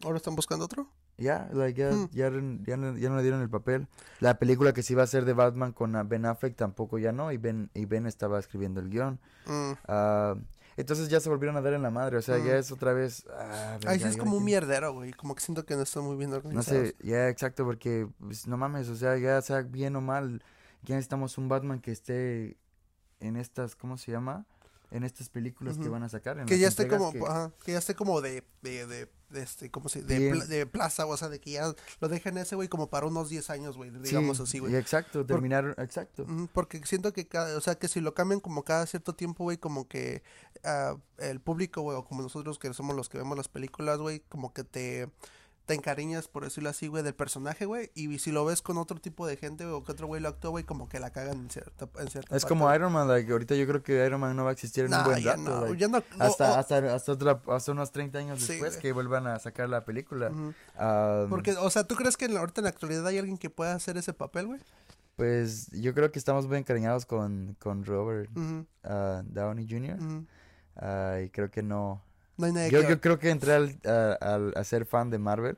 ¿Ahora 0.03 0.17
están 0.17 0.35
buscando 0.35 0.65
otro? 0.65 0.89
Ya, 1.19 1.49
like, 1.53 1.81
ya, 1.81 1.91
hmm. 1.93 2.09
ya, 2.13 2.31
ya, 2.71 3.09
no 3.09 3.17
le 3.17 3.23
dieron 3.23 3.43
el 3.43 3.51
papel. 3.51 3.87
La 4.21 4.39
película 4.39 4.73
que 4.73 4.83
sí 4.83 4.95
iba 4.95 5.03
a 5.03 5.07
ser 5.07 5.25
de 5.25 5.33
Batman 5.33 5.73
con 5.73 5.93
Ben 6.09 6.27
Affleck 6.27 6.57
tampoco 6.57 6.99
ya 6.99 7.13
no, 7.13 7.31
y 7.33 7.37
Ben, 7.37 7.71
y 7.75 7.85
Ben 7.85 8.07
estaba 8.07 8.39
escribiendo 8.39 8.81
el 8.81 8.91
guion. 8.91 9.21
Mm. 9.47 9.73
Ah, 9.87 10.35
entonces 10.77 11.09
ya 11.09 11.21
se 11.21 11.29
volvieron 11.29 11.57
a 11.57 11.61
dar 11.61 11.75
en 11.75 11.83
la 11.83 11.91
madre, 11.91 12.17
o 12.17 12.23
sea, 12.23 12.39
ya 12.39 12.55
mm. 12.55 12.57
es 12.57 12.73
otra 12.73 12.93
vez... 12.93 13.27
Ah, 13.31 13.79
Ahí 13.87 14.01
sí 14.01 14.09
es 14.09 14.17
como 14.17 14.37
un 14.37 14.45
mierdero, 14.45 14.95
güey, 14.95 15.13
como 15.13 15.35
que 15.35 15.43
siento 15.43 15.65
que 15.65 15.77
no 15.77 15.83
está 15.83 16.01
muy 16.01 16.17
bien 16.17 16.33
organizado. 16.33 16.79
No 16.79 16.87
sé, 16.87 16.97
ya, 17.01 17.29
exacto, 17.29 17.65
porque, 17.65 18.09
pues, 18.19 18.47
no 18.47 18.57
mames, 18.57 18.89
o 18.89 18.97
sea, 18.97 19.17
ya 19.19 19.41
sea 19.43 19.63
bien 19.63 19.95
o 19.97 20.01
mal, 20.01 20.43
ya 20.83 20.97
necesitamos 20.97 21.39
un 21.39 21.49
Batman 21.49 21.81
que 21.81 21.93
esté 21.93 22.57
en 23.21 23.37
estas, 23.37 23.77
¿cómo 23.77 23.97
se 23.97 24.13
llama? 24.13 24.47
En 24.91 25.05
estas 25.05 25.31
películas 25.31 25.79
que 25.79 25.89
van 25.89 26.03
a 26.03 26.09
sacar. 26.11 26.45
que 26.45 26.59
ya 26.59 26.69
esté 26.69 26.87
como, 26.87 27.13
que... 27.13 27.21
que 27.65 27.73
ya 27.73 27.79
esté 27.79 27.95
como 27.95 28.21
de, 28.21 28.45
de, 28.61 28.87
de, 28.87 29.09
este, 29.33 29.71
¿cómo 29.71 29.89
se 29.89 30.03
de, 30.03 30.33
de, 30.47 30.67
plaza, 30.67 31.07
o 31.07 31.17
sea, 31.17 31.31
de 31.31 31.41
que 31.41 31.53
ya 31.53 31.73
lo 32.01 32.09
dejen 32.09 32.37
ese, 32.37 32.57
güey, 32.57 32.69
como 32.69 32.91
para 32.91 33.07
unos 33.07 33.31
10 33.31 33.49
años, 33.49 33.77
güey, 33.79 33.91
digamos 33.91 34.39
así, 34.41 34.59
güey. 34.59 34.75
Exacto, 34.75 35.25
terminar, 35.25 35.75
exacto. 35.79 36.27
Porque 36.53 36.85
siento 36.85 37.15
que 37.15 37.27
cada, 37.27 37.57
o 37.57 37.61
sea, 37.63 37.77
que 37.77 37.89
si 37.89 38.01
lo 38.03 38.13
cambian 38.13 38.41
como 38.41 38.65
cada 38.65 38.85
cierto 38.87 39.15
tiempo, 39.15 39.45
güey, 39.45 39.57
como 39.57 39.89
que 39.89 40.23
uh, 40.65 40.99
el 41.19 41.41
público, 41.41 41.81
güey, 41.81 41.97
o 41.97 42.05
como 42.05 42.21
nosotros 42.21 42.59
que 42.59 42.75
somos 42.75 42.95
los 42.95 43.09
que 43.09 43.17
vemos 43.17 43.37
las 43.37 43.49
películas, 43.49 43.99
güey, 43.99 44.21
como 44.29 44.53
que 44.53 44.65
te 44.65 45.09
te 45.67 45.75
encariñas, 45.75 46.29
por 46.29 46.45
decirlo 46.45 46.71
así, 46.71 46.89
güey, 46.89 47.03
del 47.03 47.15
personaje, 47.15 47.67
güey. 47.67 47.91
Y 47.95 48.19
si 48.19 48.33
lo 48.33 48.45
ves 48.45 48.63
con 48.63 48.79
otro 48.79 49.01
tipo 49.01 49.27
de 49.27 49.37
gente, 49.37 49.65
o 49.65 49.85
que 49.85 49.93
otro 49.93 50.07
güey 50.07 50.21
lo 50.21 50.29
actúa, 50.29 50.51
güey, 50.51 50.65
como 50.65 50.89
que 50.89 50.99
la 50.99 51.11
cagan 51.11 51.39
en 51.39 51.51
cierta, 51.51 51.89
en 51.99 52.09
cierta 52.09 52.37
Es 52.37 52.45
como 52.45 52.73
Iron 52.75 52.93
Man, 52.93 53.09
like, 53.09 53.31
ahorita 53.31 53.55
yo 53.55 53.67
creo 53.67 53.83
que 53.83 54.05
Iron 54.05 54.21
Man 54.21 54.35
no 54.37 54.45
va 54.45 54.51
a 54.51 54.53
existir 54.53 54.87
en 54.87 54.95
un 54.95 55.05
buen 55.05 55.23
rato. 55.23 55.41
No, 55.41 56.03
hasta, 56.19 56.59
hasta, 56.59 56.95
hasta, 56.95 57.13
otra, 57.13 57.41
hasta 57.49 57.73
unos 57.73 57.93
30 57.93 58.19
años 58.19 58.47
después 58.47 58.77
que 58.77 58.93
vuelvan 58.93 59.27
a 59.27 59.39
sacar 59.39 59.69
la 59.69 59.85
película. 59.85 60.31
Porque, 61.29 61.53
o 61.53 61.71
sea, 61.71 61.85
¿tú 61.85 61.95
crees 61.95 62.17
que 62.17 62.25
en 62.25 62.35
la, 62.35 62.41
ahorita 62.41 62.61
en 62.61 62.65
la 62.65 62.71
actualidad 62.71 63.07
hay 63.07 63.19
alguien 63.19 63.39
que 63.39 63.51
pueda 63.51 63.75
hacer 63.75 63.97
ese 63.97 64.13
papel, 64.13 64.47
güey? 64.47 64.61
Pues 65.17 65.71
yo 65.73 65.95
creo 65.95 66.11
que 66.11 66.19
estamos 66.19 66.49
muy 66.49 66.57
encariñados 66.57 67.07
con, 67.07 67.55
con 67.59 67.85
Robert 67.85 68.31
uh, 68.37 68.65
Downey 69.25 69.67
Jr. 69.69 69.99
Uh, 70.77 71.25
y 71.25 71.31
creo 71.31 71.51
que 71.51 71.63
no. 71.63 72.03
No 72.43 72.47
hay 72.49 72.53
nadie 72.53 72.71
yo, 72.73 72.81
que- 72.83 72.89
yo 72.89 73.01
creo 73.01 73.19
que 73.21 73.31
entré 73.31 73.53
al, 73.55 73.79
a, 73.87 74.51
a 74.59 74.65
ser 74.65 74.85
fan 74.85 75.11
de 75.11 75.19
Marvel. 75.19 75.57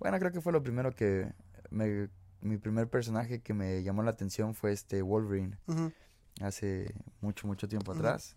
Bueno, 0.00 0.18
creo 0.18 0.32
que 0.32 0.40
fue 0.40 0.52
lo 0.52 0.60
primero 0.62 0.90
que 0.94 1.32
me, 1.70 2.08
mi 2.40 2.58
primer 2.58 2.88
personaje 2.88 3.40
que 3.40 3.54
me 3.54 3.84
llamó 3.84 4.02
la 4.02 4.10
atención 4.10 4.54
fue 4.54 4.72
este 4.72 5.00
Wolverine 5.00 5.56
hace 6.40 6.92
mucho 7.20 7.46
mucho 7.46 7.68
tiempo 7.68 7.92
atrás. 7.92 8.36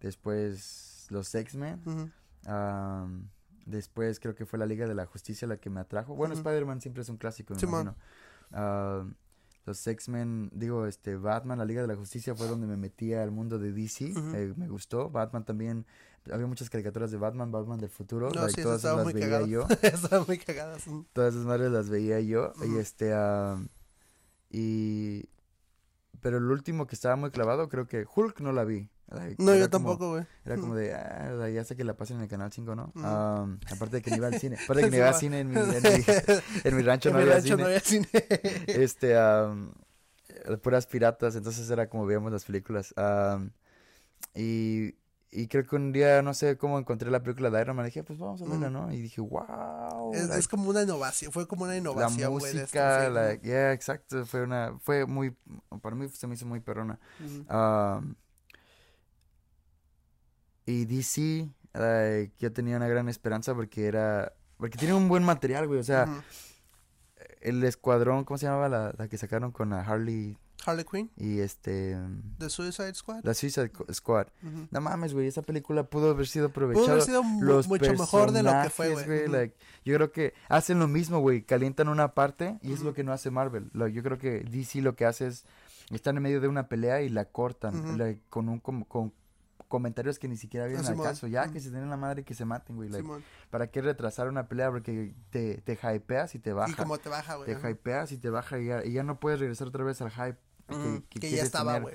Después 0.00 1.06
los 1.08 1.34
X-Men. 1.34 2.12
Am, 2.44 3.28
después 3.64 4.20
creo 4.20 4.34
que 4.34 4.44
fue 4.46 4.58
la 4.58 4.66
Liga 4.66 4.86
de 4.86 4.94
la 4.94 5.06
Justicia 5.06 5.48
la 5.48 5.56
que 5.56 5.70
me 5.70 5.80
atrajo. 5.80 6.14
Bueno. 6.14 6.34
Spider-Man 6.34 6.80
siempre 6.82 7.02
es 7.02 7.08
un 7.08 7.16
clásico, 7.16 7.54
me 7.54 7.94
los 9.68 9.86
X-Men, 9.86 10.50
digo, 10.52 10.86
este, 10.86 11.16
Batman, 11.16 11.58
la 11.58 11.64
Liga 11.64 11.82
de 11.82 11.88
la 11.88 11.94
Justicia 11.94 12.34
fue 12.34 12.48
donde 12.48 12.66
me 12.66 12.76
metí 12.76 13.12
al 13.12 13.30
mundo 13.30 13.58
de 13.58 13.72
DC. 13.72 14.12
Eh, 14.34 14.54
me 14.56 14.66
gustó. 14.66 15.10
Batman 15.10 15.44
también. 15.44 15.86
Había 16.32 16.46
muchas 16.46 16.68
caricaturas 16.70 17.10
de 17.10 17.18
Batman, 17.18 17.52
Batman 17.52 17.78
del 17.78 17.90
futuro. 17.90 18.30
No, 18.30 18.40
like, 18.42 18.54
sí, 18.54 18.62
todas 18.62 18.78
estaban 18.78 19.04
las 19.04 19.14
veía 19.14 19.42
yo. 19.42 19.66
Estaban 19.82 20.24
muy 20.26 20.38
cagadas. 20.38 20.84
Todas 21.12 21.34
esas 21.34 21.46
madres 21.46 21.70
las 21.70 21.88
veía 21.88 22.20
yo. 22.20 22.52
Y 22.66 22.78
este, 22.78 23.14
y... 24.50 25.28
Pero 26.20 26.38
el 26.38 26.50
último 26.50 26.86
que 26.86 26.94
estaba 26.94 27.14
muy 27.16 27.30
clavado, 27.30 27.68
creo 27.68 27.86
que 27.86 28.04
Hulk 28.12 28.40
no 28.40 28.52
la 28.52 28.64
vi. 28.64 28.88
Like, 29.10 29.42
No, 29.42 29.54
yo 29.54 29.68
como- 29.68 29.68
tampoco, 29.70 30.10
güey. 30.12 30.24
era 30.44 30.56
como 30.56 30.74
de, 30.74 30.94
ah, 30.94 31.48
ya 31.48 31.64
sé 31.64 31.76
que 31.76 31.84
la 31.84 31.94
pasan 31.96 32.18
en 32.18 32.22
el 32.24 32.28
canal 32.28 32.52
5, 32.52 32.74
¿no? 32.74 32.92
Aparte 33.70 33.96
de 33.96 34.02
que 34.02 34.10
ni 34.10 34.16
iba 34.18 34.26
al 34.28 34.38
cine. 34.38 34.56
Aparte 34.64 34.82
de 34.82 34.84
que 34.86 34.90
ni 34.90 34.96
iba 34.98 35.08
al 35.08 35.14
cine 35.14 35.40
en 35.40 35.48
mi, 35.50 35.56
en 35.60 35.82
mi, 35.82 36.04
en 36.64 36.76
mi 36.76 36.82
rancho 36.82 37.08
En 37.08 37.14
no 37.14 37.18
mi 37.18 37.22
había 37.24 37.34
rancho 37.34 37.48
cine. 37.48 37.62
no 37.62 37.66
había 37.66 37.80
cine. 37.80 38.08
Este, 38.66 39.14
eh, 39.14 40.56
puras 40.62 40.86
piratas, 40.86 41.36
entonces 41.36 41.68
era 41.70 41.88
como 41.88 42.06
veíamos 42.06 42.32
las 42.32 42.44
películas. 42.44 42.92
Am, 42.96 43.50
y, 44.34 44.94
y 45.30 45.46
creo 45.48 45.66
que 45.66 45.76
un 45.76 45.92
día, 45.92 46.22
no 46.22 46.32
sé 46.34 46.56
cómo 46.56 46.78
encontré 46.78 47.10
la 47.10 47.22
película 47.22 47.50
de 47.50 47.60
Iron 47.60 47.76
Man, 47.76 47.86
dije, 47.86 48.02
pues 48.04 48.18
vamos 48.18 48.40
a 48.42 48.44
verla, 48.44 48.68
Ujú. 48.68 48.78
¿no? 48.78 48.92
Y 48.92 49.00
dije, 49.02 49.20
wow. 49.20 50.12
Es, 50.14 50.28
es 50.30 50.48
como 50.48 50.70
una 50.70 50.82
innovación, 50.82 51.32
fue 51.32 51.46
como 51.48 51.64
una 51.64 51.72
la 51.72 51.78
innovación, 51.78 52.20
esto, 52.20 52.30
música, 52.30 53.08
la, 53.10 53.34
yeah, 53.40 53.72
exacto, 53.72 54.24
fue 54.26 54.42
una, 54.42 54.78
fue 54.80 55.06
muy, 55.06 55.34
para 55.82 55.96
mí 55.96 56.08
se 56.08 56.26
me 56.26 56.34
hizo 56.34 56.46
muy 56.46 56.60
perrona. 56.60 56.98
Um, 57.20 58.14
y 60.70 60.84
DC, 60.84 61.48
like, 61.74 62.32
yo 62.38 62.52
tenía 62.52 62.76
una 62.76 62.88
gran 62.88 63.08
esperanza 63.08 63.54
porque 63.54 63.86
era, 63.86 64.32
porque 64.58 64.76
tiene 64.78 64.94
un 64.94 65.08
buen 65.08 65.22
material, 65.24 65.66
güey, 65.66 65.80
o 65.80 65.84
sea, 65.84 66.06
el 67.40 67.62
escuadrón, 67.64 68.24
¿cómo 68.24 68.38
se 68.38 68.46
llamaba 68.46 68.68
la, 68.68 68.94
la 68.96 69.08
que 69.08 69.16
sacaron 69.18 69.50
con 69.52 69.70
la 69.70 69.80
Harley 69.82 70.36
Harley 70.66 70.84
Quinn, 70.84 71.10
y 71.16 71.38
este, 71.38 71.96
The 72.38 72.50
Suicide 72.50 72.94
Squad. 72.94 73.20
la 73.22 73.32
Suicide 73.32 73.70
Squad? 73.92 74.26
Ujú. 74.42 74.66
No 74.70 74.80
mames, 74.80 75.14
güey, 75.14 75.26
esa 75.28 75.40
película 75.42 75.84
pudo 75.84 76.10
haber 76.10 76.26
sido 76.26 76.48
Pudo 76.50 76.66
aprovechada. 76.66 76.92
haber 76.92 77.02
sido 77.04 77.22
los 77.40 77.68
mucho 77.68 77.92
mejor 77.92 78.32
de 78.32 78.42
lo 78.42 78.50
que 78.62 78.68
fue, 78.70 78.92
güey. 78.92 79.28
Like, 79.28 79.56
yo 79.84 79.94
creo 79.94 80.12
que 80.12 80.34
hacen 80.48 80.80
lo 80.80 80.88
mismo, 80.88 81.20
güey. 81.20 81.42
Calientan 81.42 81.88
una 81.88 82.12
parte 82.12 82.58
y 82.60 82.72
es 82.72 82.80
lo 82.82 82.92
que 82.92 83.04
no 83.04 83.12
hace 83.12 83.30
Marvel. 83.30 83.70
Lo- 83.72 83.86
yo 83.88 84.02
creo 84.02 84.18
que 84.18 84.40
DC 84.40 84.82
lo 84.82 84.96
que 84.96 85.06
hace 85.06 85.28
es 85.28 85.44
están 85.90 86.16
en 86.18 86.24
medio 86.24 86.40
de 86.40 86.48
una 86.48 86.68
pelea 86.68 87.00
y 87.02 87.08
la 87.08 87.24
cortan 87.26 87.96
like, 87.96 88.20
con 88.28 88.48
un 88.50 88.58
con 88.58 89.14
comentarios 89.68 90.18
que 90.18 90.26
ni 90.28 90.36
siquiera 90.36 90.66
vienen 90.66 90.84
al 90.86 90.92
Simón. 90.92 91.06
caso. 91.06 91.26
Ya 91.26 91.44
Ujú. 91.44 91.52
que 91.52 91.60
se 91.60 91.70
den 91.70 91.88
la 91.90 91.96
madre 91.96 92.22
y 92.22 92.24
que 92.24 92.34
se 92.34 92.44
maten, 92.44 92.76
güey. 92.76 92.88
like. 92.88 93.08
¿Para 93.50 93.66
qué 93.70 93.80
retrasar 93.82 94.26
una 94.28 94.48
pelea? 94.48 94.70
Porque 94.70 95.14
te, 95.30 95.60
te 95.60 95.78
hypeas 95.94 96.34
y 96.34 96.38
te 96.38 96.52
baja. 96.52 96.70
Y 96.70 96.74
como 96.74 96.98
te 96.98 97.08
baja, 97.08 97.36
güey. 97.36 97.46
Te 97.46 97.54
ajá. 97.54 97.70
hypeas 97.70 98.12
y 98.12 98.18
te 98.18 98.30
baja 98.30 98.58
y 98.58 98.66
ya, 98.66 98.84
y 98.84 98.92
ya 98.92 99.02
no 99.02 99.20
puedes 99.20 99.38
regresar 99.40 99.68
otra 99.68 99.84
vez 99.84 100.00
al 100.02 100.10
hype. 100.10 100.38
que- 100.68 100.74
Ujú, 100.74 101.02
que 101.08 101.20
Que 101.20 101.30
ya 101.30 101.42
estaba, 101.42 101.78
güey. 101.78 101.94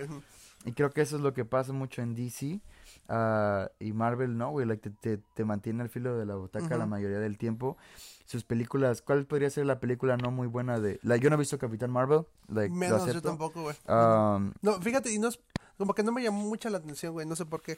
Y 0.65 0.71
creo 0.71 0.91
que 0.91 1.01
eso 1.01 1.17
es 1.17 1.21
lo 1.21 1.34
que 1.34 1.43
pasa 1.45 1.74
mucho 1.74 2.01
en 2.01 2.15
DC. 2.15 2.61
ah, 3.09 3.69
y 3.80 3.91
Marvel 3.91 4.38
no, 4.38 4.51
güey. 4.51 4.65
Like, 4.65 4.89
te, 4.89 5.17
te, 5.17 5.24
te 5.34 5.45
mantiene 5.45 5.82
al 5.84 5.89
filo 5.89 6.17
de 6.17 6.26
la 6.26 6.36
butaca 6.36 6.78
la 6.78 6.86
mayoría 6.86 7.19
del 7.19 7.38
tiempo. 7.38 7.78
Sus 8.26 8.43
películas, 8.45 9.01
¿cuál 9.01 9.26
podría 9.26 9.49
ser 9.49 9.65
la 9.65 9.80
película 9.82 10.15
no 10.15 10.32
muy 10.32 10.47
buena 10.47 10.80
de... 10.80 10.99
La, 11.03 11.17
yo 11.17 11.30
no 11.30 11.36
he 11.36 11.39
visto 11.39 11.57
Capitán 11.59 11.91
Marvel. 11.91 12.26
Like, 12.47 12.74
Menos 12.74 13.05
yo 13.13 13.21
tampoco, 13.21 13.63
güey. 13.63 13.76
Um, 13.88 14.53
No, 14.61 14.82
fíjate, 14.82 15.11
y 15.11 15.19
no 15.19 15.28
es, 15.28 15.39
como 15.78 15.93
que 15.93 16.03
no 16.03 16.11
me 16.11 16.21
llamó 16.24 16.41
mucha 16.43 16.69
la 16.69 16.78
atención, 16.78 17.13
güey, 17.13 17.26
no 17.26 17.36
sé 17.36 17.45
por 17.45 17.61
qué. 17.61 17.78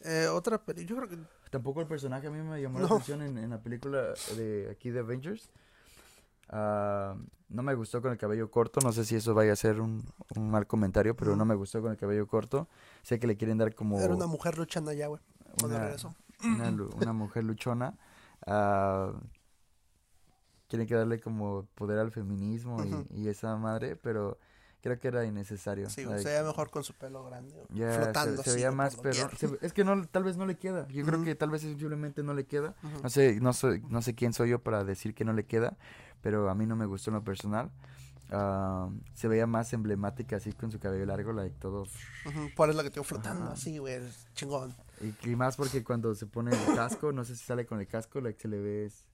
Eh, 0.00 0.26
otra 0.28 0.58
peli, 0.58 0.84
yo 0.84 0.96
creo 0.96 1.08
que, 1.08 1.18
tampoco 1.50 1.80
el 1.80 1.86
personaje 1.86 2.26
a 2.26 2.30
mí 2.30 2.38
me 2.42 2.60
llamó 2.60 2.78
la 2.80 2.86
atención 2.86 3.22
en, 3.22 3.38
en 3.38 3.50
la 3.50 3.58
película 3.60 4.14
de 4.36 4.68
aquí 4.70 4.90
de 4.90 5.00
Avengers. 5.00 5.50
Ah, 6.50 7.16
no 7.48 7.62
me 7.62 7.74
gustó 7.74 8.02
con 8.02 8.12
el 8.12 8.18
cabello 8.18 8.50
corto. 8.50 8.80
No 8.82 8.92
sé 8.92 9.04
si 9.04 9.16
eso 9.16 9.34
vaya 9.34 9.52
a 9.52 9.56
ser 9.56 9.80
un, 9.80 10.04
un 10.36 10.50
mal 10.50 10.66
comentario, 10.66 11.16
pero 11.16 11.36
no 11.36 11.44
me 11.44 11.54
gustó 11.54 11.80
con 11.80 11.92
el 11.92 11.96
cabello 11.96 12.26
corto. 12.26 12.68
Sé 13.02 13.18
que 13.18 13.26
le 13.26 13.36
quieren 13.36 13.56
dar 13.58 13.74
como... 13.74 13.98
era 14.00 14.14
una 14.14 14.26
mujer 14.26 14.58
luchando 14.58 14.90
allá, 14.90 15.06
güey, 15.06 15.20
una- 15.62 15.96
una, 16.42 16.70
una 16.96 17.12
mujer 17.12 17.44
luchona. 17.44 17.96
ah, 18.46 19.12
tiene 20.66 20.86
que 20.86 20.94
darle 20.94 21.20
como 21.20 21.66
poder 21.74 21.98
al 21.98 22.10
feminismo 22.10 22.82
y- 22.84 23.06
y, 23.22 23.28
esa 23.28 23.56
madre, 23.56 23.96
pero 23.96 24.38
creo 24.84 25.00
que 25.00 25.08
era 25.08 25.24
innecesario. 25.24 25.88
Sí, 25.90 26.04
like, 26.04 26.22
se 26.22 26.28
veía 26.28 26.42
mejor 26.44 26.70
con 26.70 26.84
su 26.84 26.92
pelo 26.94 27.24
grande, 27.24 27.54
se- 27.70 27.90
flotando 27.94 28.42
se, 28.42 28.52
veía 28.52 28.70
más 28.70 28.92
se- 29.36 29.58
es 29.62 29.72
que 29.72 29.82
no, 29.82 30.06
tal 30.06 30.22
vez 30.24 30.36
no 30.36 30.44
le 30.46 30.56
queda. 30.56 30.86
Yo 30.88 31.04
creo 31.06 31.24
que 31.24 31.34
tal 31.34 31.50
vez 31.50 31.62
simplemente 31.62 32.22
no 32.22 32.34
le 32.34 32.44
queda. 32.46 32.74
No 33.02 33.08
sé, 33.08 33.40
no 33.40 33.52
soy, 33.54 33.82
no 33.88 34.02
sé 34.02 34.14
quién 34.14 34.32
soy 34.34 34.50
yo 34.50 34.62
para 34.62 34.84
decir 34.84 35.14
que 35.14 35.24
no 35.24 35.32
le 35.32 35.46
queda, 35.46 35.76
pero 36.20 36.48
a 36.50 36.54
mí 36.54 36.66
no 36.66 36.76
me 36.76 36.84
gustó 36.86 37.10
en 37.10 37.14
lo 37.16 37.24
personal. 37.24 37.70
Ah, 38.30 38.88
se 39.14 39.28
veía 39.28 39.46
más 39.46 39.72
emblemática 39.72 40.36
así 40.36 40.52
con 40.52 40.70
su 40.70 40.78
cabello 40.78 41.06
largo, 41.06 41.32
like 41.32 41.56
todo. 41.58 41.82
Ujú, 42.26 42.50
Por 42.54 42.68
eso 42.68 42.76
lo 42.78 42.82
que 42.84 42.90
te 42.90 42.94
digo, 42.94 43.04
flotando 43.04 43.50
así, 43.50 43.78
güey, 43.78 44.00
chingón. 44.34 44.74
Y, 45.00 45.30
y 45.30 45.36
más 45.36 45.56
porque 45.56 45.82
cuando 45.82 46.14
se 46.14 46.26
pone 46.26 46.50
el 46.50 46.74
casco, 46.74 47.12
no 47.12 47.24
sé 47.24 47.36
si 47.36 47.44
sale 47.44 47.66
con 47.66 47.80
el 47.80 47.86
casco, 47.86 48.20
like 48.20 48.38
se 48.40 48.48
le 48.48 48.60
ve. 48.60 48.86
es- 48.86 49.06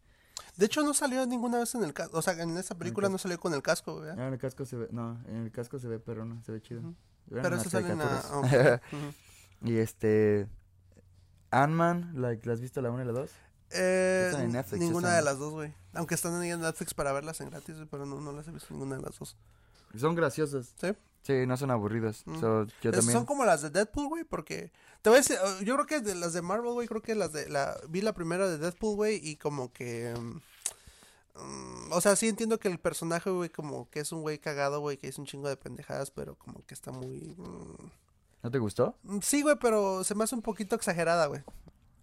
De 0.57 0.67
hecho, 0.67 0.83
no 0.83 0.95
salió 0.95 1.25
ninguna 1.27 1.59
vez 1.59 1.75
en 1.75 1.85
el 1.85 1.93
casco, 1.93 2.19
o 2.19 2.23
sea, 2.23 2.35
en 2.41 2.57
esa 2.57 2.75
película 2.77 3.07
casco. 3.07 3.13
no 3.13 3.19
salió 3.19 3.41
con 3.41 3.55
el 3.55 3.63
casco, 3.63 3.99
güey. 3.99 4.11
Ah, 4.11 4.27
en 4.29 4.33
el 4.35 4.39
casco 4.39 4.65
se 4.65 4.77
ve, 4.77 4.89
no, 4.91 5.23
en 5.27 5.37
el 5.37 5.51
casco 5.53 5.79
se 5.79 5.89
ve 5.89 5.99
perrón, 5.99 6.43
se 6.45 6.53
ve 6.53 6.61
chido. 6.61 6.81
Ujú. 6.81 6.95
Vean 7.27 7.43
Pero 7.43 7.57
eso 7.57 7.71
sale 7.71 7.91
en 7.91 7.99
la... 7.99 8.81
y 9.63 9.77
este, 9.77 10.49
Ant-Man, 11.51 12.13
like, 12.17 12.47
¿la 12.47 12.55
has 12.55 12.61
visto 12.61 12.81
la 12.81 12.91
1 12.91 13.03
y 13.03 13.07
la 13.07 13.13
2? 13.13 13.31
Eh, 13.73 14.33
en 14.37 14.53
Netflix, 14.53 14.81
ninguna 14.81 15.09
están- 15.09 15.21
de 15.21 15.25
las 15.31 15.39
dos, 15.39 15.53
güey. 15.53 15.73
Aunque 15.95 16.15
están 16.17 16.43
en 16.43 16.61
Netflix 16.61 16.93
para 16.95 17.13
verlas 17.13 17.41
en 17.41 17.51
gratis, 17.51 17.77
pero 17.91 18.05
no, 18.07 18.21
no 18.21 18.33
las 18.33 18.49
he 18.49 18.51
visto 18.51 18.69
ninguna 18.71 18.97
de 18.97 19.03
las 19.03 19.19
dos. 19.19 19.37
Son 19.97 20.15
graciosas. 20.15 20.75
¿Sí? 20.81 20.89
Sí, 21.23 21.47
no 21.47 21.57
son 21.57 21.71
aburridas. 21.71 22.23
Mm. 22.27 22.41
So, 22.41 22.65
yo 22.83 22.91
Es- 22.91 22.97
también. 22.97 23.13
Son 23.13 23.27
como 23.27 23.45
las 23.45 23.63
de 23.63 23.71
Deadpool, 23.71 24.09
güey, 24.09 24.25
porque... 24.25 24.73
Te 25.03 25.09
voy 25.11 25.17
a 25.19 25.21
decir, 25.23 25.37
eh, 25.37 25.65
yo 25.65 25.75
creo 25.77 25.87
que 25.87 26.01
de 26.01 26.15
las 26.15 26.33
de 26.33 26.43
Marvel, 26.43 26.73
güey, 26.73 26.89
creo 26.89 27.03
que 27.03 27.15
las 27.15 27.33
de... 27.33 27.49
la 27.49 27.77
Vi 27.89 28.01
la 28.03 28.13
primera 28.13 28.49
de 28.49 28.59
Deadpool, 28.59 28.97
güey, 28.97 29.21
y 29.23 29.37
como 29.37 29.73
que... 29.73 30.15
mm, 31.35 31.93
o 31.93 32.01
sea, 32.01 32.17
sí 32.17 32.29
entiendo 32.29 32.59
que 32.59 32.69
el 32.69 32.79
personaje, 32.79 33.31
güey, 33.31 33.51
como 33.51 33.89
que 33.91 34.01
es 34.01 34.13
un 34.13 34.23
güey 34.23 34.39
cagado, 34.39 34.81
güey, 34.81 34.97
que 34.97 35.09
es 35.09 35.19
un 35.19 35.27
chingo 35.27 35.49
de 35.49 35.57
pendejadas, 35.57 36.11
pero 36.11 36.35
como 36.37 36.65
que 36.67 36.75
está 36.75 36.91
muy... 36.93 37.35
mm, 37.37 37.91
¿No 38.43 38.51
te 38.51 38.59
gustó? 38.59 38.97
sí, 39.23 39.43
güey, 39.43 39.57
pero 39.61 40.03
se 40.05 40.15
me 40.15 40.25
hace 40.25 40.35
un 40.35 40.43
poquito 40.43 40.75
exagerada, 40.75 41.27
güey. 41.27 41.43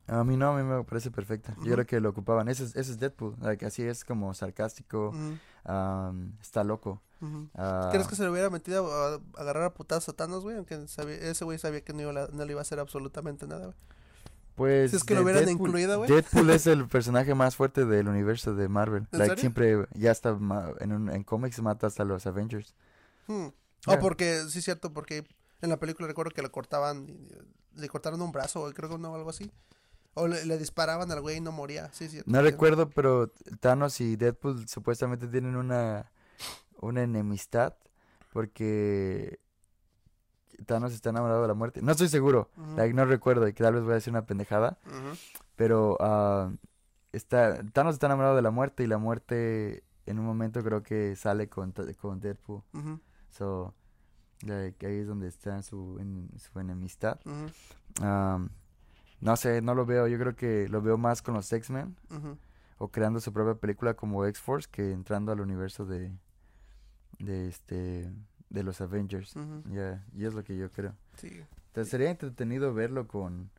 A 0.08 0.24
mí 0.24 0.38
no, 0.38 0.52
a 0.56 0.58
mí 0.58 0.64
me 0.64 0.84
parece 0.84 1.12
perfecta. 1.12 1.56
Yo 1.64 1.74
creo 1.74 1.86
que 1.86 2.00
lo 2.00 2.10
ocupaban. 2.10 2.48
Ese 2.48 2.64
es, 2.64 2.76
ese 2.76 2.92
es 2.92 3.00
Deadpool. 3.00 3.36
like, 3.42 3.66
así 3.66 3.84
es 3.84 4.06
como 4.06 4.34
sarcástico. 4.34 5.10
Um, 5.66 6.32
está 6.42 6.64
loco. 6.64 7.02
Ah, 7.56 7.90
¿Crees 7.92 8.08
que 8.08 8.16
se 8.16 8.24
le 8.24 8.30
hubiera 8.30 8.50
metido 8.50 8.90
a, 8.94 9.16
a 9.16 9.20
agarrar 9.42 9.64
a 9.64 9.74
putazos 9.74 10.10
a 10.10 10.14
Thanos, 10.14 10.44
güey? 10.44 10.56
Aunque 10.56 10.88
sabía- 10.88 11.16
ese 11.16 11.44
güey 11.46 11.58
sabía 11.58 11.82
que 11.82 11.92
no, 11.94 12.02
iba 12.04 12.14
no 12.32 12.46
le 12.46 12.52
iba 12.52 12.62
a 12.62 12.64
hacer 12.64 12.80
absolutamente 12.80 13.48
nada, 13.48 13.66
güey. 13.66 13.78
Pues. 14.56 14.92
Si 14.92 14.98
es 14.98 15.04
que 15.04 15.14
lo 15.16 15.22
hubieran 15.24 15.44
Deadpool- 15.44 15.52
incluido, 15.68 15.98
güey. 15.98 16.10
Deadpool 16.10 16.50
es 16.52 16.68
el 16.68 16.88
personaje 16.88 17.36
más 17.36 17.56
fuerte 17.56 17.86
del 17.86 18.08
universo 18.08 18.56
de 18.56 18.70
Marvel. 18.70 19.08
¿En 19.12 19.20
Like, 19.20 19.30
serio? 19.32 19.42
siempre, 19.42 19.88
ya 19.94 20.12
está 20.12 20.30
en, 20.80 20.92
un- 20.94 21.10
en 21.10 21.24
cómics 21.24 21.62
mata 21.62 21.88
hasta 21.88 22.06
los 22.06 22.26
Avengers. 22.28 22.76
Hmm. 23.28 23.48
Oh, 23.88 24.00
porque, 24.00 24.44
sí, 24.50 24.62
cierto, 24.62 24.94
porque 24.94 25.26
en 25.62 25.70
la 25.70 25.78
película 25.78 26.08
recuerdo 26.08 26.32
que 26.32 26.42
le 26.42 26.50
cortaban, 26.50 27.08
le 27.76 27.90
cortaron 27.90 28.22
un 28.22 28.32
brazo, 28.32 28.70
creo 28.76 28.90
que 28.90 28.98
no, 28.98 29.14
algo 29.16 29.30
así. 29.30 29.52
O 30.16 30.28
le, 30.28 30.46
le 30.46 30.58
disparaban 30.58 31.12
al 31.12 31.22
güey 31.22 31.38
y 31.38 31.42
no 31.42 31.52
moría, 31.52 31.92
sí. 31.94 32.08
No 32.26 32.42
recuerdo, 32.42 32.90
pero 32.90 33.32
Thanos 33.60 34.02
y 34.02 34.16
Deadpool 34.16 34.68
supuestamente 34.68 35.28
tienen 35.28 35.56
una, 35.56 36.12
una 36.80 37.04
enemistad 37.04 37.76
porque 38.34 39.40
Thanos 40.66 40.94
está 40.94 41.12
enamorado 41.12 41.44
de 41.44 41.48
la 41.48 41.54
muerte. 41.54 41.82
No 41.82 41.92
estoy 41.92 42.08
seguro, 42.10 42.50
like, 42.76 42.94
no 42.94 43.06
recuerdo 43.06 43.48
y 43.48 43.54
que 43.54 43.64
tal 43.64 43.76
vez 43.76 43.84
voy 43.84 43.92
a 43.92 43.96
decir 43.96 44.12
una 44.12 44.26
pendejada, 44.26 44.80
pero 45.56 45.98
ah, 46.00 46.52
está, 47.12 47.64
Thanos 47.74 47.94
está 47.96 48.08
enamorado 48.08 48.36
de 48.36 48.42
la 48.42 48.52
muerte 48.52 48.84
y 48.84 48.88
la 48.88 48.98
muerte 48.98 49.84
en 50.08 50.20
un 50.20 50.26
momento 50.26 50.64
creo 50.64 50.82
que 50.82 51.16
sale 51.16 51.48
con, 51.48 51.74
con 52.02 52.20
Deadpool. 52.20 52.64
Ujú, 52.74 53.00
So, 53.30 53.74
like, 54.42 54.86
ahí 54.88 55.00
es 55.00 55.08
donde 55.08 55.28
está 55.28 55.62
su, 55.62 55.98
en- 56.00 56.30
su 56.40 56.60
enemistad. 56.60 57.20
Am, 58.02 58.50
no 59.22 59.36
sé, 59.36 59.62
no 59.62 59.74
lo 59.76 59.86
veo, 59.86 60.08
yo 60.08 60.18
creo 60.18 60.36
que 60.36 60.68
lo 60.70 60.82
veo 60.82 60.98
más 60.98 61.22
con 61.22 61.34
los 61.34 61.52
X-Men. 61.52 61.96
o 62.80 62.90
creando 62.90 63.20
su 63.20 63.34
propia 63.34 63.56
película 63.56 63.96
como 63.96 64.24
X-Force 64.26 64.70
que 64.72 64.92
entrando 64.92 65.32
al 65.32 65.40
universo 65.42 65.86
de 65.86 66.12
de 67.20 67.48
este 67.48 68.12
de 68.50 68.64
los 68.64 68.80
Avengers. 68.82 69.34
Ya, 69.72 70.06
y 70.14 70.26
es 70.26 70.34
lo 70.34 70.44
que 70.44 70.56
yo 70.56 70.70
creo. 70.72 70.94
Sí. 71.18 71.42
Entonces, 71.68 71.90
sería 71.92 72.10
entretenido 72.12 72.74
verlo 72.74 73.08
con, 73.08 73.50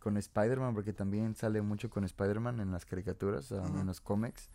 con 0.00 0.16
Spider-Man, 0.16 0.74
porque 0.74 0.92
también 0.92 1.34
sale 1.36 1.62
mucho 1.62 1.88
con 1.90 2.04
Spider-Man 2.04 2.58
en 2.60 2.72
las 2.72 2.84
caricaturas, 2.84 3.50
Ujú. 3.52 3.78
en 3.78 3.86
los 3.86 4.00
cómics. 4.00 4.48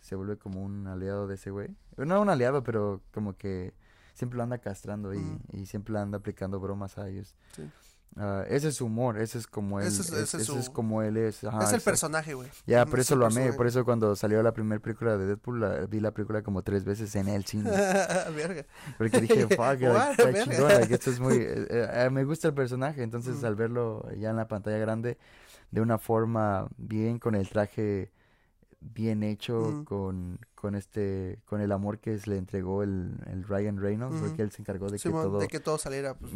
Se 0.00 0.14
vuelve 0.16 0.36
como 0.36 0.62
un 0.62 0.86
aliado 0.86 1.26
de 1.26 1.34
ese 1.36 1.50
güey. 1.50 1.74
No 1.96 2.20
un 2.20 2.28
aliado, 2.28 2.62
pero 2.62 3.00
como 3.12 3.36
que 3.36 3.72
siempre 4.14 4.36
lo 4.36 4.42
anda 4.42 4.58
castrando 4.58 5.12
y, 5.14 5.38
y 5.52 5.66
siempre 5.66 5.98
anda 5.98 6.18
aplicando 6.18 6.60
bromas 6.60 6.98
a 6.98 7.08
ellos. 7.08 7.34
Sí. 7.56 7.68
Ah, 8.16 8.44
ese 8.46 8.68
es 8.68 8.74
su 8.76 8.84
humor, 8.86 9.18
ese 9.18 9.38
es 9.38 9.46
como 9.46 9.80
él, 9.80 9.86
Ese 9.86 10.02
es- 10.02 10.08
es, 10.08 10.12
ese 10.12 10.36
es 10.36 10.48
ese 10.48 10.58
es 10.58 10.64
su- 10.66 10.72
como 10.72 11.00
él 11.02 11.16
es. 11.16 11.42
ajá, 11.44 11.64
es 11.64 11.72
el 11.72 11.80
personaje, 11.80 12.34
güey. 12.34 12.48
Ya, 12.66 12.84
por 12.84 12.98
es 13.00 13.06
eso 13.06 13.16
lo 13.16 13.24
amé, 13.24 13.34
personaje. 13.36 13.56
por 13.56 13.66
eso 13.66 13.84
cuando 13.86 14.14
salió 14.16 14.42
la 14.42 14.52
primera 14.52 14.80
película 14.82 15.16
de 15.16 15.26
Deadpool, 15.26 15.60
la- 15.60 15.86
vi 15.86 15.98
la 15.98 16.10
película 16.12 16.42
como 16.42 16.62
tres 16.62 16.84
veces 16.84 17.14
en 17.16 17.28
el 17.28 17.44
cine. 17.46 17.70
Verga. 18.36 18.66
Porque 18.98 19.18
dije, 19.20 19.46
fuck, 19.56 19.80
like, 19.80 20.60
like, 20.60 20.94
esto 20.94 21.10
es 21.10 21.20
muy... 21.20 21.36
eh, 21.38 21.66
eh, 21.70 22.10
me 22.12 22.24
gusta 22.24 22.48
el 22.48 22.54
personaje, 22.54 23.02
entonces 23.02 23.42
al 23.44 23.54
verlo 23.54 24.06
ya 24.18 24.28
en 24.30 24.36
la 24.36 24.46
pantalla 24.46 24.76
grande, 24.78 25.16
de 25.70 25.80
una 25.80 25.96
forma 25.96 26.68
bien, 26.76 27.18
con 27.18 27.34
el 27.34 27.48
traje 27.48 28.12
bien 28.80 29.22
hecho, 29.22 29.84
con, 29.86 30.38
con 30.54 30.74
este, 30.74 31.38
con 31.46 31.60
el 31.62 31.72
amor 31.72 31.98
que 31.98 32.18
se 32.18 32.28
le 32.28 32.36
entregó 32.36 32.82
el, 32.82 33.14
el 33.26 33.44
Ryan 33.44 33.80
Reynolds, 33.80 34.20
porque 34.20 34.42
él 34.42 34.50
se 34.50 34.60
encargó 34.60 34.86
de 34.86 34.92
que 34.92 34.98
Simón, 34.98 35.22
todo... 35.24 35.38
de 35.38 35.48
que 35.48 35.60
todo 35.60 35.78
saliera. 35.78 36.12
Pues, 36.14 36.32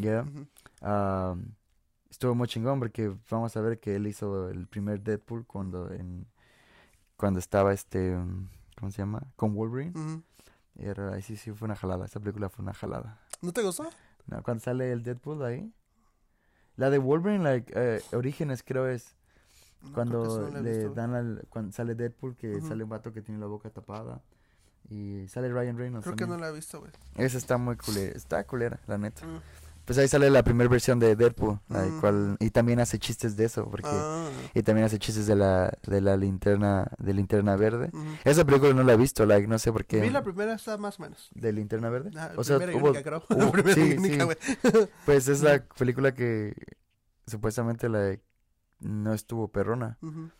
estuvo 2.10 2.34
muy 2.34 2.48
chingón 2.48 2.78
porque 2.78 3.14
vamos 3.30 3.56
a 3.56 3.60
ver 3.60 3.78
que 3.78 3.96
él 3.96 4.06
hizo 4.06 4.48
el 4.48 4.66
primer 4.66 5.02
Deadpool 5.02 5.46
cuando 5.46 5.90
en 5.92 6.26
cuando 7.16 7.38
estaba 7.38 7.72
este 7.72 8.16
¿cómo 8.78 8.90
se 8.90 8.98
llama? 8.98 9.22
con 9.36 9.54
Wolverine. 9.54 9.92
Ujú. 9.98 10.22
Era, 10.78 11.14
ahí 11.14 11.22
sí, 11.22 11.36
sí 11.36 11.52
fue 11.52 11.66
una 11.66 11.76
jalada. 11.76 12.04
Esa 12.04 12.20
película 12.20 12.50
fue 12.50 12.62
una 12.62 12.74
jalada. 12.74 13.18
¿No 13.40 13.52
te 13.52 13.62
gustó? 13.62 13.88
No, 14.26 14.42
cuando 14.42 14.62
sale 14.62 14.92
el 14.92 15.02
Deadpool 15.02 15.42
ahí. 15.44 15.72
La 16.76 16.90
de 16.90 16.98
Wolverine, 16.98 17.42
like, 17.42 17.72
eh, 17.74 18.02
Orígenes 18.12 18.62
creo 18.62 18.86
es 18.86 19.16
No, 19.80 19.92
cuando 19.92 20.50
no 20.50 20.60
le 20.60 20.90
dan 20.90 21.14
al, 21.14 21.46
cuando 21.48 21.72
sale 21.72 21.94
Deadpool 21.94 22.36
que 22.36 22.60
sale 22.60 22.84
un 22.84 22.90
vato 22.90 23.12
que 23.12 23.22
tiene 23.22 23.40
la 23.40 23.46
boca 23.46 23.70
tapada 23.70 24.20
y 24.90 25.26
sale 25.28 25.48
Ryan 25.48 25.78
Reynolds 25.78 26.04
Creo 26.04 26.16
que 26.16 26.26
no 26.26 26.36
la 26.36 26.50
he 26.50 26.52
visto, 26.52 26.80
güey. 26.80 26.92
Esa 27.16 27.38
está 27.38 27.56
muy 27.56 27.76
culera, 27.76 28.12
está 28.14 28.44
culera, 28.44 28.78
la 28.86 28.98
neta. 28.98 29.26
Pues 29.86 29.96
ahí 29.98 30.08
sale 30.08 30.28
la 30.30 30.42
primera 30.42 30.68
versión 30.68 30.98
de 30.98 31.16
Deadpool, 31.16 31.60
like, 31.68 31.90
Mm. 31.92 32.00
cual- 32.00 32.36
y 32.40 32.50
también 32.50 32.80
hace 32.80 32.98
chistes 32.98 33.36
de 33.36 33.44
eso, 33.46 33.70
porque 33.70 33.88
Ah, 33.90 34.28
y 34.52 34.62
también 34.62 34.84
hace 34.84 34.98
chistes 34.98 35.26
de 35.26 35.36
la 35.36 35.72
de 35.86 36.00
la 36.00 36.16
linterna 36.16 36.90
de 36.98 37.14
linterna 37.14 37.56
verde. 37.56 37.90
Esa 38.24 38.44
película 38.44 38.74
no 38.74 38.82
la 38.82 38.92
he 38.94 38.96
visto, 38.96 39.24
like, 39.24 39.46
no 39.46 39.58
sé 39.58 39.72
por 39.72 39.84
qué. 39.86 40.00
Vi 40.00 40.10
la 40.10 40.22
primera, 40.22 40.54
está 40.54 40.76
más 40.76 40.98
o 40.98 41.02
menos. 41.02 41.30
de 41.34 41.52
linterna 41.52 41.88
verde. 41.88 42.10
O 42.36 42.44
sea, 42.44 42.58
primera 42.58 42.78
hubo- 42.78 42.92
creo. 43.00 43.22
hubo- 43.30 43.52
Primera 43.52 43.74
sí, 43.74 43.96
sí. 43.98 44.18
güey. 44.18 44.36
Pues 45.06 45.28
es 45.28 45.42
la 45.42 45.62
película 45.78 46.12
que 46.12 46.54
supuestamente 47.26 47.88
la 47.88 48.18
no 48.80 49.14
estuvo 49.14 49.48
perrona. 49.48 49.98
Ujú. 50.02 50.30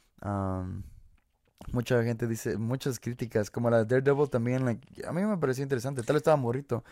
Mucha 1.73 2.03
gente 2.05 2.27
dice, 2.27 2.57
muchas 2.59 3.01
críticas, 3.01 3.51
como 3.51 3.71
la 3.71 3.79
de 3.85 3.87
Daredevil 3.87 4.29
también, 4.31 4.65
like, 4.65 5.07
a 5.07 5.13
mí 5.13 5.23
me 5.23 5.37
pareció 5.39 5.63
interesante, 5.63 6.03
tal 6.03 6.15
vez 6.15 6.21
estaba 6.21 6.37
morrito. 6.37 6.85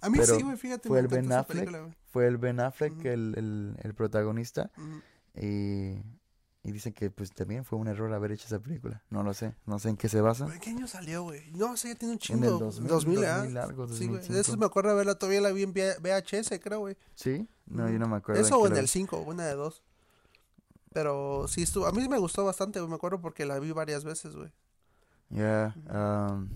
A 0.00 0.08
mí 0.10 0.18
Pero 0.18 0.36
sí, 0.36 0.42
güey, 0.42 0.56
fíjate. 0.56 0.88
fue 0.88 0.98
el 1.00 1.08
Ben 1.08 1.30
Affleck. 1.32 1.66
película. 1.66 1.94
Fue 2.10 2.26
el 2.26 2.38
Ben 2.38 2.60
Affleck 2.60 3.04
el, 3.04 3.34
el, 3.36 3.76
el 3.82 3.94
protagonista 3.94 4.70
y, 5.34 5.92
y 6.62 6.72
dicen 6.72 6.92
que 6.92 7.10
pues 7.10 7.30
también 7.32 7.64
fue 7.64 7.78
un 7.78 7.88
error 7.88 8.12
haber 8.12 8.32
hecho 8.32 8.46
esa 8.46 8.58
película. 8.58 9.02
No 9.10 9.22
lo 9.22 9.34
sé, 9.34 9.54
no 9.66 9.78
sé 9.78 9.90
en 9.90 9.96
qué 9.96 10.08
se 10.08 10.20
basa. 10.20 10.48
¿Qué 10.60 10.70
año 10.70 10.86
salió, 10.86 11.22
güey? 11.22 11.50
No, 11.52 11.76
sí, 11.76 11.88
ya 11.88 11.94
tiene 11.94 12.12
un 12.12 12.16
En 12.16 12.18
chingo. 12.20 12.44
el 12.44 12.58
2000, 12.58 12.88
2000, 12.88 13.14
2000 13.20 13.56
¿ah? 13.58 13.62
algo, 13.62 13.86
Sí, 13.88 14.06
güey. 14.06 14.20
De 14.22 14.28
2005. 14.28 14.40
eso 14.40 14.56
me 14.56 14.66
acuerdo 14.66 14.90
de 14.90 14.96
verla, 14.96 15.14
todavía 15.16 15.40
la 15.42 15.52
vi 15.52 15.62
en 15.62 15.72
VHS, 15.72 16.58
creo, 16.62 16.80
güey. 16.80 16.96
¿Sí? 17.14 17.46
No, 17.66 17.88
yo 17.90 17.98
no 17.98 18.08
me 18.08 18.16
acuerdo. 18.16 18.40
Eso 18.40 18.58
o 18.58 18.66
en 18.66 18.76
el 18.76 18.88
5, 18.88 19.18
una 19.20 19.44
de 19.46 19.54
dos. 19.54 19.82
Pero 20.92 21.46
sí 21.48 21.62
estuvo, 21.62 21.86
a 21.86 21.92
mí 21.92 22.08
me 22.08 22.18
gustó 22.18 22.44
bastante, 22.44 22.78
güey, 22.80 22.88
me 22.88 22.96
acuerdo 22.96 23.20
porque 23.20 23.44
la 23.44 23.58
vi 23.58 23.72
varias 23.72 24.04
veces, 24.04 24.34
güey. 24.34 24.50
Ya. 25.30 25.74
Ujú. 25.76 25.96
am, 25.96 26.48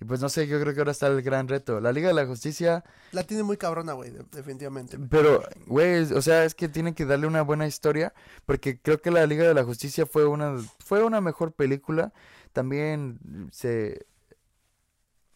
y 0.00 0.04
pues 0.04 0.20
no 0.20 0.28
sé, 0.28 0.48
yo 0.48 0.60
creo 0.60 0.74
que 0.74 0.80
ahora 0.80 0.90
está 0.90 1.06
el 1.06 1.22
gran 1.22 1.46
reto. 1.46 1.78
La 1.80 1.92
Liga 1.92 2.08
de 2.08 2.14
la 2.14 2.26
Justicia, 2.26 2.82
La 3.12 3.22
tiene 3.22 3.44
muy 3.44 3.56
cabrona, 3.56 3.92
güey, 3.92 4.10
de- 4.10 4.24
definitivamente. 4.32 4.98
pero, 4.98 5.42
güey, 5.66 6.02
o 6.12 6.20
sea, 6.22 6.44
es 6.44 6.56
que 6.56 6.68
tienen 6.68 6.94
que 6.94 7.04
darle 7.06 7.28
una 7.28 7.42
buena 7.42 7.68
historia, 7.68 8.12
porque 8.44 8.80
creo 8.80 9.00
que 9.00 9.12
la 9.12 9.24
Liga 9.26 9.44
de 9.46 9.54
la 9.54 9.62
Justicia 9.62 10.04
fue 10.04 10.26
una, 10.26 10.56
fue 10.80 11.04
una 11.04 11.20
mejor 11.20 11.52
película. 11.52 12.12
También 12.52 13.48
se, 13.52 14.04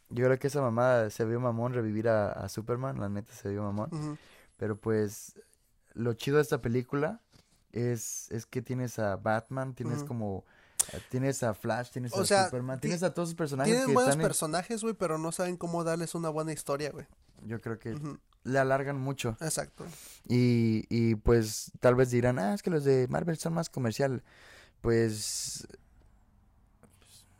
yo 0.08 0.24
creo 0.24 0.38
que 0.38 0.48
esa 0.48 0.60
mamada 0.62 1.10
se 1.10 1.24
vio 1.24 1.38
mamón 1.38 1.72
revivir 1.72 2.08
a, 2.08 2.32
a 2.32 2.48
Superman, 2.48 2.98
la 2.98 3.08
neta 3.08 3.32
se 3.34 3.48
vio 3.50 3.62
mamón. 3.62 4.18
Pero 4.56 4.74
pues, 4.76 5.34
lo 5.94 6.14
chido 6.14 6.36
de 6.38 6.42
esta 6.42 6.60
película 6.60 7.20
es, 7.76 8.30
es 8.30 8.46
que 8.46 8.62
tienes 8.62 8.98
a 8.98 9.16
Batman, 9.16 9.74
tienes 9.74 10.02
como, 10.04 10.44
eh, 10.92 11.00
tienes 11.10 11.42
a 11.42 11.54
Flash, 11.54 11.90
tienes 11.90 12.12
O 12.14 12.20
a 12.22 12.26
sea, 12.26 12.44
Superman, 12.46 12.78
ti- 12.78 12.88
tienes 12.88 13.02
a 13.02 13.12
todos 13.14 13.28
esos 13.30 13.36
personajes 13.36 13.72
Tienen 13.72 13.86
que 13.88 13.94
buenos 13.94 14.10
están 14.10 14.20
en- 14.22 14.26
personajes, 14.26 14.82
güey, 14.82 14.94
pero 14.94 15.18
no 15.18 15.32
saben 15.32 15.56
cómo 15.56 15.84
darles 15.84 16.14
una 16.14 16.28
buena 16.30 16.52
historia, 16.52 16.90
güey. 16.90 17.06
Yo 17.44 17.60
creo 17.60 17.78
que 17.78 17.98
le 18.44 18.58
alargan 18.58 18.98
mucho. 18.98 19.36
Exacto. 19.40 19.84
Y, 20.28 20.84
y 20.88 21.16
pues 21.16 21.70
tal 21.80 21.94
vez 21.96 22.10
dirán, 22.10 22.38
ah, 22.38 22.54
es 22.54 22.62
que 22.62 22.70
los 22.70 22.84
de 22.84 23.06
Marvel 23.08 23.36
son 23.36 23.52
más 23.54 23.68
comercial. 23.68 24.22
Pues 24.80 25.66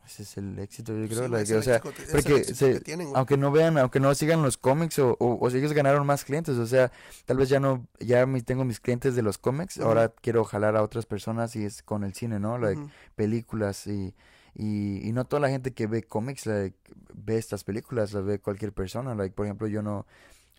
ese 0.07 0.23
es 0.23 0.37
el 0.39 0.59
éxito, 0.59 0.93
yo 0.93 1.07
creo. 1.07 1.25
Sí, 1.25 1.29
güey, 1.29 1.31
like, 1.31 1.43
es 1.45 1.51
el 1.51 1.59
o 1.59 1.63
sea, 1.63 1.77
éxito 1.77 1.95
que- 1.95 2.13
porque 2.13 2.45
se- 2.45 2.73
que 2.75 2.81
tienen, 2.81 3.09
aunque 3.15 3.37
no 3.37 3.51
vean, 3.51 3.77
aunque 3.79 4.01
no 4.01 4.15
sigan 4.15 4.43
los 4.43 4.57
cómics 4.57 4.99
o, 5.01 5.17
o, 5.19 5.39
o 5.45 5.51
si 5.51 5.59
ellos 5.59 5.73
ganaron 5.73 6.07
más 6.07 6.25
clientes, 6.25 6.57
o 6.57 6.67
sea, 6.67 6.91
tal 7.25 7.37
vez 7.39 7.49
ya 7.49 7.61
no, 7.61 7.87
ya 8.01 8.27
tengo 8.45 8.65
mis 8.65 8.81
clientes 8.81 9.15
de 9.17 9.23
los 9.23 9.37
cómics, 9.39 9.79
ahora 9.79 10.13
quiero 10.23 10.45
jalar 10.45 10.77
a 10.77 10.83
otras 10.83 11.07
personas 11.07 11.55
y 11.57 11.65
es 11.65 11.83
con 11.83 12.05
el 12.05 12.15
cine, 12.15 12.39
¿no? 12.41 12.57
Like, 12.59 12.81
películas 13.17 13.87
y, 13.87 14.15
y, 14.55 15.07
y 15.07 15.13
no 15.13 15.25
toda 15.25 15.41
la 15.41 15.49
gente 15.51 15.73
que 15.73 15.87
ve 15.87 16.03
cómics 16.03 16.47
like, 16.47 16.77
ve 17.15 17.37
estas 17.39 17.65
películas, 17.65 18.13
las 18.13 18.25
ve 18.25 18.39
cualquier 18.39 18.73
persona. 18.73 19.15
Like, 19.15 19.35
por 19.35 19.47
ejemplo, 19.47 19.67
yo 19.67 19.83
no 19.83 20.07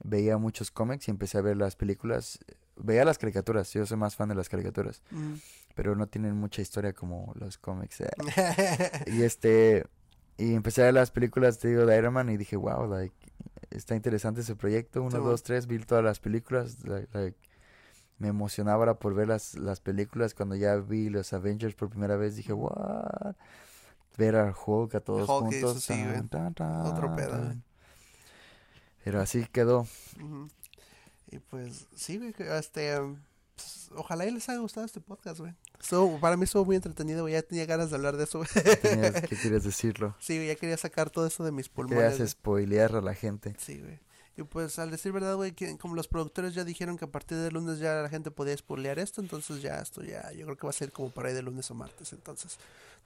veía 0.03 0.37
muchos 0.37 0.71
cómics 0.71 1.07
y 1.07 1.11
empecé 1.11 1.37
a 1.37 1.41
ver 1.41 1.57
las 1.57 1.75
películas, 1.75 2.39
veía 2.75 3.05
las 3.05 3.17
caricaturas, 3.17 3.71
yo 3.73 3.85
soy 3.85 3.97
más 3.97 4.15
fan 4.15 4.29
de 4.29 4.35
las 4.35 4.49
caricaturas, 4.49 5.01
Ujú. 5.11 5.39
pero 5.75 5.95
no 5.95 6.07
tienen 6.07 6.35
mucha 6.35 6.61
historia 6.61 6.93
como 6.93 7.33
los 7.35 7.57
cómics. 7.57 8.01
eh. 8.01 8.09
Y 9.07 9.23
este, 9.23 9.85
y 10.37 10.53
empecé 10.53 10.81
a 10.81 10.85
ver 10.85 10.93
las 10.93 11.11
películas, 11.11 11.59
te 11.59 11.69
digo, 11.69 11.85
de 11.85 11.97
Iron 11.97 12.13
Man 12.13 12.29
y 12.29 12.37
dije, 12.37 12.55
wow, 12.55 12.87
like, 12.87 13.15
está 13.71 13.95
interesante 13.95 14.41
ese 14.41 14.55
proyecto, 14.55 15.01
uno, 15.01 15.17
Sí, 15.17 15.23
dos, 15.23 15.43
tres, 15.43 15.67
vi 15.67 15.79
todas 15.79 16.03
las 16.03 16.19
películas, 16.19 16.83
like, 16.87 17.07
like, 17.17 17.37
me 18.19 18.29
emocionaba 18.29 18.77
ahora 18.79 18.95
por 18.95 19.13
ver 19.13 19.27
las, 19.27 19.55
las 19.55 19.79
películas, 19.79 20.33
cuando 20.33 20.55
ya 20.55 20.75
vi 20.77 21.09
los 21.09 21.33
Avengers 21.33 21.75
por 21.75 21.89
primera 21.89 22.15
vez, 22.17 22.35
dije, 22.35 22.53
what, 22.53 23.35
ver 24.17 24.35
a 24.35 24.53
Hulk 24.65 24.95
a 24.95 24.99
todos 24.99 25.29
Hulk, 25.29 25.51
eso 25.53 25.67
juntos, 25.67 25.83
sí, 25.83 25.93
güey. 25.93 26.15
tan, 26.27 26.27
tan, 26.29 26.53
tan, 26.53 26.85
Otro 26.87 27.15
pedo. 27.15 27.53
Pero 29.07 29.21
así 29.21 29.45
quedó. 29.53 29.87
Y 31.31 31.39
pues, 31.39 31.87
sí, 31.95 32.17
güey, 32.17 32.33
este, 32.57 32.97
pues, 33.55 33.89
ojalá 33.95 34.25
y 34.25 34.31
les 34.31 34.49
haya 34.49 34.59
gustado 34.59 34.85
este 34.85 34.99
podcast, 34.99 35.39
güey. 35.39 35.53
Para 36.19 36.35
mí 36.35 36.43
estuvo 36.43 36.65
muy 36.65 36.75
entretenido, 36.75 37.21
güey, 37.21 37.33
ya 37.35 37.41
tenía 37.41 37.65
ganas 37.65 37.89
de 37.89 37.95
hablar 37.95 38.17
de 38.17 38.25
eso, 38.25 38.39
güey. 38.39 38.49
tenías- 38.81 39.21
¿qué 39.29 39.37
quieres 39.37 39.63
decirlo? 39.63 40.13
Sí, 40.19 40.35
güey, 40.35 40.47
ya 40.49 40.55
quería 40.55 40.75
sacar 40.75 41.09
todo 41.09 41.25
eso 41.25 41.45
de 41.45 41.53
mis 41.53 41.69
pulmones. 41.69 42.13
Querías 42.15 42.31
spoilear 42.31 42.97
a 42.97 43.01
la 43.01 43.13
gente. 43.13 43.55
Sí, 43.57 43.79
güey. 43.79 43.97
Y 44.35 44.43
pues, 44.43 44.77
al 44.77 44.91
decir 44.91 45.13
verdad, 45.13 45.35
güey, 45.35 45.53
que 45.53 45.77
como 45.77 45.95
los 45.95 46.09
productores 46.09 46.53
ya 46.53 46.65
dijeron 46.65 46.97
que 46.97 47.05
a 47.05 47.11
partir 47.11 47.37
del 47.37 47.53
lunes 47.53 47.79
ya 47.79 47.93
la 48.01 48.09
gente 48.09 48.29
podía 48.29 48.57
spoilear 48.57 48.99
esto, 48.99 49.21
entonces 49.21 49.61
ya 49.61 49.79
esto 49.79 50.03
ya, 50.03 50.33
yo 50.33 50.43
creo 50.45 50.57
que 50.57 50.67
va 50.67 50.71
a 50.71 50.73
ser 50.73 50.91
como 50.91 51.11
por 51.11 51.25
ahí 51.25 51.33
de 51.33 51.43
lunes 51.43 51.71
o 51.71 51.75
martes, 51.75 52.11
entonces, 52.11 52.57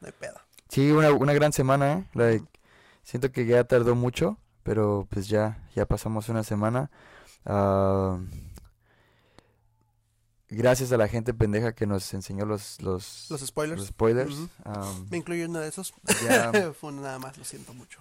no 0.02 0.08
hay 0.08 0.14
pedo. 0.20 0.40
Sí, 0.68 0.90
una, 0.90 1.12
una 1.12 1.34
gran 1.34 1.54
semana, 1.54 1.94
¿eh? 1.94 2.06
Like, 2.16 2.46
siento 3.04 3.32
que 3.32 3.46
ya 3.46 3.64
tardó 3.66 3.94
mucho, 3.96 4.38
pero 4.64 5.08
pues 5.10 5.28
ya, 5.28 5.68
ya 5.76 5.86
pasamos 5.86 6.30
una 6.30 6.44
semana. 6.44 6.90
Ah, 7.46 8.20
gracias 10.50 10.92
a 10.92 10.98
la 10.98 11.08
gente 11.08 11.34
pendeja 11.34 11.74
que 11.74 11.88
nos 11.88 12.14
enseñó 12.14 12.46
los, 12.46 12.82
los, 12.82 13.28
Los 13.30 13.42
spoilers. 13.42 13.80
los 13.80 13.88
spoilers. 13.88 14.34
Um, 14.66 15.08
Me 15.10 15.18
incluyo 15.18 15.48
uno 15.50 15.60
de 15.60 15.70
esos. 15.70 15.94
ya, 16.28 16.52
Fue 16.80 16.92
uno 16.92 17.02
nada 17.02 17.20
más, 17.20 17.38
lo 17.38 17.44
siento 17.44 17.74
mucho. 17.74 18.00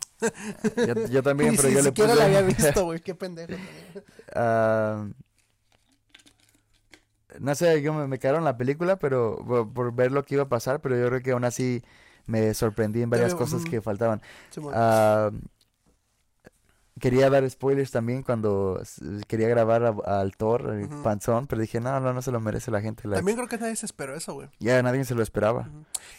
yo, 0.77 1.07
yo 1.07 1.23
también, 1.23 1.53
Ni 1.53 1.57
pero 1.57 1.69
si- 1.69 1.75
yo 1.75 1.83
le 1.83 1.93
puse... 1.93 2.15
la 2.15 2.25
había 2.25 2.43
visto, 2.43 2.85
güey, 2.85 3.01
qué 3.01 3.15
pendejo. 3.15 3.53
no 7.39 7.55
sé, 7.55 7.81
yo 7.83 7.95
me, 7.95 8.07
me 8.09 8.19
quedaron 8.19 8.45
la 8.45 8.57
película, 8.57 8.99
pero 8.99 9.43
por, 9.47 9.73
por 9.73 9.95
ver 9.95 10.11
lo 10.13 10.25
que 10.25 10.35
iba 10.35 10.45
a 10.45 10.49
pasar, 10.49 10.81
pero 10.81 10.99
yo 10.99 11.07
creo 11.09 11.23
que 11.23 11.31
aún 11.31 11.45
así 11.45 11.83
me 12.27 12.53
sorprendí 12.55 13.03
en 13.03 13.11
varias 13.11 13.35
cosas 13.35 13.65
que 13.65 13.81
faltaban. 13.81 14.21
Simón. 14.51 14.75
Quería 17.01 17.31
dar 17.31 17.49
spoilers 17.49 17.91
también 17.91 18.23
cuando 18.23 18.81
quería 19.27 19.49
grabar 19.49 19.95
al 20.05 20.37
Thor, 20.37 20.71
el 20.71 20.89
panzón, 21.03 21.47
pero 21.47 21.61
dije, 21.61 21.81
no, 21.81 21.99
no, 22.01 22.13
no 22.13 22.23
se 22.23 22.31
lo 22.31 22.41
merece 22.41 22.71
la 22.71 22.81
gente. 22.81 23.09
También 23.09 23.37
creo 23.37 23.49
que 23.49 23.59
nadie 23.59 23.77
se 23.77 23.87
esperó 23.87 24.15
eso, 24.15 24.35
güey. 24.35 24.49
Ya, 24.59 24.83
nadie 24.83 25.05
se 25.05 25.15
lo 25.15 25.23
esperaba. 25.23 25.69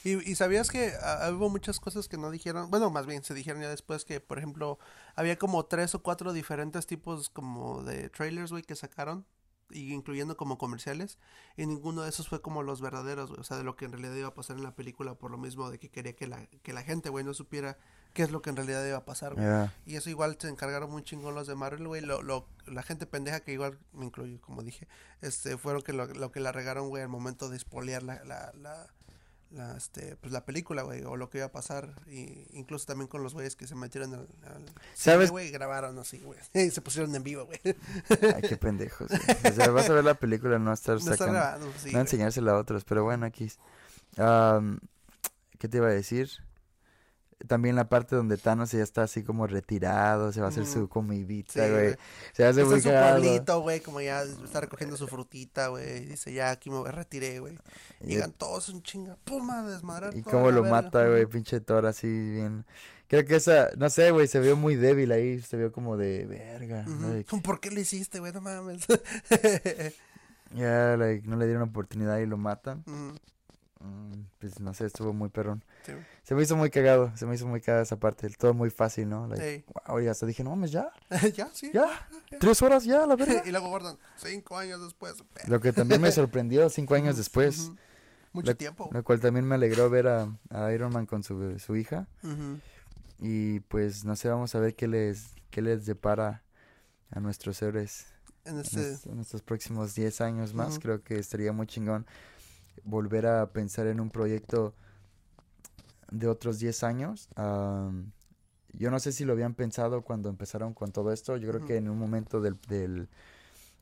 y, 0.04 0.36
sabías 0.36 0.70
que 0.70 0.94
ah, 1.02 1.30
hubo 1.34 1.50
muchas 1.50 1.80
cosas 1.80 2.08
que 2.08 2.18
no 2.18 2.32
dijeron, 2.32 2.70
bueno, 2.70 2.90
más 2.90 3.06
bien 3.06 3.24
se 3.24 3.34
dijeron 3.34 3.62
ya 3.62 3.70
después 3.70 4.06
que, 4.06 4.20
por 4.20 4.38
ejemplo, 4.38 4.80
había 5.16 5.38
como 5.38 5.66
tres 5.66 5.96
o 5.96 6.02
cuatro 6.02 6.34
diferentes 6.34 6.88
tipos 6.88 7.30
como 7.30 7.84
de 7.84 8.10
trailers, 8.10 8.52
güey, 8.52 8.64
que 8.64 8.76
sacaron 8.76 9.26
y 9.74 9.94
incluyendo 9.94 10.38
como 10.38 10.58
comerciales, 10.58 11.18
y 11.58 11.66
ninguno 11.66 12.02
de 12.04 12.10
esos 12.10 12.28
fue 12.28 12.42
como 12.42 12.64
los 12.64 12.82
verdaderos, 12.82 13.30
güey, 13.30 13.40
o 13.40 13.44
sea, 13.44 13.58
de 13.58 13.64
lo 13.64 13.76
que 13.76 13.86
en 13.86 13.94
realidad 13.94 14.16
iba 14.16 14.28
a 14.28 14.34
pasar 14.34 14.58
en 14.58 14.64
la 14.64 14.76
película, 14.76 15.16
por 15.16 15.32
lo 15.32 15.38
mismo 15.38 15.70
de 15.70 15.80
que 15.80 15.90
quería 15.90 16.14
que 16.14 16.28
la, 16.28 16.46
que 16.48 16.74
la 16.74 16.84
gente, 16.84 17.10
güey, 17.10 17.24
no 17.24 17.34
supiera 17.34 17.78
qué 18.14 18.24
es 18.24 18.32
lo 18.32 18.42
que 18.42 18.50
en 18.50 18.56
realidad 18.56 18.86
iba 18.86 18.98
a 18.98 19.06
pasar, 19.06 19.36
güey. 19.36 19.70
Y 19.86 19.96
eso 19.96 20.10
igual 20.10 20.38
se 20.40 20.50
encargaron 20.50 20.92
muy 20.92 21.04
chingón 21.04 21.36
los 21.36 21.48
de 21.48 21.56
Marvel, 21.56 21.88
güey, 21.88 22.02
lo, 22.02 22.22
lo, 22.22 22.48
la 22.66 22.84
gente 22.84 23.06
pendeja 23.06 23.42
que 23.42 23.54
igual, 23.54 23.78
me 23.94 24.06
incluyo, 24.06 24.40
como 24.42 24.64
dije, 24.64 24.88
este, 25.22 25.58
fueron 25.58 25.82
que 25.82 25.94
lo, 25.94 26.06
lo 26.08 26.32
que 26.32 26.40
la 26.40 26.52
regaron, 26.52 26.90
güey, 26.90 27.04
al 27.04 27.10
momento 27.10 27.50
de 27.50 27.58
espolear 27.58 28.04
la, 28.04 28.24
la, 28.24 28.52
la 28.56 28.88
la, 29.52 29.76
este, 29.76 30.16
pues 30.16 30.32
la 30.32 30.46
película, 30.46 30.84
güey, 30.84 31.04
o 31.04 31.18
lo 31.18 31.30
que 31.30 31.40
iba 31.40 31.48
a 31.48 31.52
pasar, 31.52 31.94
y 32.08 32.48
incluso 32.52 32.86
también 32.86 33.08
con 33.08 33.22
los 33.22 33.34
güeyes 33.34 33.56
que 33.56 33.68
se 33.68 33.76
metieron 33.76 34.14
al, 34.14 34.28
¿Sabes? 34.94 35.30
güey, 35.30 35.52
grabaron 35.52 35.98
así, 36.00 36.20
güey, 36.20 36.40
y 36.54 36.72
se 36.72 36.82
pusieron 36.82 37.14
en 37.16 37.24
vivo, 37.24 37.46
güey. 37.46 37.60
Ay, 38.34 38.42
qué 38.42 38.58
pendejos, 38.58 39.12
O 39.12 39.52
sea, 39.52 39.70
vas 39.70 39.90
a 39.90 39.94
ver 39.94 40.04
la 40.04 40.14
película, 40.16 40.58
no 40.58 40.72
estar 40.72 40.96
no 41.00 41.02
sacando, 41.02 41.34
grabando, 41.34 41.72
sí, 41.78 41.92
no 41.92 42.00
enseñársela 42.00 42.54
a 42.54 42.58
otros, 42.58 42.86
pero 42.86 43.04
bueno, 43.04 43.26
aquí, 43.26 43.52
¿qué 44.16 45.68
te 45.68 45.78
iba 45.78 45.88
a 45.88 45.92
decir? 45.92 46.30
También 47.48 47.76
la 47.76 47.90
parte 47.90 48.16
donde 48.16 48.38
Thanos 48.38 48.72
ya 48.72 48.84
está 48.84 49.04
así 49.04 49.24
como 49.24 49.48
retirado, 49.48 50.32
se 50.32 50.42
va 50.42 50.48
a 50.48 50.50
hacer 50.50 50.66
su 50.66 50.88
comidita, 50.88 51.68
güey. 51.70 51.96
se 52.34 52.46
hace 52.46 52.64
muy 52.64 52.82
su 52.82 52.90
pueblito, 52.90 53.62
güey, 53.62 53.80
como 53.80 54.02
ya 54.02 54.24
está 54.24 54.62
recogiendo 54.62 54.98
su 54.98 55.08
frutita, 55.08 55.68
güey. 55.68 56.06
Dice, 56.06 56.34
ya 56.34 56.52
aquí 56.52 56.70
me 56.70 56.90
retiré, 56.92 57.40
güey. 57.40 57.58
Llegan 58.00 58.32
todos 58.32 58.70
un 58.70 58.82
chinga, 58.82 59.18
puma, 59.24 59.64
desmadrar. 59.64 60.16
Y 60.16 60.22
cómo 60.24 60.52
lo 60.52 60.64
mata, 60.64 61.08
güey, 61.08 61.26
pinche 61.26 61.60
Thor 61.60 61.86
así 61.86 62.08
bien. 62.08 62.66
Creo 63.08 63.26
que 63.26 63.36
esa, 63.36 63.70
no 63.78 63.90
sé, 63.90 64.12
güey, 64.12 64.28
se 64.28 64.40
vio 64.40 64.56
muy 64.56 64.76
débil 64.76 65.12
ahí, 65.12 65.42
se 65.42 65.58
vio 65.58 65.72
como 65.72 65.98
de 65.98 66.26
verga. 66.26 66.86
¿Por 67.44 67.60
qué 67.60 67.70
lo 67.70 67.80
hiciste, 67.80 68.20
güey? 68.20 68.32
No 68.32 68.42
mames. 68.42 68.88
Ya, 70.54 70.98
like, 70.98 71.28
no 71.28 71.38
le 71.38 71.46
dieron 71.46 71.64
oportunidad 71.64 72.20
y 72.20 72.26
lo 72.26 72.38
matan. 72.38 72.84
Mm, 72.86 73.12
pues 74.40 74.60
no 74.60 74.74
sé, 74.74 74.88
estuvo 74.88 75.14
muy 75.14 75.30
perrón. 75.30 75.64
Se 76.24 76.34
me 76.34 76.42
hizo 76.42 76.56
muy 76.56 76.70
cagado, 76.70 77.12
se 77.16 77.26
me 77.26 77.36
hizo 77.36 77.48
muy 77.48 77.62
cagada 77.62 77.84
esa 77.84 77.98
parte, 77.98 78.30
todo 78.32 78.54
muy 78.54 78.72
fácil, 78.72 79.08
¿no? 79.08 79.28
Like, 79.28 79.66
sí. 79.66 80.08
hasta 80.08 80.26
dije, 80.26 80.44
no 80.44 80.50
mames, 80.52 80.72
ya. 80.72 80.92
ya, 81.36 81.50
sí. 81.54 81.72
Ya, 81.74 82.08
tres 82.40 82.62
horas 82.62 82.84
ya, 82.84 83.06
la 83.06 83.16
verdad. 83.16 83.44
y 83.46 83.52
luego 83.52 83.70
guardan 83.70 83.98
cinco 84.18 84.58
años 84.58 84.82
después. 84.82 85.24
Lo 85.48 85.60
que 85.60 85.72
también 85.72 86.02
me 86.02 86.12
sorprendió, 86.12 86.70
cinco 86.70 86.96
años 86.96 87.18
después. 87.18 87.72
Mucho 88.34 88.56
tiempo. 88.56 88.90
Lo 88.92 89.04
cual 89.04 89.20
también 89.20 89.46
me 89.46 89.56
alegró 89.56 89.90
ver 89.90 90.08
a, 90.08 90.74
Iron 90.74 90.92
Man 90.94 91.06
con 91.06 91.22
su, 91.22 91.60
su 91.60 91.76
hija. 91.76 92.08
Y 93.20 93.60
pues, 93.62 94.06
no 94.06 94.16
sé, 94.16 94.30
vamos 94.30 94.56
a 94.56 94.60
ver 94.60 94.76
qué 94.76 94.88
les, 94.88 95.36
qué 95.52 95.62
les 95.62 95.86
depara 95.86 96.44
a 97.12 97.20
nuestros 97.20 97.62
héroes. 97.62 98.08
En, 98.46 98.60
este... 98.60 99.10
en, 99.10 99.20
estos 99.20 99.44
próximos 99.44 99.94
diez 99.94 100.20
años 100.20 100.56
más, 100.56 100.80
creo 100.80 101.04
que 101.04 101.20
estaría 101.20 101.52
muy 101.52 101.68
chingón 101.68 102.08
volver 102.84 103.28
a 103.28 103.52
pensar 103.52 103.88
en 103.88 104.00
un 104.00 104.10
proyecto 104.10 104.74
de 106.12 106.28
otros 106.28 106.60
10 106.60 106.84
años. 106.84 107.30
yo 108.74 108.92
no 108.92 109.00
sé 109.00 109.12
si 109.12 109.26
lo 109.26 109.34
habían 109.34 109.54
pensado 109.54 110.02
cuando 110.02 110.30
empezaron 110.30 110.74
con 110.74 110.92
todo 110.92 111.12
esto. 111.12 111.38
Yo 111.38 111.50
creo 111.50 111.66
que 111.66 111.78
en 111.78 111.90
un 111.90 111.98
momento 111.98 112.42
del, 112.42 112.58
del 112.68 113.10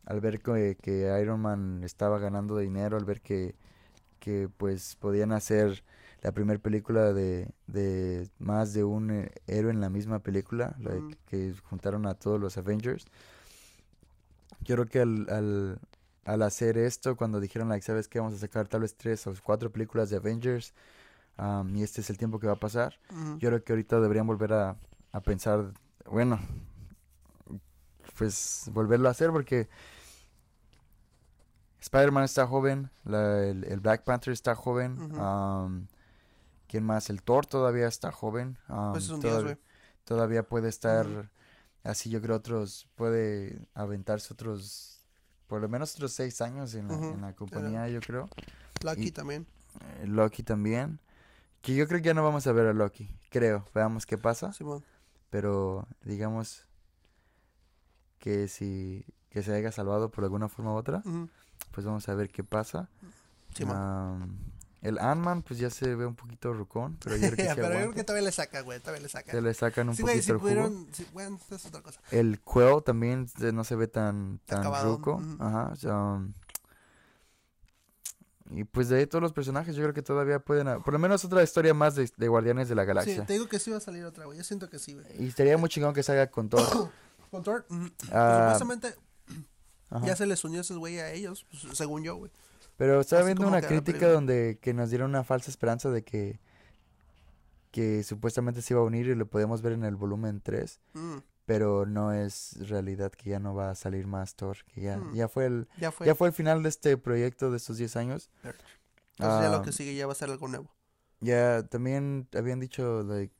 al 0.05 0.21
ver 0.21 0.39
que, 0.39 0.77
que, 0.81 1.19
Iron 1.21 1.41
Man 1.41 1.81
estaba 1.83 2.19
ganando 2.19 2.57
dinero, 2.57 2.97
al 2.97 3.05
ver 3.05 3.21
que, 3.21 3.55
que 4.19 4.49
pues 4.57 4.95
podían 4.95 5.31
hacer 5.31 5.83
la 6.21 6.31
primera 6.31 6.59
película 6.59 7.13
de, 7.13 7.49
de 7.67 8.27
más 8.39 8.73
de 8.73 8.83
un 8.83 9.11
eh, 9.11 9.31
héroe 9.47 9.71
en 9.71 9.79
la 9.79 9.89
misma 9.89 10.19
película, 10.19 10.75
que 11.27 11.53
juntaron 11.69 12.05
a 12.07 12.13
todos 12.13 12.39
los 12.39 12.57
Avengers. 12.57 13.05
Yo 14.61 14.75
creo 14.75 14.87
que 14.87 14.99
al, 14.99 15.29
al 15.29 15.79
hacer 16.25 16.77
esto, 16.77 17.15
cuando 17.15 17.39
dijeron, 17.39 17.69
like, 17.69 17.85
¿sabes 17.85 18.07
qué? 18.07 18.19
Vamos 18.19 18.35
a 18.35 18.37
sacar 18.37 18.67
tal 18.67 18.81
vez 18.81 18.95
tres 18.95 19.25
o 19.27 19.33
cuatro 19.43 19.71
películas 19.71 20.09
de 20.09 20.17
Avengers 20.17 20.73
y 21.73 21.83
este 21.83 22.01
es 22.01 22.09
el 22.09 22.17
tiempo 22.17 22.39
que 22.39 22.47
va 22.47 22.53
a 22.53 22.59
pasar. 22.59 22.95
Yo 23.37 23.49
creo 23.49 23.63
que 23.63 23.73
ahorita 23.73 23.99
deberían 23.99 24.27
volver 24.27 24.53
a, 24.53 24.75
a, 25.11 25.21
pensar, 25.21 25.73
bueno, 26.05 26.39
pues 28.17 28.69
volverlo 28.73 29.07
a 29.07 29.11
hacer 29.11 29.31
porque 29.31 29.69
Spider-Man 31.79 32.25
está 32.25 32.45
joven, 32.45 32.89
el, 33.05 33.79
Black 33.79 34.03
Panther 34.03 34.33
está 34.33 34.53
joven. 34.55 34.97
¿Quién 36.67 36.83
más? 36.83 37.09
El 37.09 37.23
Thor 37.23 37.45
todavía 37.45 37.87
está 37.87 38.11
joven. 38.11 38.57
Pues 38.91 39.07
todavía, 39.07 39.57
todavía 40.03 40.43
puede 40.43 40.67
estar 40.69 41.07
así, 41.83 42.09
yo 42.09 42.21
creo, 42.21 42.35
otros, 42.35 42.89
puede 42.95 43.65
aventarse 43.73 44.33
otros 44.33 44.98
por 45.49 45.59
lo 45.59 45.67
menos 45.67 45.95
otros 45.95 46.13
seis 46.13 46.39
años 46.41 46.75
en 46.75 46.87
la, 46.87 46.93
en 46.93 47.21
la 47.21 47.33
compañía, 47.33 47.89
yo 47.89 47.99
creo. 47.99 48.29
Loki 48.83 49.11
también. 49.11 49.47
Eh, 49.99 50.07
Loki 50.07 50.43
también. 50.43 50.99
Que 51.61 51.75
yo 51.75 51.87
creo 51.87 51.99
que 51.99 52.05
ya 52.05 52.13
no 52.13 52.23
vamos 52.23 52.45
a 52.47 52.51
ver 52.53 52.67
a 52.67 52.73
Loki, 52.73 53.09
creo. 53.31 53.65
Veamos 53.73 54.05
qué 54.05 54.17
pasa. 54.17 54.51
Pero 55.31 55.87
digamos 56.03 56.65
que 58.19 58.47
si 58.47 59.03
que 59.29 59.43
se 59.43 59.53
haya 59.53 59.71
salvado 59.71 60.09
por 60.09 60.23
alguna 60.23 60.49
forma 60.49 60.73
u 60.73 60.75
otra, 60.75 61.03
pues 61.71 61.85
vamos 61.85 62.07
a 62.07 62.13
ver 62.13 62.29
qué 62.29 62.43
pasa. 62.43 62.87
Sí, 63.55 63.65
el 64.81 64.97
Ant-Man, 64.97 65.41
pues 65.43 65.59
ya 65.59 65.69
se 65.69 65.93
ve 65.95 66.05
un 66.05 66.15
poquito 66.15 66.53
rucón, 66.53 66.97
pero 67.03 67.17
yo 67.17 67.31
creo 67.31 67.35
que, 67.35 67.55
pero 67.61 67.73
yo 67.73 67.79
creo 67.79 67.93
que 67.93 68.03
todavía 68.03 68.25
le 68.25 68.31
saca, 68.31 68.61
güey, 68.61 68.79
todavía 68.79 69.03
le 69.03 69.09
saca. 69.09 69.31
Se 69.31 69.41
le 69.41 69.53
sacan 69.53 69.89
un 69.89 69.97
poquito 69.97 70.21
si 70.21 70.31
el 70.31 70.37
pudieron, 70.37 70.87
bueno, 71.13 71.39
es 71.51 71.65
otra 71.65 71.81
cosa. 71.81 71.99
El 72.11 72.39
Quell 72.39 72.83
también 72.83 73.27
no 73.53 73.63
se 73.63 73.75
ve 73.75 73.87
tan, 73.87 74.39
tan 74.45 74.63
ruco. 74.83 75.21
Ajá, 75.39 75.73
y 78.51 78.63
pues 78.63 78.89
de 78.89 78.97
ahí 78.97 79.05
todos 79.05 79.21
los 79.21 79.31
personajes 79.31 79.75
yo 79.75 79.83
creo 79.83 79.93
que 79.93 80.01
todavía 80.01 80.39
pueden... 80.39 80.81
Por 80.81 80.93
lo 80.93 80.97
menos 80.99 81.23
otra 81.23 81.43
historia 81.43 81.75
más 81.75 81.93
de, 81.93 82.27
Guardianes 82.27 82.67
de 82.67 82.73
la 82.73 82.83
Galaxia. 82.83 83.21
Sí, 83.21 83.21
te 83.27 83.33
digo 83.33 83.47
que 83.47 83.59
sí 83.59 83.69
va 83.69 83.77
a 83.77 83.79
salir 83.79 84.03
otra, 84.05 84.25
güey. 84.25 84.39
Yo 84.39 84.43
siento 84.43 84.71
que 84.71 84.79
sí, 84.79 84.95
güey. 84.95 85.05
Y 85.19 85.27
estaría 85.27 85.55
muy 85.55 85.69
chingón 85.69 85.93
que 85.93 86.01
salga 86.01 86.31
con 86.31 86.49
Thor. 86.49 86.89
¿Con 87.29 87.43
Thor? 87.43 87.67
Ah, 88.11 88.55
supuestamente 88.55 88.95
ya 90.03 90.15
se 90.15 90.25
les 90.25 90.43
unió 90.43 90.61
ese 90.61 90.75
güey 90.75 90.99
a 90.99 91.11
ellos, 91.11 91.45
pues, 91.49 91.77
según 91.77 92.03
yo, 92.03 92.15
güey. 92.15 92.31
Pero 92.79 93.01
estaba 93.01 93.23
viendo 93.23 93.45
una 93.45 93.61
crítica 93.61 94.07
donde 94.07 94.57
que 94.61 94.73
nos 94.73 94.89
dieron 94.89 95.09
una 95.09 95.25
falsa 95.25 95.51
esperanza 95.51 95.89
de 95.89 96.01
que 96.01 96.39
que 97.71 98.03
supuestamente 98.03 98.61
se 98.61 98.73
iba 98.73 98.81
a 98.81 98.85
unir 98.85 99.07
y 99.07 99.15
lo 99.15 99.27
podemos 99.27 99.61
ver 99.61 99.73
en 99.73 99.83
el 99.83 99.97
volumen 99.97 100.39
3. 100.41 100.79
Mm. 100.93 101.17
Pero 101.45 101.85
no 101.85 102.13
es 102.13 102.55
realidad 102.69 103.11
que 103.11 103.31
ya 103.31 103.39
no 103.39 103.53
va 103.53 103.71
a 103.71 103.75
salir 103.75 104.07
más 104.07 104.35
Thor, 104.35 104.57
que 104.65 104.81
ya, 104.81 104.97
mm. 104.97 105.13
ya, 105.13 105.27
fue 105.27 105.47
el, 105.47 105.67
ya, 105.77 105.91
fue. 105.91 106.27
el 106.27 106.33
final 106.33 106.63
de 106.63 106.69
este 106.69 106.95
proyecto 106.95 107.51
de 107.51 107.57
estos 107.57 107.77
10 107.77 107.97
años. 107.97 108.29
Entonces 108.43 109.43
ya 109.43 109.49
lo 109.49 109.57
ah, 109.57 109.61
que 109.61 109.73
sigue 109.73 109.93
ya 109.93 110.07
va 110.07 110.13
a 110.13 110.15
ser 110.15 110.29
algo 110.29 110.47
nuevo. 110.47 110.71
Ya, 111.19 111.67
también 111.67 112.29
habían 112.33 112.61
dicho, 112.61 113.03
like, 113.03 113.35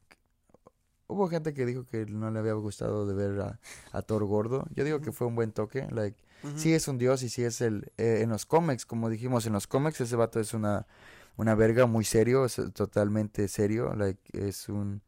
hubo 1.07 1.29
gente 1.29 1.53
que 1.53 1.65
dijo 1.65 1.85
que 1.85 2.05
no 2.07 2.29
le 2.29 2.39
había 2.39 2.53
gustado 2.53 3.07
de 3.07 3.13
ver 3.13 3.39
a, 3.39 3.59
a 3.93 4.01
Thor 4.01 4.25
gordo. 4.25 4.65
Yo 4.75 4.83
digo 4.83 4.99
que 4.99 5.13
fue 5.13 5.27
un 5.27 5.35
buen 5.35 5.53
toque, 5.53 5.87
like, 5.91 6.21
Sí 6.55 6.73
es 6.73 6.87
un 6.87 6.97
dios 6.97 7.21
y 7.23 7.29
sí 7.29 7.43
es 7.43 7.61
el... 7.61 7.91
Eh, 7.97 8.19
en 8.21 8.29
los 8.29 8.45
cómics, 8.45 8.85
como 8.85 9.09
dijimos, 9.09 9.45
en 9.45 9.53
los 9.53 9.67
cómics 9.67 9.99
ese 10.01 10.15
vato 10.15 10.39
es 10.39 10.53
una, 10.53 10.87
una 11.35 11.53
verga 11.55 11.85
muy 11.85 12.05
serio, 12.05 12.45
es 12.45 12.61
totalmente 12.73 13.47
serio. 13.47 13.93
Like, 13.95 14.21
es 14.47 14.69
un... 14.69 15.01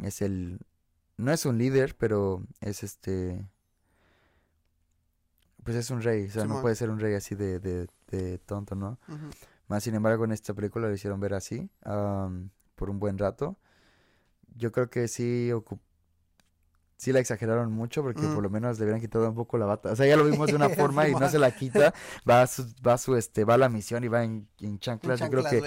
Es 0.00 0.22
el... 0.22 0.58
No 1.16 1.32
es 1.32 1.46
un 1.46 1.58
líder, 1.58 1.96
pero 1.96 2.42
es 2.60 2.82
este... 2.82 3.46
Pues 5.62 5.76
es 5.76 5.90
un 5.90 6.02
rey, 6.02 6.26
o 6.26 6.30
sea, 6.30 6.44
no 6.44 6.60
puede 6.60 6.74
ser 6.74 6.90
un 6.90 6.98
rey 6.98 7.14
así 7.14 7.36
de, 7.36 7.60
de, 7.60 7.86
de 8.08 8.38
tonto, 8.38 8.74
¿no? 8.74 8.98
Más 9.68 9.84
sin 9.84 9.94
embargo, 9.94 10.24
en 10.24 10.32
esta 10.32 10.54
película 10.54 10.88
lo 10.88 10.94
hicieron 10.94 11.20
ver 11.20 11.34
así, 11.34 11.70
por 12.74 12.90
un 12.90 12.98
buen 12.98 13.16
rato. 13.16 13.56
Yo 14.56 14.72
creo 14.72 14.90
que 14.90 15.06
sí 15.06 15.52
ocupó 15.52 15.82
sí 17.02 17.12
la 17.12 17.18
exageraron 17.18 17.72
mucho 17.72 18.00
porque 18.00 18.22
por 18.22 18.38
mm. 18.38 18.42
lo 18.42 18.50
menos 18.50 18.78
le 18.78 18.84
hubieran 18.84 19.00
quitado 19.00 19.28
un 19.28 19.34
poco 19.34 19.58
la 19.58 19.66
bata. 19.66 19.90
O 19.90 19.96
sea, 19.96 20.06
ya 20.06 20.16
lo 20.16 20.24
vimos 20.24 20.46
de 20.46 20.54
una 20.54 20.68
forma 20.68 21.08
y 21.08 21.12
no 21.12 21.28
se 21.28 21.40
la 21.40 21.50
quita, 21.50 21.92
va 22.28 22.42
a 22.42 22.46
su, 22.46 22.64
va 22.86 22.92
a 22.92 22.98
su 22.98 23.16
este, 23.16 23.44
va 23.44 23.54
a 23.54 23.58
la 23.58 23.68
misión 23.68 24.04
y 24.04 24.08
va 24.08 24.22
en, 24.22 24.46
en 24.60 24.78
chanclas. 24.78 25.18
yo 25.18 25.28
creo 25.28 25.42
que 25.42 25.60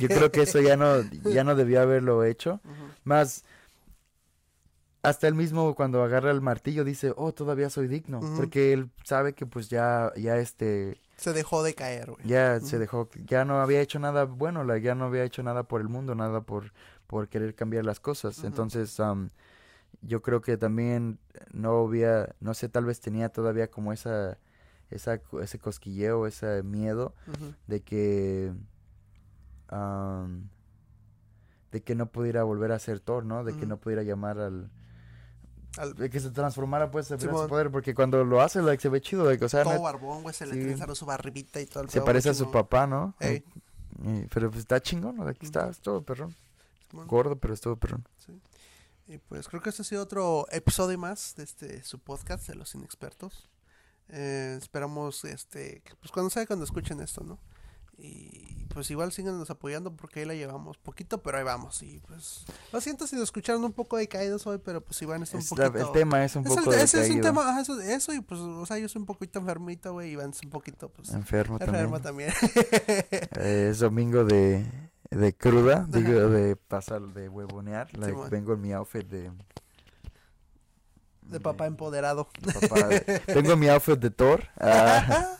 yo 0.00 0.08
creo 0.08 0.32
que 0.32 0.40
eso 0.40 0.58
ya 0.60 0.78
no 0.78 1.02
ya 1.30 1.44
no 1.44 1.54
debió 1.54 1.82
haberlo 1.82 2.24
hecho. 2.24 2.62
Más 3.04 3.44
hasta 5.02 5.28
él 5.28 5.34
mismo 5.34 5.74
cuando 5.74 6.02
agarra 6.02 6.30
el 6.30 6.40
martillo 6.40 6.82
dice, 6.82 7.12
"Oh, 7.14 7.32
todavía 7.32 7.68
soy 7.68 7.86
digno", 7.86 8.20
porque 8.34 8.72
él 8.72 8.90
sabe 9.04 9.34
que 9.34 9.44
pues 9.44 9.68
ya 9.68 10.12
ya 10.16 10.38
este 10.38 10.98
se 11.18 11.34
dejó 11.34 11.62
de 11.62 11.74
caer, 11.74 12.10
güey. 12.12 12.26
Ya 12.26 12.58
se 12.60 12.78
dejó, 12.78 13.10
ya 13.26 13.44
no 13.44 13.60
había 13.60 13.82
hecho 13.82 13.98
nada 13.98 14.24
bueno, 14.24 14.64
ya 14.78 14.94
no 14.94 15.04
había 15.04 15.24
hecho 15.24 15.42
nada 15.42 15.64
por 15.64 15.82
el 15.82 15.90
mundo, 15.90 16.14
nada 16.14 16.40
por 16.40 16.72
por 17.06 17.28
querer 17.28 17.54
cambiar 17.54 17.84
las 17.84 18.00
cosas. 18.00 18.44
Entonces, 18.44 18.98
um, 18.98 19.28
yo 20.02 20.22
creo 20.22 20.40
que 20.40 20.56
también 20.56 21.18
no 21.52 21.86
había, 21.86 22.34
no 22.40 22.54
sé, 22.54 22.68
tal 22.68 22.84
vez 22.84 23.00
tenía 23.00 23.28
todavía 23.28 23.70
como 23.70 23.92
esa, 23.92 24.38
esa 24.90 25.20
ese 25.42 25.58
cosquilleo, 25.58 26.26
ese 26.26 26.62
miedo 26.62 27.14
de 27.66 27.80
que, 27.82 28.52
de 31.72 31.82
que 31.82 31.94
no 31.94 32.06
pudiera 32.06 32.42
volver 32.44 32.72
a 32.72 32.78
ser 32.78 33.00
Thor, 33.00 33.24
¿no? 33.24 33.44
De 33.44 33.56
que 33.56 33.66
no 33.66 33.78
pudiera 33.78 34.02
llamar 34.02 34.38
al, 34.38 34.70
de 35.96 36.10
que 36.10 36.18
se 36.18 36.30
transformara 36.30 36.90
pues 36.90 37.10
en 37.10 37.20
su 37.20 37.28
poder 37.28 37.70
porque 37.70 37.94
cuando 37.94 38.24
lo 38.24 38.40
hace 38.40 38.62
like, 38.62 38.82
se 38.82 38.88
ve 38.88 39.00
chido 39.00 39.24
like, 39.24 39.44
o 39.44 39.48
sea 39.48 39.62
todo 39.62 39.82
barbón 39.82 40.22
güey 40.22 40.34
se 40.34 40.46
le 40.46 40.76
sí. 40.76 40.94
su 40.94 41.06
barbita 41.06 41.60
y 41.60 41.66
todo 41.66 41.84
el 41.84 41.90
se 41.90 42.00
parece 42.00 42.30
a 42.30 42.34
su 42.34 42.50
papá 42.50 42.86
no 42.86 43.14
pero 44.30 44.50
pues 44.50 44.60
está 44.60 44.80
chingón 44.80 45.16
¿no? 45.16 45.28
aquí 45.28 45.46
está 45.46 45.68
es 45.68 45.80
todo 45.80 46.02
perrón. 46.02 46.34
Gordo 46.92 47.36
pero 47.36 47.52
es 47.52 47.60
todo 47.60 47.76
perrón. 47.76 48.06
Sí. 48.16 48.40
Y 49.08 49.18
pues 49.18 49.48
creo 49.48 49.62
que 49.62 49.70
este 49.70 49.82
ha 49.82 49.84
sido 49.84 50.02
otro 50.02 50.46
episodio 50.50 50.98
más 50.98 51.34
de 51.36 51.44
este 51.44 51.82
su 51.82 51.98
podcast 51.98 52.46
de 52.46 52.54
los 52.54 52.74
inexpertos 52.74 53.48
eh, 54.08 54.56
esperamos 54.58 55.24
este 55.24 55.82
pues 56.00 56.12
cuando 56.12 56.30
sea 56.30 56.46
cuando 56.46 56.64
escuchen 56.64 57.00
esto 57.00 57.24
no 57.24 57.38
y 58.00 58.64
pues 58.72 58.88
igual 58.92 59.10
síganos 59.10 59.50
apoyando 59.50 59.90
porque 59.90 60.20
ahí 60.20 60.26
la 60.26 60.34
llevamos 60.34 60.78
poquito, 60.78 61.20
pero 61.20 61.38
ahí 61.38 61.42
vamos. 61.42 61.82
Y 61.82 62.00
pues 62.06 62.44
lo 62.72 62.80
siento 62.80 63.08
si 63.08 63.16
nos 63.16 63.24
escucharon 63.24 63.64
un 63.64 63.72
poco 63.72 63.96
decaídos 63.96 64.46
hoy, 64.46 64.58
pero 64.64 64.80
pues 64.80 65.02
Iván 65.02 65.24
está 65.24 65.36
un 65.36 65.44
poquito. 65.44 65.88
el 65.88 65.92
tema 65.92 66.24
es 66.24 66.36
un 66.36 66.44
poco 66.44 66.72
es 66.72 66.94
Es 66.94 67.10
un 67.10 67.20
tema, 67.20 67.60
eso, 67.60 67.80
eso, 67.80 68.14
y 68.14 68.20
pues, 68.20 68.40
o 68.40 68.64
sea, 68.66 68.78
yo 68.78 68.88
soy 68.88 69.00
un 69.00 69.06
poquito 69.06 69.40
enfermito, 69.40 69.92
güey. 69.92 70.12
Iván 70.12 70.30
es 70.30 70.40
un 70.44 70.50
poquito, 70.50 70.90
pues. 70.90 71.10
Enfermo, 71.10 71.58
enfermo 71.60 72.00
también. 72.00 72.32
Eh, 73.36 73.68
es 73.72 73.80
domingo 73.80 74.24
de, 74.24 74.64
de 75.10 75.34
cruda, 75.34 75.86
digo, 75.90 76.28
de 76.28 76.56
pasar, 76.56 77.02
de 77.02 77.28
huevonear. 77.28 77.88
vengo 78.30 78.54
en 78.54 78.60
mi 78.60 78.72
outfit 78.72 79.06
de. 79.06 79.30
De 81.22 81.40
papá 81.40 81.66
empoderado. 81.66 82.28
tengo 83.26 83.56
mi 83.56 83.68
outfit 83.68 83.98
de 83.98 84.10
Thor. 84.10 84.44
Ah. 84.60 85.36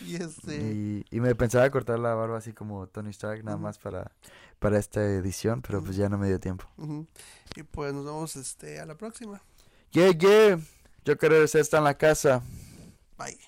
Y, 0.00 1.06
y, 1.10 1.20
me 1.20 1.34
pensaba 1.34 1.70
cortar 1.70 1.98
la 1.98 2.14
barba 2.14 2.36
así 2.36 2.52
como 2.52 2.86
Tony 2.88 3.08
Stark, 3.10 3.42
nada 3.42 3.56
más 3.56 3.78
para, 3.78 4.12
para 4.58 4.78
esta 4.78 5.02
edición, 5.02 5.62
pero 5.62 5.82
pues 5.82 5.96
ya 5.96 6.10
no 6.10 6.18
me 6.18 6.28
dio 6.28 6.38
tiempo. 6.38 6.66
Y 7.56 7.62
pues 7.62 7.94
nos 7.94 8.04
vemos 8.04 8.36
este, 8.36 8.80
a 8.80 8.86
la 8.86 8.96
próxima. 8.96 9.40
Yeah, 9.92 10.10
yeah. 10.10 10.60
Yo 11.06 11.16
que 11.16 11.44
está 11.44 11.78
en 11.78 11.84
la 11.84 11.94
casa. 11.94 12.42
Bye. 13.16 13.38